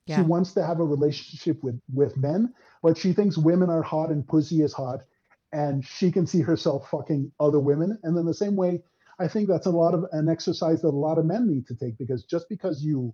Yeah. 0.05 0.15
she 0.17 0.21
wants 0.33 0.53
to 0.53 0.61
have 0.65 0.79
a 0.79 0.85
relationship 0.95 1.57
with 1.63 1.79
with 1.93 2.15
men 2.17 2.53
but 2.83 2.97
she 2.97 3.13
thinks 3.13 3.37
women 3.37 3.69
are 3.69 3.83
hot 3.83 4.09
and 4.13 4.27
pussy 4.27 4.61
is 4.67 4.73
hot 4.73 4.99
and 5.53 5.85
she 5.85 6.11
can 6.11 6.27
see 6.27 6.41
herself 6.41 6.89
fucking 6.89 7.31
other 7.39 7.59
women. 7.59 7.97
And 8.03 8.17
then 8.17 8.25
the 8.25 8.33
same 8.33 8.55
way 8.55 8.81
i 9.19 9.27
think 9.27 9.47
that's 9.49 9.65
a 9.67 9.71
lot 9.71 9.93
of 9.93 10.05
an 10.13 10.29
exercise 10.29 10.81
that 10.81 10.89
a 10.89 11.03
lot 11.07 11.17
of 11.17 11.25
men 11.25 11.47
need 11.47 11.67
to 11.67 11.75
take 11.75 11.97
because 11.97 12.23
just 12.23 12.47
because 12.49 12.83
you 12.83 13.13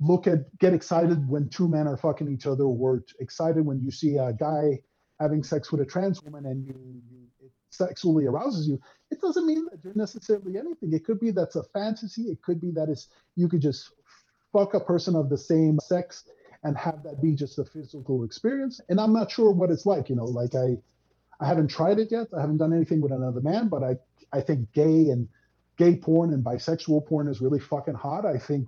look 0.00 0.26
at 0.26 0.56
get 0.58 0.74
excited 0.74 1.28
when 1.28 1.48
two 1.48 1.68
men 1.68 1.86
are 1.88 1.96
fucking 1.96 2.28
each 2.32 2.46
other 2.46 2.64
or 2.64 3.04
excited 3.20 3.64
when 3.64 3.80
you 3.80 3.90
see 3.90 4.16
a 4.16 4.32
guy 4.32 4.78
having 5.20 5.42
sex 5.42 5.72
with 5.72 5.80
a 5.80 5.86
trans 5.86 6.22
woman 6.22 6.46
and 6.46 6.64
you, 6.66 6.74
you 7.10 7.18
it 7.40 7.52
sexually 7.70 8.26
arouses 8.26 8.68
you 8.68 8.80
it 9.10 9.20
doesn't 9.20 9.46
mean 9.46 9.66
that 9.70 9.80
you're 9.84 9.94
necessarily 9.94 10.58
anything. 10.58 10.92
It 10.92 11.04
could 11.04 11.20
be 11.20 11.30
that's 11.30 11.56
a 11.56 11.62
fantasy. 11.62 12.22
It 12.22 12.42
could 12.42 12.60
be 12.60 12.72
that 12.72 12.88
is 12.88 13.08
you 13.36 13.48
could 13.48 13.62
just 13.62 13.92
fuck 14.52 14.74
a 14.74 14.80
person 14.80 15.14
of 15.16 15.30
the 15.30 15.38
same 15.38 15.78
sex 15.80 16.24
and 16.64 16.76
have 16.76 17.02
that 17.04 17.22
be 17.22 17.34
just 17.34 17.58
a 17.58 17.64
physical 17.64 18.24
experience. 18.24 18.80
And 18.88 19.00
i'm 19.00 19.12
not 19.12 19.30
sure 19.30 19.52
what 19.52 19.70
it's 19.70 19.86
like 19.86 20.08
you 20.08 20.16
know 20.16 20.24
like 20.24 20.54
i 20.54 20.76
i 21.40 21.46
haven't 21.46 21.68
tried 21.68 21.98
it 21.98 22.10
yet 22.10 22.26
i 22.36 22.40
haven't 22.40 22.58
done 22.58 22.72
anything 22.72 23.00
with 23.00 23.12
another 23.12 23.40
man 23.40 23.68
but 23.68 23.82
i 23.82 23.96
i 24.32 24.40
think 24.40 24.70
gay 24.72 25.10
and 25.10 25.28
gay 25.76 25.96
porn 25.96 26.32
and 26.32 26.44
bisexual 26.44 27.04
porn 27.06 27.28
is 27.28 27.40
really 27.40 27.60
fucking 27.60 27.94
hot 27.94 28.24
i 28.24 28.38
think 28.38 28.66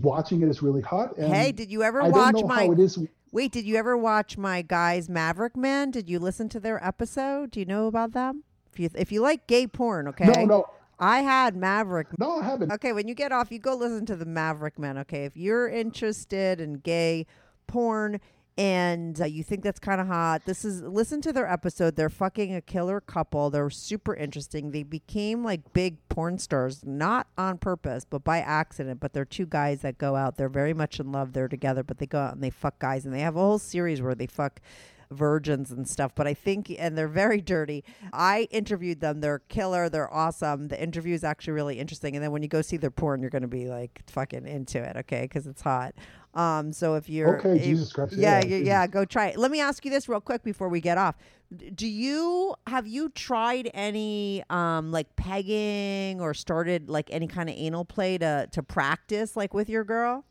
watching 0.00 0.42
it 0.42 0.48
is 0.48 0.62
really 0.62 0.82
hot 0.82 1.16
and 1.16 1.32
hey, 1.32 1.52
did 1.52 1.70
you 1.70 1.82
ever 1.82 2.02
i 2.02 2.08
watch 2.08 2.32
don't 2.32 2.42
know 2.42 2.48
my 2.48 2.64
how 2.64 2.72
it 2.72 2.78
is 2.78 2.98
Wait, 3.32 3.52
did 3.52 3.66
you 3.66 3.76
ever 3.76 3.96
watch 3.96 4.38
my 4.38 4.62
guys 4.62 5.08
Maverick 5.10 5.56
Men? 5.56 5.90
Did 5.90 6.08
you 6.08 6.18
listen 6.18 6.48
to 6.48 6.58
their 6.58 6.82
episode? 6.82 7.50
Do 7.50 7.60
you 7.60 7.66
know 7.66 7.86
about 7.86 8.12
them? 8.12 8.44
If 8.72 8.80
you 8.80 8.90
if 8.94 9.12
you 9.12 9.20
like 9.20 9.46
gay 9.46 9.66
porn, 9.66 10.08
okay? 10.08 10.24
no 10.24 10.44
no 10.44 10.66
I 10.98 11.20
had 11.20 11.54
Maverick 11.54 12.06
no 12.18 12.40
i 12.40 12.44
haven't 12.44 12.72
Okay, 12.72 12.92
when 12.92 13.08
you 13.08 13.14
get 13.14 13.32
off, 13.32 13.50
you 13.50 13.58
go 13.58 13.74
listen 13.74 14.06
to 14.06 14.16
the 14.16 14.24
Maverick 14.24 14.78
Men. 14.78 14.96
Okay, 14.98 15.24
if 15.24 15.36
you're 15.36 15.68
interested 15.68 16.60
in 16.60 16.74
gay 16.74 17.26
porn 17.66 18.20
and 18.58 19.20
uh, 19.20 19.26
you 19.26 19.42
think 19.42 19.62
that's 19.62 19.78
kind 19.78 20.00
of 20.00 20.06
hot, 20.06 20.46
this 20.46 20.64
is 20.64 20.80
listen 20.82 21.20
to 21.22 21.32
their 21.32 21.50
episode. 21.50 21.96
They're 21.96 22.08
fucking 22.08 22.54
a 22.54 22.62
killer 22.62 23.00
couple. 23.00 23.50
They're 23.50 23.68
super 23.68 24.14
interesting. 24.14 24.70
They 24.70 24.82
became 24.82 25.44
like 25.44 25.74
big 25.74 25.98
porn 26.08 26.38
stars, 26.38 26.82
not 26.84 27.26
on 27.36 27.58
purpose, 27.58 28.06
but 28.08 28.24
by 28.24 28.38
accident. 28.38 29.00
But 29.00 29.12
they're 29.12 29.26
two 29.26 29.46
guys 29.46 29.82
that 29.82 29.98
go 29.98 30.16
out. 30.16 30.36
They're 30.36 30.48
very 30.48 30.72
much 30.72 30.98
in 30.98 31.12
love. 31.12 31.34
They're 31.34 31.48
together, 31.48 31.82
but 31.82 31.98
they 31.98 32.06
go 32.06 32.18
out 32.18 32.34
and 32.34 32.42
they 32.42 32.50
fuck 32.50 32.78
guys, 32.78 33.04
and 33.04 33.14
they 33.14 33.20
have 33.20 33.36
a 33.36 33.40
whole 33.40 33.58
series 33.58 34.00
where 34.00 34.14
they 34.14 34.26
fuck 34.26 34.60
virgins 35.10 35.70
and 35.70 35.88
stuff 35.88 36.14
but 36.14 36.26
i 36.26 36.34
think 36.34 36.70
and 36.78 36.96
they're 36.96 37.08
very 37.08 37.40
dirty. 37.40 37.84
I 38.12 38.48
interviewed 38.50 39.00
them. 39.00 39.20
They're 39.20 39.40
killer. 39.48 39.88
They're 39.88 40.12
awesome. 40.12 40.68
The 40.68 40.80
interview 40.82 41.14
is 41.14 41.24
actually 41.24 41.54
really 41.54 41.78
interesting. 41.78 42.14
And 42.16 42.22
then 42.24 42.32
when 42.32 42.42
you 42.42 42.48
go 42.48 42.62
see 42.62 42.76
their 42.76 42.90
porn 42.90 43.20
you're 43.20 43.30
going 43.30 43.42
to 43.42 43.48
be 43.48 43.66
like 43.66 44.02
fucking 44.08 44.46
into 44.46 44.78
it 44.82 44.96
okay? 44.96 45.22
Because 45.22 45.46
it's 45.46 45.62
hot. 45.62 45.94
Um 46.34 46.72
so 46.72 46.94
if 46.94 47.08
you're 47.08 47.38
Okay, 47.38 47.56
if- 47.56 47.64
Jesus 47.64 47.92
Christ, 47.92 48.14
yeah 48.14 48.40
yeah, 48.40 48.56
yeah, 48.56 48.64
yeah 48.64 48.86
go 48.86 49.04
try 49.04 49.28
it. 49.28 49.38
Let 49.38 49.50
me 49.50 49.60
ask 49.60 49.84
you 49.84 49.90
this 49.90 50.08
real 50.08 50.20
quick 50.20 50.42
before 50.42 50.68
we 50.68 50.80
get 50.80 50.98
off. 50.98 51.16
Do 51.74 51.86
you 51.86 52.54
have 52.66 52.86
you 52.86 53.08
tried 53.10 53.70
any 53.74 54.42
um 54.50 54.90
like 54.92 55.14
pegging 55.16 56.20
or 56.20 56.34
started 56.34 56.88
like 56.90 57.08
any 57.12 57.26
kind 57.28 57.48
of 57.48 57.54
anal 57.56 57.84
play 57.84 58.18
to 58.18 58.48
to 58.52 58.62
practice 58.62 59.36
like 59.36 59.54
with 59.54 59.68
your 59.68 59.84
girl 59.84 60.24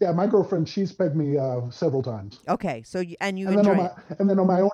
yeah 0.00 0.12
my 0.12 0.26
girlfriend 0.26 0.68
she's 0.68 0.92
pegged 0.92 1.16
me 1.16 1.36
uh 1.36 1.60
several 1.70 2.02
times 2.02 2.40
okay 2.48 2.82
so 2.84 3.00
you, 3.00 3.16
and 3.20 3.38
you 3.38 3.48
and 3.48 3.58
then 3.58 3.66
enjoy 3.66 3.80
on 3.80 3.86
it 3.86 3.92
my 3.96 4.16
and 4.18 4.30
then 4.30 4.38
on 4.38 4.46
my 4.46 4.60
own 4.60 4.70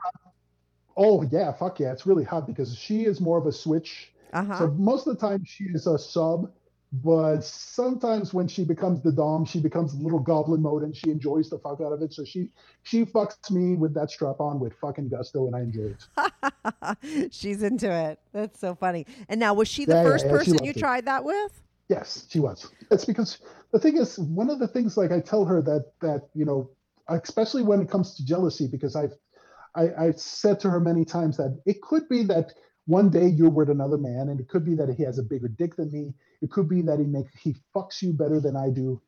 oh 0.96 1.22
yeah 1.30 1.52
fuck 1.52 1.80
yeah 1.80 1.92
it's 1.92 2.06
really 2.06 2.24
hot 2.24 2.46
because 2.46 2.76
she 2.76 3.04
is 3.04 3.20
more 3.20 3.38
of 3.38 3.46
a 3.46 3.52
switch 3.52 4.12
uh-huh 4.32 4.58
so 4.58 4.66
most 4.72 5.06
of 5.06 5.18
the 5.18 5.20
time 5.26 5.42
she 5.44 5.64
is 5.64 5.86
a 5.86 5.98
sub 5.98 6.50
but 6.94 7.40
sometimes 7.42 8.34
when 8.34 8.46
she 8.46 8.64
becomes 8.64 9.00
the 9.02 9.12
dom 9.12 9.44
she 9.44 9.60
becomes 9.60 9.94
a 9.94 9.96
little 9.96 10.18
goblin 10.18 10.60
mode 10.60 10.82
and 10.82 10.94
she 10.94 11.10
enjoys 11.10 11.48
the 11.48 11.58
fuck 11.58 11.80
out 11.80 11.92
of 11.92 12.02
it 12.02 12.12
so 12.12 12.22
she 12.24 12.50
she 12.82 13.04
fucks 13.04 13.50
me 13.50 13.74
with 13.76 13.94
that 13.94 14.10
strap 14.10 14.40
on 14.40 14.60
with 14.60 14.74
fucking 14.74 15.08
gusto 15.08 15.46
and 15.46 15.56
i 15.56 15.60
enjoy 15.60 15.84
it 15.84 16.04
She's 17.30 17.62
into 17.62 17.90
it. 17.90 18.18
That's 18.32 18.58
so 18.58 18.74
funny. 18.74 19.06
And 19.28 19.40
now, 19.40 19.54
was 19.54 19.68
she 19.68 19.84
the 19.84 19.94
Yeah, 19.94 20.02
yeah, 20.02 20.08
first 20.08 20.26
yeah, 20.26 20.30
she 20.30 20.36
person 20.52 20.64
you 20.64 20.70
it. 20.70 20.78
tried 20.78 21.06
that 21.06 21.24
with? 21.24 21.62
Yes, 21.92 22.26
she 22.30 22.40
was. 22.40 22.70
It's 22.90 23.04
because 23.04 23.38
the 23.72 23.78
thing 23.78 23.98
is, 23.98 24.18
one 24.18 24.50
of 24.50 24.58
the 24.58 24.68
things 24.68 24.96
like 24.96 25.12
I 25.12 25.20
tell 25.20 25.44
her 25.44 25.60
that 25.62 25.92
that 26.00 26.28
you 26.34 26.44
know, 26.44 26.70
especially 27.08 27.62
when 27.62 27.80
it 27.82 27.90
comes 27.90 28.14
to 28.16 28.24
jealousy, 28.24 28.66
because 28.66 28.96
I've 28.96 29.14
I, 29.74 29.88
I've 29.98 30.20
said 30.20 30.58
to 30.60 30.70
her 30.70 30.80
many 30.80 31.04
times 31.04 31.36
that 31.36 31.60
it 31.66 31.82
could 31.82 32.08
be 32.08 32.22
that 32.24 32.52
one 32.86 33.10
day 33.10 33.26
you're 33.26 33.50
with 33.50 33.70
another 33.70 33.98
man, 33.98 34.28
and 34.30 34.40
it 34.40 34.48
could 34.48 34.64
be 34.64 34.74
that 34.76 34.88
he 34.96 35.02
has 35.04 35.18
a 35.18 35.22
bigger 35.22 35.48
dick 35.48 35.76
than 35.76 35.92
me. 35.92 36.14
It 36.40 36.50
could 36.50 36.68
be 36.68 36.82
that 36.82 36.98
he 36.98 37.04
make 37.04 37.26
he 37.38 37.54
fucks 37.74 38.00
you 38.02 38.12
better 38.12 38.40
than 38.40 38.56
I 38.56 38.70
do. 38.70 39.00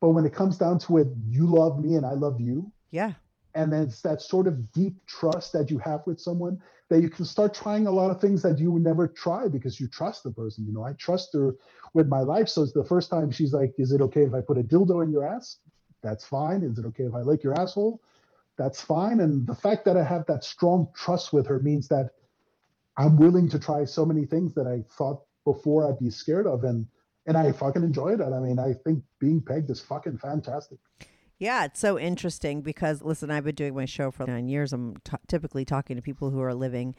But 0.00 0.10
when 0.10 0.24
it 0.24 0.34
comes 0.34 0.58
down 0.58 0.78
to 0.80 0.98
it, 0.98 1.08
you 1.28 1.46
love 1.46 1.78
me 1.78 1.94
and 1.94 2.04
I 2.04 2.14
love 2.14 2.40
you. 2.40 2.72
Yeah. 2.90 3.12
And 3.54 3.72
then 3.72 3.82
it's 3.82 4.00
that 4.02 4.22
sort 4.22 4.46
of 4.46 4.72
deep 4.72 4.94
trust 5.06 5.52
that 5.52 5.70
you 5.70 5.78
have 5.78 6.00
with 6.06 6.18
someone 6.18 6.58
that 6.92 7.00
you 7.00 7.08
can 7.08 7.24
start 7.24 7.54
trying 7.54 7.86
a 7.86 7.90
lot 7.90 8.10
of 8.10 8.20
things 8.20 8.42
that 8.42 8.58
you 8.58 8.70
would 8.70 8.84
never 8.84 9.08
try 9.08 9.48
because 9.48 9.80
you 9.80 9.88
trust 9.88 10.24
the 10.24 10.30
person. 10.30 10.66
You 10.66 10.74
know, 10.74 10.84
I 10.84 10.92
trust 10.92 11.30
her 11.32 11.56
with 11.94 12.06
my 12.06 12.20
life. 12.20 12.50
So 12.50 12.62
it's 12.62 12.72
the 12.72 12.84
first 12.84 13.08
time 13.08 13.30
she's 13.30 13.54
like, 13.54 13.72
Is 13.78 13.92
it 13.92 14.02
okay 14.02 14.24
if 14.24 14.34
I 14.34 14.42
put 14.42 14.58
a 14.58 14.62
dildo 14.62 15.02
in 15.02 15.10
your 15.10 15.26
ass? 15.26 15.56
That's 16.02 16.26
fine. 16.26 16.62
Is 16.62 16.78
it 16.78 16.84
okay 16.86 17.04
if 17.04 17.14
I 17.14 17.22
lick 17.22 17.42
your 17.42 17.58
asshole? 17.58 18.02
That's 18.58 18.82
fine. 18.82 19.20
And 19.20 19.46
the 19.46 19.54
fact 19.54 19.86
that 19.86 19.96
I 19.96 20.04
have 20.04 20.26
that 20.26 20.44
strong 20.44 20.88
trust 20.94 21.32
with 21.32 21.46
her 21.46 21.60
means 21.60 21.88
that 21.88 22.10
I'm 22.98 23.16
willing 23.16 23.48
to 23.48 23.58
try 23.58 23.86
so 23.86 24.04
many 24.04 24.26
things 24.26 24.52
that 24.54 24.66
I 24.66 24.84
thought 24.92 25.22
before 25.46 25.88
I'd 25.88 25.98
be 25.98 26.10
scared 26.10 26.46
of. 26.46 26.64
And 26.64 26.86
and 27.24 27.38
I 27.38 27.52
fucking 27.52 27.82
enjoyed 27.82 28.20
it. 28.20 28.32
I 28.32 28.40
mean, 28.40 28.58
I 28.58 28.74
think 28.84 29.02
being 29.18 29.40
pegged 29.40 29.70
is 29.70 29.80
fucking 29.80 30.18
fantastic. 30.18 30.78
Yeah, 31.42 31.64
it's 31.64 31.80
so 31.80 31.98
interesting 31.98 32.60
because 32.60 33.02
listen, 33.02 33.28
I've 33.28 33.42
been 33.42 33.56
doing 33.56 33.74
my 33.74 33.84
show 33.84 34.12
for 34.12 34.24
nine 34.28 34.46
years. 34.46 34.72
I'm 34.72 34.98
t- 34.98 35.16
typically 35.26 35.64
talking 35.64 35.96
to 35.96 36.02
people 36.02 36.30
who 36.30 36.40
are 36.40 36.54
living 36.54 36.94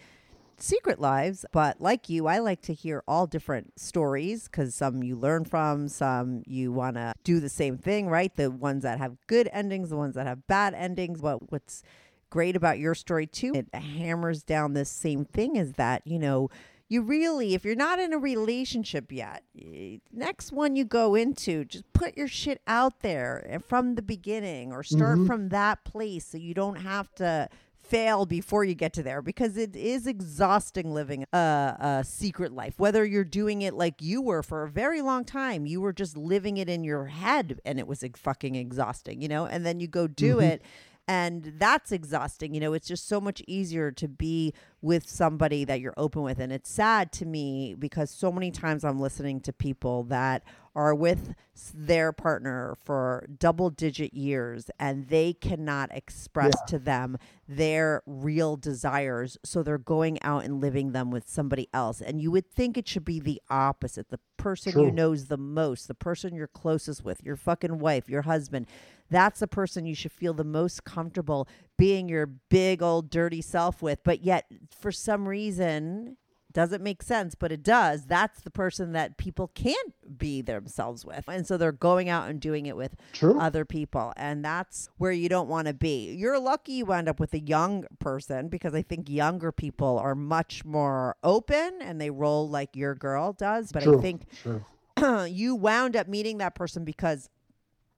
secret 0.58 1.00
lives, 1.00 1.46
but 1.54 1.80
like 1.80 2.10
you, 2.10 2.28
I 2.28 2.40
like 2.40 2.62
to 2.64 2.74
hear 2.74 3.06
all 3.08 3.26
different 3.26 3.80
stories 3.80 4.50
because 4.50 4.76
some 4.76 5.02
you 5.02 5.16
learn 5.16 5.46
from, 5.46 5.88
some 5.88 6.44
you 6.46 6.74
want 6.74 6.98
to 6.98 7.14
do 7.24 7.40
the 7.40 7.48
same 7.48 7.78
thing, 7.78 8.10
right? 8.10 8.36
The 8.36 8.52
ones 8.52 8.84
that 8.84 8.98
have 8.98 9.16
good 9.28 9.48
endings, 9.54 9.92
the 9.92 9.96
ones 9.96 10.16
that 10.16 10.28
have 10.28 10.46
bad 10.46 10.74
endings. 10.74 11.22
But 11.22 11.50
what's 11.50 11.82
great 12.30 12.58
about 12.58 12.80
your 12.80 12.96
story 12.96 13.26
too, 13.26 13.54
it 13.56 13.74
hammers 13.74 14.44
down 14.44 14.74
this 14.74 14.90
same 14.90 15.24
thing 15.24 15.56
is 15.56 15.72
that, 15.74 16.06
you 16.06 16.20
know, 16.20 16.50
you 16.90 17.02
really, 17.02 17.54
if 17.54 17.66
you're 17.66 17.76
not 17.76 18.00
in 18.00 18.14
a 18.14 18.18
relationship 18.18 19.12
yet, 19.12 19.44
eh, 19.60 19.98
next 20.12 20.52
one 20.52 20.76
you 20.76 20.86
go 20.86 21.16
into, 21.16 21.66
just 21.66 21.92
put 21.94 22.16
your 22.18 22.28
shit 22.28 22.62
out 22.68 23.00
there 23.00 23.60
from 23.68 23.96
the 23.96 24.02
beginning 24.02 24.72
or 24.72 24.84
start 24.84 25.18
from 25.26 25.50
that 25.50 25.84
place 25.86 26.26
so 26.26 26.38
you 26.38 26.54
don't 26.54 26.76
have 26.76 27.14
to 27.16 27.50
fail 27.84 28.26
before 28.26 28.64
you 28.64 28.74
get 28.74 28.94
to 28.94 29.04
there 29.04 29.22
because 29.22 29.58
it 29.58 29.76
is 29.76 30.08
exhausting 30.08 30.94
living 30.94 31.26
a, 31.34 31.38
a 31.38 32.04
secret 32.06 32.54
life. 32.54 32.76
Whether 32.78 33.04
you're 33.06 33.24
doing 33.26 33.62
it 33.62 33.74
like 33.74 34.02
you 34.02 34.22
were 34.22 34.42
for 34.42 34.64
a 34.64 34.70
very 34.70 35.02
long 35.02 35.26
time, 35.26 35.66
you 35.66 35.82
were 35.82 35.94
just 35.94 36.16
living 36.16 36.58
it 36.58 36.70
in 36.70 36.84
your 36.84 37.06
head 37.06 37.60
and 37.66 37.80
it 37.80 37.88
was 37.88 38.04
ex- 38.04 38.20
fucking 38.20 38.56
exhausting, 38.56 39.22
you 39.22 39.28
know? 39.28 39.46
And 39.46 39.66
then 39.66 39.80
you 39.80 39.88
go 39.88 40.08
do 40.08 40.40
it 40.40 40.62
And 41.08 41.54
that's 41.58 41.92
exhausting. 41.92 42.54
You 42.54 42.62
know, 42.62 42.74
it's 42.74 42.88
just 42.88 43.08
so 43.08 43.20
much 43.20 43.44
easier 43.46 43.92
to 43.92 44.08
be 44.08 44.54
with 44.82 45.10
somebody 45.10 45.66
that 45.66 45.82
you're 45.82 45.94
open 45.98 46.22
with. 46.24 46.40
And 46.40 46.52
it's 46.52 46.70
sad 46.70 47.12
to 47.14 47.26
me 47.26 47.76
because 47.78 48.10
so 48.10 48.32
many 48.32 48.52
times 48.52 48.84
I'm 48.86 49.00
listening 49.00 49.42
to 49.42 49.54
people 49.54 50.04
that 50.06 50.44
are 50.76 50.96
with 50.96 51.36
their 51.74 52.12
partner 52.12 52.76
for 52.84 53.28
double 53.38 53.70
digit 53.70 54.14
years 54.14 54.72
and 54.80 55.08
they 55.08 55.34
cannot 55.34 55.96
express 55.96 56.54
to 56.68 56.80
them 56.80 57.18
their 57.48 58.02
real 58.06 58.56
desires. 58.56 59.38
So 59.44 59.62
they're 59.62 59.78
going 59.78 60.22
out 60.24 60.46
and 60.46 60.62
living 60.62 60.94
them 60.94 61.12
with 61.12 61.30
somebody 61.30 61.68
else. 61.74 62.02
And 62.02 62.22
you 62.22 62.32
would 62.32 62.50
think 62.50 62.78
it 62.78 62.88
should 62.88 63.06
be 63.06 63.20
the 63.20 63.42
opposite. 63.50 64.10
The 64.10 64.20
person 64.38 64.72
you 64.72 64.88
True. 64.88 64.92
knows 64.92 65.28
the 65.28 65.38
most, 65.38 65.88
the 65.88 65.94
person 65.94 66.36
you're 66.36 66.48
closest 66.48 67.04
with, 67.04 67.24
your 67.24 67.36
fucking 67.36 67.80
wife, 67.80 68.10
your 68.10 68.24
husband, 68.24 68.68
that's 69.14 69.40
the 69.40 69.48
person 69.48 69.86
you 69.86 69.96
should 69.96 70.12
feel 70.12 70.34
the 70.34 70.44
most 70.44 70.84
comfortable 70.84 71.48
being 71.78 72.10
your 72.10 72.26
big 72.26 72.82
old 72.82 73.10
dirty 73.10 73.42
self 73.42 73.82
with. 73.82 74.00
But 74.04 74.24
yet, 74.24 74.46
for 74.72 74.92
some 74.92 75.28
reason, 75.28 76.18
doesn't 76.54 76.84
make 76.84 77.02
sense, 77.02 77.36
but 77.36 77.52
it 77.52 77.64
does. 77.64 78.06
That's 78.06 78.42
the 78.42 78.52
person 78.52 78.94
that 78.94 79.18
people 79.18 79.50
can't 79.50 79.94
be 80.18 80.42
themselves 80.42 81.04
with. 81.04 81.26
And 81.28 81.46
so 81.48 81.58
they're 81.58 81.72
going 81.72 82.10
out 82.10 82.30
and 82.30 82.40
doing 82.40 82.68
it 82.68 82.78
with 82.78 82.96
True. 83.12 83.40
other 83.40 83.66
people. 83.66 84.14
And 84.16 84.46
that's 84.46 84.90
where 84.98 85.12
you 85.12 85.30
don't 85.30 85.50
want 85.50 85.68
to 85.68 85.74
be. 85.74 86.14
You're 86.14 86.40
lucky 86.40 86.74
you 86.74 86.86
wound 86.86 87.10
up 87.10 87.20
with 87.20 87.34
a 87.34 87.40
young 87.40 87.86
person 88.00 88.50
because 88.50 88.76
I 88.76 88.84
think 88.84 89.10
younger 89.10 89.52
people 89.52 89.98
are 90.00 90.16
much 90.16 90.64
more 90.64 91.18
open 91.24 91.80
and 91.82 92.00
they 92.00 92.12
roll 92.12 92.48
like 92.48 92.76
your 92.76 92.94
girl 92.96 93.34
does. 93.34 93.72
But 93.72 93.88
I 93.88 93.98
think 93.98 94.26
True. 94.44 94.64
you 95.28 95.56
wound 95.56 95.96
up 95.96 96.08
meeting 96.08 96.38
that 96.38 96.56
person 96.56 96.86
because 96.86 97.30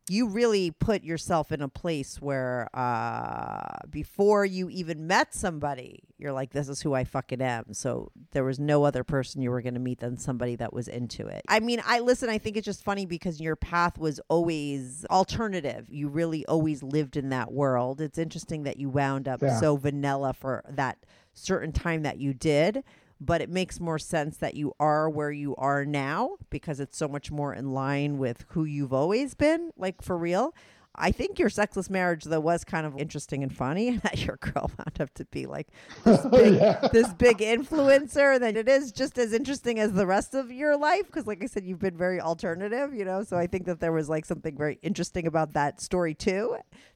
you 0.08 0.28
really 0.28 0.70
put 0.70 1.03
yourself 1.03 1.51
in 1.51 1.62
a 1.62 1.68
place 1.68 2.22
where 2.22 2.70
uh, 2.76 3.80
before 3.89 4.45
you 4.45 4.70
even 4.70 5.08
met 5.08 5.34
somebody, 5.34 6.03
you're 6.20 6.32
like, 6.32 6.51
this 6.51 6.70
is 6.70 6.82
who 6.82 6.93
I 6.93 7.03
fucking 7.03 7.41
am. 7.41 7.74
So 7.74 8.12
there 8.32 8.43
was 8.43 8.60
no 8.60 8.84
other 8.84 9.03
person 9.03 9.41
you 9.41 9.49
were 9.49 9.62
going 9.62 9.74
to 9.74 9.80
meet 9.80 9.99
than 9.99 10.18
somebody 10.18 10.56
that 10.58 10.72
was 10.74 10.88
into 10.88 11.26
it. 11.26 11.41
I 11.49 11.60
mean, 11.60 11.82
I 11.86 11.99
listen, 12.01 12.30
I 12.30 12.38
think 12.38 12.56
it's 12.56 12.66
just 12.66 12.84
funny 12.84 13.06
because 13.08 13.41
your 13.41 13.56
path 13.56 13.97
was 13.97 14.20
always 14.30 15.06
alternative. 15.10 15.88
You 15.89 16.08
really 16.08 16.45
always 16.45 16.84
lived 16.84 17.18
in 17.18 17.30
that 17.30 17.51
world. 17.51 17.99
It's 17.99 18.20
interesting 18.20 18.64
that 18.64 18.78
you 18.78 18.89
wound 18.89 19.28
up 19.28 19.41
Yeah. 19.41 19.60
so 19.60 19.76
vanilla 19.76 20.34
for 20.34 20.64
that 20.70 20.99
certain 21.34 21.72
time 21.72 22.03
that 22.03 22.18
you 22.20 22.34
did 22.34 22.84
but 23.22 23.41
it 23.41 23.49
makes 23.49 23.80
more 23.80 23.99
sense 23.99 24.38
that 24.38 24.55
you 24.55 24.74
are 24.80 25.09
where 25.09 25.32
you 25.32 25.55
are 25.55 25.86
now 25.86 26.38
because 26.49 26.80
it's 26.80 26.97
so 26.97 27.07
much 27.07 27.32
more 27.32 27.53
in 27.53 27.72
line 27.72 28.18
with 28.18 28.45
who 28.49 28.66
you've 28.66 28.93
always 28.93 29.34
been, 29.36 29.72
like 29.78 30.01
for 30.01 30.18
real. 30.18 30.53
I 30.97 31.11
think 31.11 31.39
your 31.39 31.49
sexless 31.49 31.89
marriage 31.89 32.24
though 32.24 32.39
was 32.39 32.63
kind 32.63 32.86
of 32.86 32.97
interesting 32.97 33.43
and 33.43 33.53
funny 33.53 33.97
that 34.03 34.26
your 34.26 34.38
girl 34.38 34.72
wound 34.78 35.01
up 35.01 35.13
to 35.16 35.26
be 35.26 35.45
like 35.45 35.68
this 36.05 36.26
big, 36.32 36.55
Yeah. 36.55 36.88
this 36.93 37.11
big 37.16 37.39
influencer. 37.39 38.39
That 38.39 38.55
it 38.55 38.70
is 38.70 38.93
just 38.93 39.18
as 39.18 39.34
interesting 39.34 39.78
as 39.78 39.91
the 39.91 40.05
rest 40.07 40.34
of 40.36 40.51
your 40.53 40.78
life 40.78 41.05
because, 41.05 41.28
like 41.28 41.43
I 41.43 41.47
said, 41.47 41.66
you've 41.66 41.80
been 41.80 41.97
very 41.97 42.22
alternative, 42.22 42.93
you 42.93 43.03
know. 43.03 43.24
So 43.24 43.36
I 43.38 43.45
think 43.47 43.66
that 43.66 43.82
there 43.82 43.91
was 43.91 44.07
like 44.07 44.24
something 44.26 44.55
very 44.57 44.80
interesting 44.82 45.28
about 45.28 45.51
that 45.53 45.82
story 45.82 46.13
too. 46.13 46.55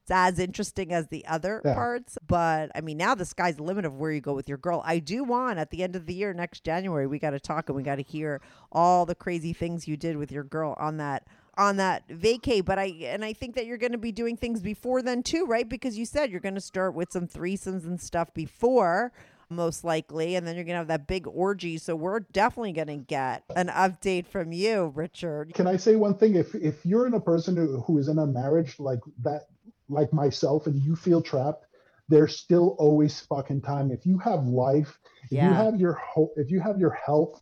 It's 0.10 0.16
as 0.16 0.40
interesting 0.40 0.92
as 0.92 1.08
the 1.10 1.24
other 1.28 1.62
Yeah. 1.64 1.76
parts, 1.76 2.18
but 2.28 2.72
I 2.74 2.82
mean, 2.82 2.98
now 2.98 3.14
the 3.14 3.26
sky's 3.26 3.58
the 3.58 3.64
limit 3.64 3.86
of 3.86 4.00
where 4.00 4.12
you 4.12 4.22
go 4.22 4.34
with 4.34 4.50
your 4.50 4.58
girl. 4.58 4.82
I 4.84 4.98
do 4.98 5.24
want 5.24 5.60
at 5.60 5.70
the 5.70 5.84
end 5.84 5.96
of 5.96 6.08
the 6.08 6.16
year, 6.16 6.34
next 6.34 6.64
January, 6.64 7.06
we 7.06 7.20
got 7.20 7.32
to 7.32 7.40
talk 7.40 7.70
and 7.70 7.76
we 7.76 7.84
got 7.84 7.98
to 7.98 8.02
hear 8.02 8.42
all 8.72 9.06
the 9.06 9.14
crazy 9.14 9.54
things 9.54 9.88
you 9.88 9.98
did 9.98 10.18
with 10.18 10.32
your 10.32 10.44
girl 10.44 10.74
on 10.80 10.98
that 10.98 11.28
on 11.60 11.78
that 11.78 12.08
vacay. 12.08 12.66
But 12.66 12.80
I 12.80 12.86
and 13.04 13.24
I 13.24 13.34
think 13.34 13.54
that 13.54 13.68
you're 13.68 13.78
going 13.78 13.92
to 13.92 14.00
be 14.00 14.12
doing 14.12 14.36
things 14.36 14.62
before 14.62 15.04
then 15.04 15.22
too, 15.22 15.46
right? 15.46 15.70
Because 15.70 15.96
you 15.96 16.06
said 16.06 16.32
you're 16.32 16.40
going 16.40 16.56
to 16.56 16.62
start 16.62 16.96
with 16.96 17.12
some 17.12 17.28
threesomes 17.28 17.86
and 17.86 18.02
stuff 18.02 18.34
before. 18.34 19.12
Most 19.52 19.84
likely, 19.84 20.36
and 20.36 20.46
then 20.46 20.54
you're 20.56 20.64
gonna 20.64 20.78
have 20.78 20.90
that 20.90 21.08
big 21.08 21.26
orgy. 21.26 21.80
So 21.80 21.96
we're 21.96 22.20
definitely 22.20 22.72
gonna 22.72 22.98
get 22.98 23.44
an 23.56 23.70
update 23.70 24.28
from 24.28 24.52
you, 24.52 24.92
Richard. 24.94 25.56
Can 25.56 25.66
I 25.66 25.76
say 25.76 25.96
one 25.96 26.14
thing? 26.14 26.36
If 26.36 26.54
if 26.54 26.86
you're 26.86 27.08
in 27.08 27.16
a 27.16 27.20
person 27.20 27.56
who, 27.56 27.82
who 27.82 27.98
is 27.98 28.10
in 28.10 28.20
a 28.20 28.28
marriage 28.28 28.80
like 28.80 29.00
that, 29.24 29.48
like 29.90 30.14
myself, 30.14 30.68
and 30.68 30.82
you 30.82 30.96
feel 30.96 31.22
trapped, 31.22 31.66
there's 32.08 32.38
still 32.38 32.76
always 32.80 33.20
fucking 33.22 33.62
time. 33.62 33.92
If 33.92 34.06
you 34.06 34.18
have 34.20 34.46
life, 34.46 35.00
if 35.26 35.32
Yeah. 35.32 35.50
you 35.50 35.54
have 35.54 35.80
your 35.80 35.94
hope, 35.94 36.34
if 36.38 36.50
you 36.50 36.60
have 36.60 36.80
your 36.80 36.92
health, 36.92 37.42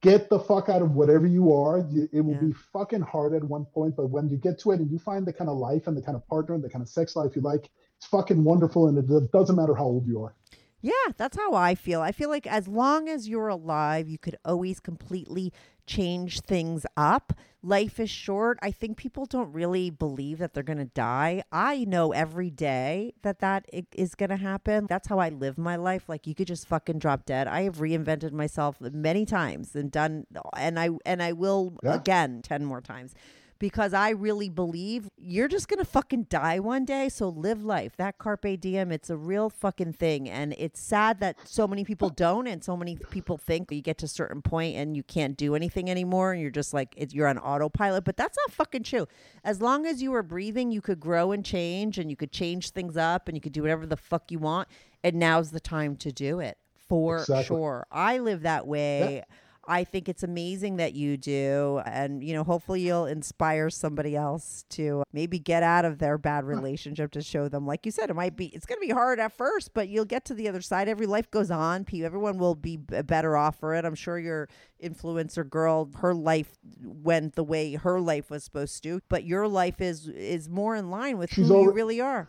get 0.00 0.28
the 0.28 0.38
fuck 0.40 0.68
out 0.68 0.82
of 0.82 0.96
whatever 0.96 1.26
you 1.26 1.52
are. 1.52 1.78
It 1.78 2.24
will 2.24 2.34
Yeah. 2.34 2.40
be 2.40 2.52
fucking 2.52 3.02
hard 3.02 3.34
at 3.34 3.44
one 3.44 3.66
point, 3.66 3.94
but 3.94 4.10
when 4.10 4.28
you 4.28 4.36
get 4.36 4.58
to 4.60 4.72
it 4.72 4.80
and 4.80 4.90
you 4.90 4.98
find 4.98 5.24
the 5.24 5.32
kind 5.32 5.48
of 5.48 5.58
life 5.58 5.86
and 5.86 5.96
the 5.96 6.02
kind 6.02 6.16
of 6.16 6.26
partner 6.26 6.56
and 6.56 6.64
the 6.64 6.68
kind 6.68 6.82
of 6.82 6.88
sex 6.88 7.14
life 7.14 7.36
you 7.36 7.42
like, 7.42 7.70
it's 7.98 8.06
fucking 8.06 8.42
wonderful, 8.42 8.88
and 8.88 8.98
it 8.98 9.30
doesn't 9.30 9.54
matter 9.54 9.76
how 9.76 9.84
old 9.84 10.06
you 10.06 10.20
are. 10.22 10.34
Yeah, 10.82 10.92
that's 11.16 11.36
how 11.36 11.54
I 11.54 11.74
feel. 11.76 12.00
I 12.02 12.12
feel 12.12 12.28
like 12.28 12.46
as 12.46 12.66
long 12.68 13.08
as 13.08 13.28
you're 13.28 13.48
alive, 13.48 14.08
you 14.08 14.18
could 14.18 14.36
always 14.44 14.80
completely 14.80 15.52
change 15.86 16.40
things 16.40 16.84
up. 16.96 17.32
Life 17.62 18.00
is 18.00 18.10
short. 18.10 18.58
I 18.60 18.72
think 18.72 18.96
people 18.96 19.24
don't 19.24 19.52
really 19.52 19.88
believe 19.90 20.38
that 20.38 20.52
they're 20.52 20.64
going 20.64 20.78
to 20.78 20.84
die. 20.84 21.44
I 21.52 21.84
know 21.84 22.10
every 22.12 22.50
day 22.50 23.14
that 23.22 23.38
that 23.38 23.66
is 23.92 24.16
going 24.16 24.30
to 24.30 24.36
happen. 24.36 24.86
That's 24.88 25.06
how 25.06 25.20
I 25.20 25.28
live 25.28 25.56
my 25.58 25.76
life. 25.76 26.08
Like 26.08 26.26
you 26.26 26.34
could 26.34 26.48
just 26.48 26.66
fucking 26.66 26.98
drop 26.98 27.24
dead. 27.24 27.46
I 27.46 27.62
have 27.62 27.76
reinvented 27.76 28.32
myself 28.32 28.80
many 28.80 29.24
times 29.24 29.76
and 29.76 29.92
done 29.92 30.26
and 30.56 30.78
I 30.80 30.90
and 31.06 31.22
I 31.22 31.32
will 31.32 31.78
Yeah. 31.84 31.94
again 31.94 32.42
10 32.42 32.64
more 32.64 32.80
times 32.80 33.14
because 33.62 33.94
I 33.94 34.10
really 34.10 34.48
believe 34.48 35.08
you're 35.16 35.46
just 35.46 35.68
gonna 35.68 35.84
fucking 35.84 36.24
die 36.24 36.58
one 36.58 36.84
day. 36.84 37.08
So 37.08 37.28
live 37.28 37.62
life. 37.64 37.96
That 37.96 38.18
carpe 38.18 38.58
diem, 38.58 38.90
it's 38.90 39.08
a 39.08 39.16
real 39.16 39.48
fucking 39.48 39.92
thing, 39.92 40.28
and 40.28 40.52
it's 40.58 40.80
sad 40.80 41.20
that 41.20 41.36
so 41.44 41.68
many 41.68 41.84
people 41.84 42.08
don't, 42.08 42.48
and 42.48 42.64
so 42.64 42.76
many 42.76 42.96
people 43.12 43.36
think 43.38 43.70
you 43.70 43.80
get 43.80 43.98
to 43.98 44.06
a 44.06 44.08
certain 44.08 44.42
point 44.42 44.74
and 44.76 44.96
you 44.96 45.04
can't 45.04 45.36
do 45.36 45.54
anything 45.54 45.88
anymore, 45.88 46.32
and 46.32 46.42
you're 46.42 46.50
just 46.50 46.74
like 46.74 46.92
it's, 46.96 47.14
you're 47.14 47.28
on 47.28 47.38
autopilot. 47.38 48.02
But 48.02 48.16
that's 48.16 48.36
not 48.36 48.52
fucking 48.52 48.82
true. 48.82 49.06
As 49.44 49.62
long 49.62 49.86
as 49.86 50.02
you 50.02 50.10
were 50.10 50.24
breathing, 50.24 50.72
you 50.72 50.80
could 50.80 50.98
grow 50.98 51.30
and 51.30 51.44
change, 51.44 51.98
and 51.98 52.10
you 52.10 52.16
could 52.16 52.32
change 52.32 52.70
things 52.70 52.96
up, 52.96 53.28
and 53.28 53.36
you 53.36 53.40
could 53.40 53.52
do 53.52 53.62
whatever 53.62 53.86
the 53.86 53.96
fuck 53.96 54.32
you 54.32 54.40
want. 54.40 54.66
And 55.04 55.14
now's 55.20 55.52
the 55.52 55.60
time 55.60 55.94
to 55.98 56.10
do 56.10 56.40
it 56.40 56.58
for 56.88 57.18
Exactly. 57.18 57.44
sure. 57.44 57.86
I 57.92 58.18
live 58.18 58.42
that 58.42 58.66
way. 58.66 59.22
I 59.66 59.84
think 59.84 60.08
it's 60.08 60.22
amazing 60.22 60.76
that 60.76 60.94
you 60.94 61.16
do. 61.16 61.80
And, 61.84 62.22
you 62.24 62.34
know, 62.34 62.44
hopefully 62.44 62.80
you'll 62.80 63.06
inspire 63.06 63.70
somebody 63.70 64.16
else 64.16 64.64
to 64.70 65.04
maybe 65.12 65.38
get 65.38 65.62
out 65.62 65.84
of 65.84 65.98
their 65.98 66.18
bad 66.18 66.44
relationship 66.44 67.12
to 67.12 67.22
show 67.22 67.48
them, 67.48 67.66
like 67.66 67.86
you 67.86 67.92
said, 67.92 68.10
it 68.10 68.14
might 68.14 68.36
be, 68.36 68.46
it's 68.46 68.66
going 68.66 68.80
to 68.80 68.86
be 68.86 68.92
hard 68.92 69.20
at 69.20 69.32
first, 69.32 69.72
but 69.74 69.88
you'll 69.88 70.04
get 70.04 70.24
to 70.24 70.34
the 70.34 70.48
other 70.48 70.60
side. 70.60 70.88
Every 70.88 71.06
life 71.06 71.30
goes 71.30 71.50
on. 71.50 71.86
Everyone 71.92 72.38
will 72.38 72.54
be 72.54 72.76
better 72.76 73.36
off 73.36 73.60
for 73.60 73.74
it. 73.74 73.84
I'm 73.84 73.94
sure 73.94 74.18
your 74.18 74.48
influencer 74.82 75.48
girl, 75.48 75.90
her 75.98 76.14
life 76.14 76.58
went 76.82 77.36
the 77.36 77.44
way 77.44 77.74
her 77.74 78.00
life 78.00 78.30
was 78.30 78.42
supposed 78.42 78.82
to, 78.82 79.00
but 79.08 79.24
your 79.24 79.46
life 79.46 79.80
is, 79.80 80.08
is 80.08 80.48
more 80.48 80.74
in 80.74 80.90
line 80.90 81.18
with 81.18 81.32
She's 81.32 81.46
who 81.46 81.62
you 81.62 81.72
really 81.72 82.00
are. 82.00 82.28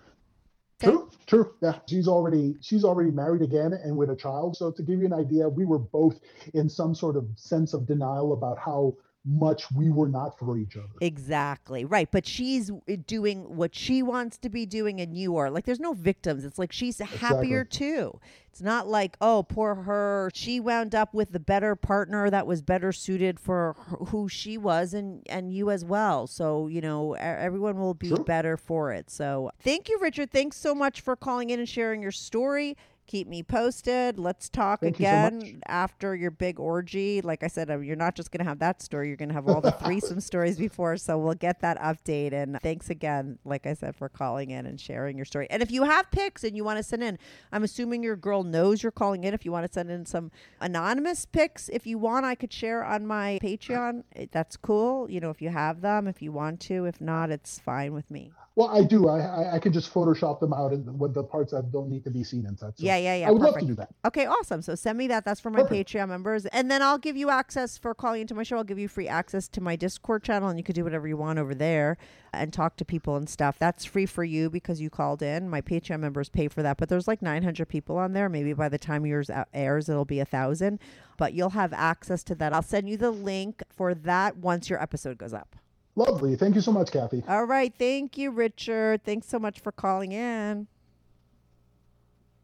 Okay. 0.81 0.91
True, 0.91 1.09
true. 1.27 1.53
Yeah, 1.61 1.79
she's 1.87 2.07
already 2.07 2.55
she's 2.61 2.83
already 2.83 3.11
married 3.11 3.41
again 3.41 3.73
and 3.73 3.95
with 3.97 4.09
a 4.09 4.15
child. 4.15 4.57
So 4.57 4.71
to 4.71 4.83
give 4.83 4.99
you 4.99 5.05
an 5.05 5.13
idea, 5.13 5.47
we 5.47 5.65
were 5.65 5.79
both 5.79 6.19
in 6.53 6.69
some 6.69 6.95
sort 6.95 7.15
of 7.15 7.27
sense 7.35 7.73
of 7.73 7.85
denial 7.85 8.33
about 8.33 8.57
how 8.57 8.95
much 9.25 9.71
we 9.71 9.89
were 9.89 10.09
not 10.09 10.37
for 10.37 10.57
each 10.57 10.75
other. 10.75 10.87
Exactly. 11.01 11.85
Right. 11.85 12.09
But 12.11 12.25
she's 12.27 12.69
doing 13.07 13.55
what 13.55 13.73
she 13.73 14.03
wants 14.03 14.37
to 14.39 14.49
be 14.49 14.65
doing, 14.65 14.99
and 14.99 15.15
you 15.15 15.37
are. 15.37 15.49
Like, 15.49 15.65
there's 15.65 15.79
no 15.79 15.93
victims. 15.93 16.43
It's 16.43 16.59
like 16.59 16.71
she's 16.71 16.99
happier 16.99 17.63
too. 17.63 18.19
It's 18.49 18.61
not 18.61 18.87
like, 18.87 19.17
oh, 19.19 19.43
poor 19.43 19.73
her. 19.75 20.29
She 20.33 20.59
wound 20.59 20.93
up 20.93 21.13
with 21.13 21.31
the 21.31 21.39
better 21.39 21.75
partner 21.75 22.29
that 22.29 22.45
was 22.45 22.61
better 22.61 22.91
suited 22.91 23.39
for 23.39 23.75
who 24.09 24.29
she 24.29 24.57
was, 24.57 24.93
and, 24.93 25.23
and 25.27 25.51
you 25.51 25.71
as 25.71 25.83
well. 25.83 26.27
So, 26.27 26.67
you 26.67 26.81
know, 26.81 27.13
everyone 27.13 27.79
will 27.79 27.95
be 27.95 28.09
Sure. 28.09 28.23
better 28.23 28.57
for 28.57 28.91
it. 28.93 29.09
So, 29.09 29.49
thank 29.59 29.89
you, 29.89 29.97
Richard. 29.99 30.31
Thanks 30.31 30.57
so 30.57 30.75
much 30.75 31.01
for 31.01 31.15
calling 31.15 31.49
in 31.49 31.59
and 31.59 31.67
sharing 31.67 32.01
your 32.01 32.11
story. 32.11 32.77
Keep 33.05 33.27
me 33.27 33.43
posted. 33.43 34.17
Let's 34.17 34.49
talk 34.49 34.81
Thank 34.81 34.99
you 34.99 35.05
so 35.05 35.11
again 35.11 35.61
after 35.67 36.15
your 36.15 36.31
big 36.31 36.59
orgy. 36.59 37.21
Like 37.21 37.43
I 37.43 37.47
said, 37.47 37.69
uh, 37.69 37.79
you're 37.79 37.95
not 37.95 38.15
just 38.15 38.31
going 38.31 38.39
to 38.39 38.45
have 38.45 38.59
that 38.59 38.81
story, 38.81 39.07
you're 39.07 39.17
going 39.17 39.29
to 39.29 39.35
have 39.35 39.47
all 39.47 39.61
the 39.61 39.71
threesome 39.83 40.19
stories 40.21 40.57
before. 40.57 40.97
So 40.97 41.17
we'll 41.17 41.33
get 41.33 41.61
that 41.61 41.79
update. 41.79 42.33
And 42.33 42.57
thanks 42.61 42.89
again, 42.89 43.39
like 43.45 43.65
I 43.65 43.73
said, 43.73 43.95
for 43.95 44.09
calling 44.09 44.51
in 44.51 44.65
and 44.65 44.79
sharing 44.79 45.17
your 45.17 45.25
story. 45.25 45.47
And 45.49 45.61
if 45.61 45.71
you 45.71 45.83
have 45.83 46.09
pics 46.11 46.43
and 46.43 46.55
you 46.55 46.63
want 46.63 46.77
to 46.77 46.83
send 46.83 47.03
in, 47.03 47.19
I'm 47.51 47.63
assuming 47.63 48.03
your 48.03 48.15
girl 48.15 48.43
knows 48.43 48.81
you're 48.81 48.91
calling 48.91 49.23
in. 49.23 49.33
If 49.33 49.45
you 49.45 49.51
want 49.51 49.67
to 49.67 49.73
send 49.73 49.91
in 49.91 50.05
some 50.05 50.31
anonymous 50.61 51.25
pics, 51.25 51.69
if 51.69 51.85
you 51.85 51.97
want, 51.97 52.25
I 52.25 52.35
could 52.35 52.53
share 52.53 52.83
on 52.83 53.05
my 53.05 53.39
Patreon. 53.41 54.03
That's 54.31 54.57
cool. 54.57 55.09
You 55.09 55.19
know, 55.19 55.29
if 55.29 55.41
you 55.41 55.49
have 55.49 55.81
them, 55.81 56.07
if 56.07 56.21
you 56.21 56.31
want 56.31 56.59
to. 56.61 56.85
If 56.85 57.01
not, 57.01 57.29
it's 57.29 57.59
fine 57.59 57.93
with 57.93 58.09
me. 58.09 58.31
Well, 58.55 58.67
I 58.67 58.83
do. 58.83 59.09
I, 59.09 59.19
I 59.19 59.55
I 59.55 59.59
can 59.59 59.73
just 59.73 59.91
Photoshop 59.91 60.39
them 60.39 60.53
out 60.53 60.73
and 60.73 60.99
with 60.99 61.15
the 61.15 61.23
parts 61.23 61.53
that 61.53 61.71
don't 61.71 61.89
need 61.89 62.03
to 62.03 62.11
be 62.11 62.23
seen 62.23 62.45
and 62.45 62.57
such. 62.57 62.77
So 62.77 62.85
Yeah, 62.85 62.97
yeah, 62.97 63.15
yeah. 63.15 63.27
I 63.27 63.31
would 63.31 63.41
love 63.41 63.57
to 63.57 63.65
do 63.65 63.73
that. 63.75 63.89
Okay, 64.05 64.27
awesome. 64.27 64.61
So 64.61 64.75
send 64.75 64.97
me 64.97 65.07
that. 65.07 65.25
That's 65.25 65.39
for 65.39 65.49
my 65.49 65.63
Perfect. 65.63 65.89
Patreon 65.89 66.09
members. 66.09 66.45
And 66.47 66.69
then 66.69 66.83
I'll 66.83 66.99
give 66.99 67.17
you 67.17 67.31
access 67.31 67.79
for 67.79 67.95
calling 67.95 68.21
into 68.21 68.35
my 68.35 68.43
show. 68.43 68.57
I'll 68.57 68.63
give 68.63 68.77
you 68.77 68.87
free 68.87 69.07
access 69.07 69.47
to 69.49 69.61
my 69.61 69.75
Discord 69.75 70.23
channel 70.23 70.49
and 70.49 70.59
you 70.59 70.63
could 70.63 70.75
do 70.75 70.83
whatever 70.83 71.07
you 71.07 71.17
want 71.17 71.39
over 71.39 71.55
there 71.55 71.97
and 72.31 72.53
talk 72.53 72.75
to 72.77 72.85
people 72.85 73.15
and 73.15 73.27
stuff. 73.27 73.57
That's 73.57 73.85
free 73.85 74.05
for 74.05 74.23
you 74.23 74.51
because 74.51 74.79
you 74.79 74.91
called 74.91 75.23
in. 75.23 75.49
My 75.49 75.61
Patreon 75.61 75.99
members 75.99 76.29
pay 76.29 76.47
for 76.47 76.61
that, 76.61 76.77
but 76.77 76.89
there's 76.89 77.07
like 77.07 77.23
900 77.23 77.67
people 77.67 77.97
on 77.97 78.13
there. 78.13 78.29
Maybe 78.29 78.53
by 78.53 78.69
the 78.69 78.77
time 78.77 79.05
yours 79.05 79.31
airs, 79.53 79.89
it'll 79.89 80.05
be 80.05 80.19
a 80.19 80.25
thousand, 80.25 80.79
but 81.17 81.33
you'll 81.33 81.51
have 81.51 81.73
access 81.73 82.23
to 82.25 82.35
that. 82.35 82.53
I'll 82.53 82.61
send 82.61 82.87
you 82.87 82.97
the 82.97 83.11
link 83.11 83.63
for 83.75 83.95
that 83.95 84.37
once 84.37 84.69
your 84.69 84.81
episode 84.81 85.17
goes 85.17 85.33
up. 85.33 85.55
Lovely. 85.95 86.35
Thank 86.35 86.55
you 86.55 86.61
so 86.61 86.71
much, 86.71 86.91
Kathy. 86.91 87.23
All 87.27 87.45
right. 87.45 87.73
Thank 87.77 88.17
you, 88.17 88.31
Richard. 88.31 89.03
Thanks 89.03 89.27
so 89.27 89.37
much 89.39 89.59
for 89.59 89.71
calling 89.71 90.11
in. 90.11 90.67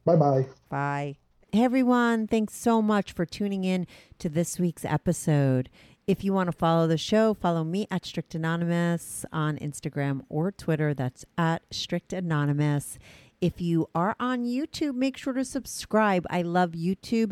Bye 0.05 0.15
bye. 0.15 0.47
Bye. 0.69 1.17
Hey 1.51 1.63
everyone, 1.63 2.27
thanks 2.27 2.55
so 2.55 2.79
much 2.79 3.11
for 3.11 3.25
tuning 3.25 3.63
in 3.63 3.87
to 4.19 4.29
this 4.29 4.59
week's 4.59 4.85
episode. 4.85 5.67
If 6.05 6.23
you 6.23 6.31
want 6.31 6.45
to 6.45 6.55
follow 6.55 6.85
the 6.85 6.97
show, 6.97 7.33
follow 7.33 7.63
me 7.63 7.87
at 7.89 8.05
Strict 8.05 8.35
Anonymous 8.35 9.25
on 9.33 9.57
Instagram 9.57 10.21
or 10.29 10.51
Twitter. 10.51 10.93
That's 10.93 11.25
at 11.39 11.63
Strict 11.71 12.13
Anonymous. 12.13 12.99
If 13.41 13.61
you 13.61 13.89
are 13.95 14.15
on 14.19 14.45
YouTube, 14.45 14.93
make 14.93 15.17
sure 15.17 15.33
to 15.33 15.43
subscribe. 15.43 16.27
I 16.29 16.43
love 16.43 16.71
YouTube 16.71 17.31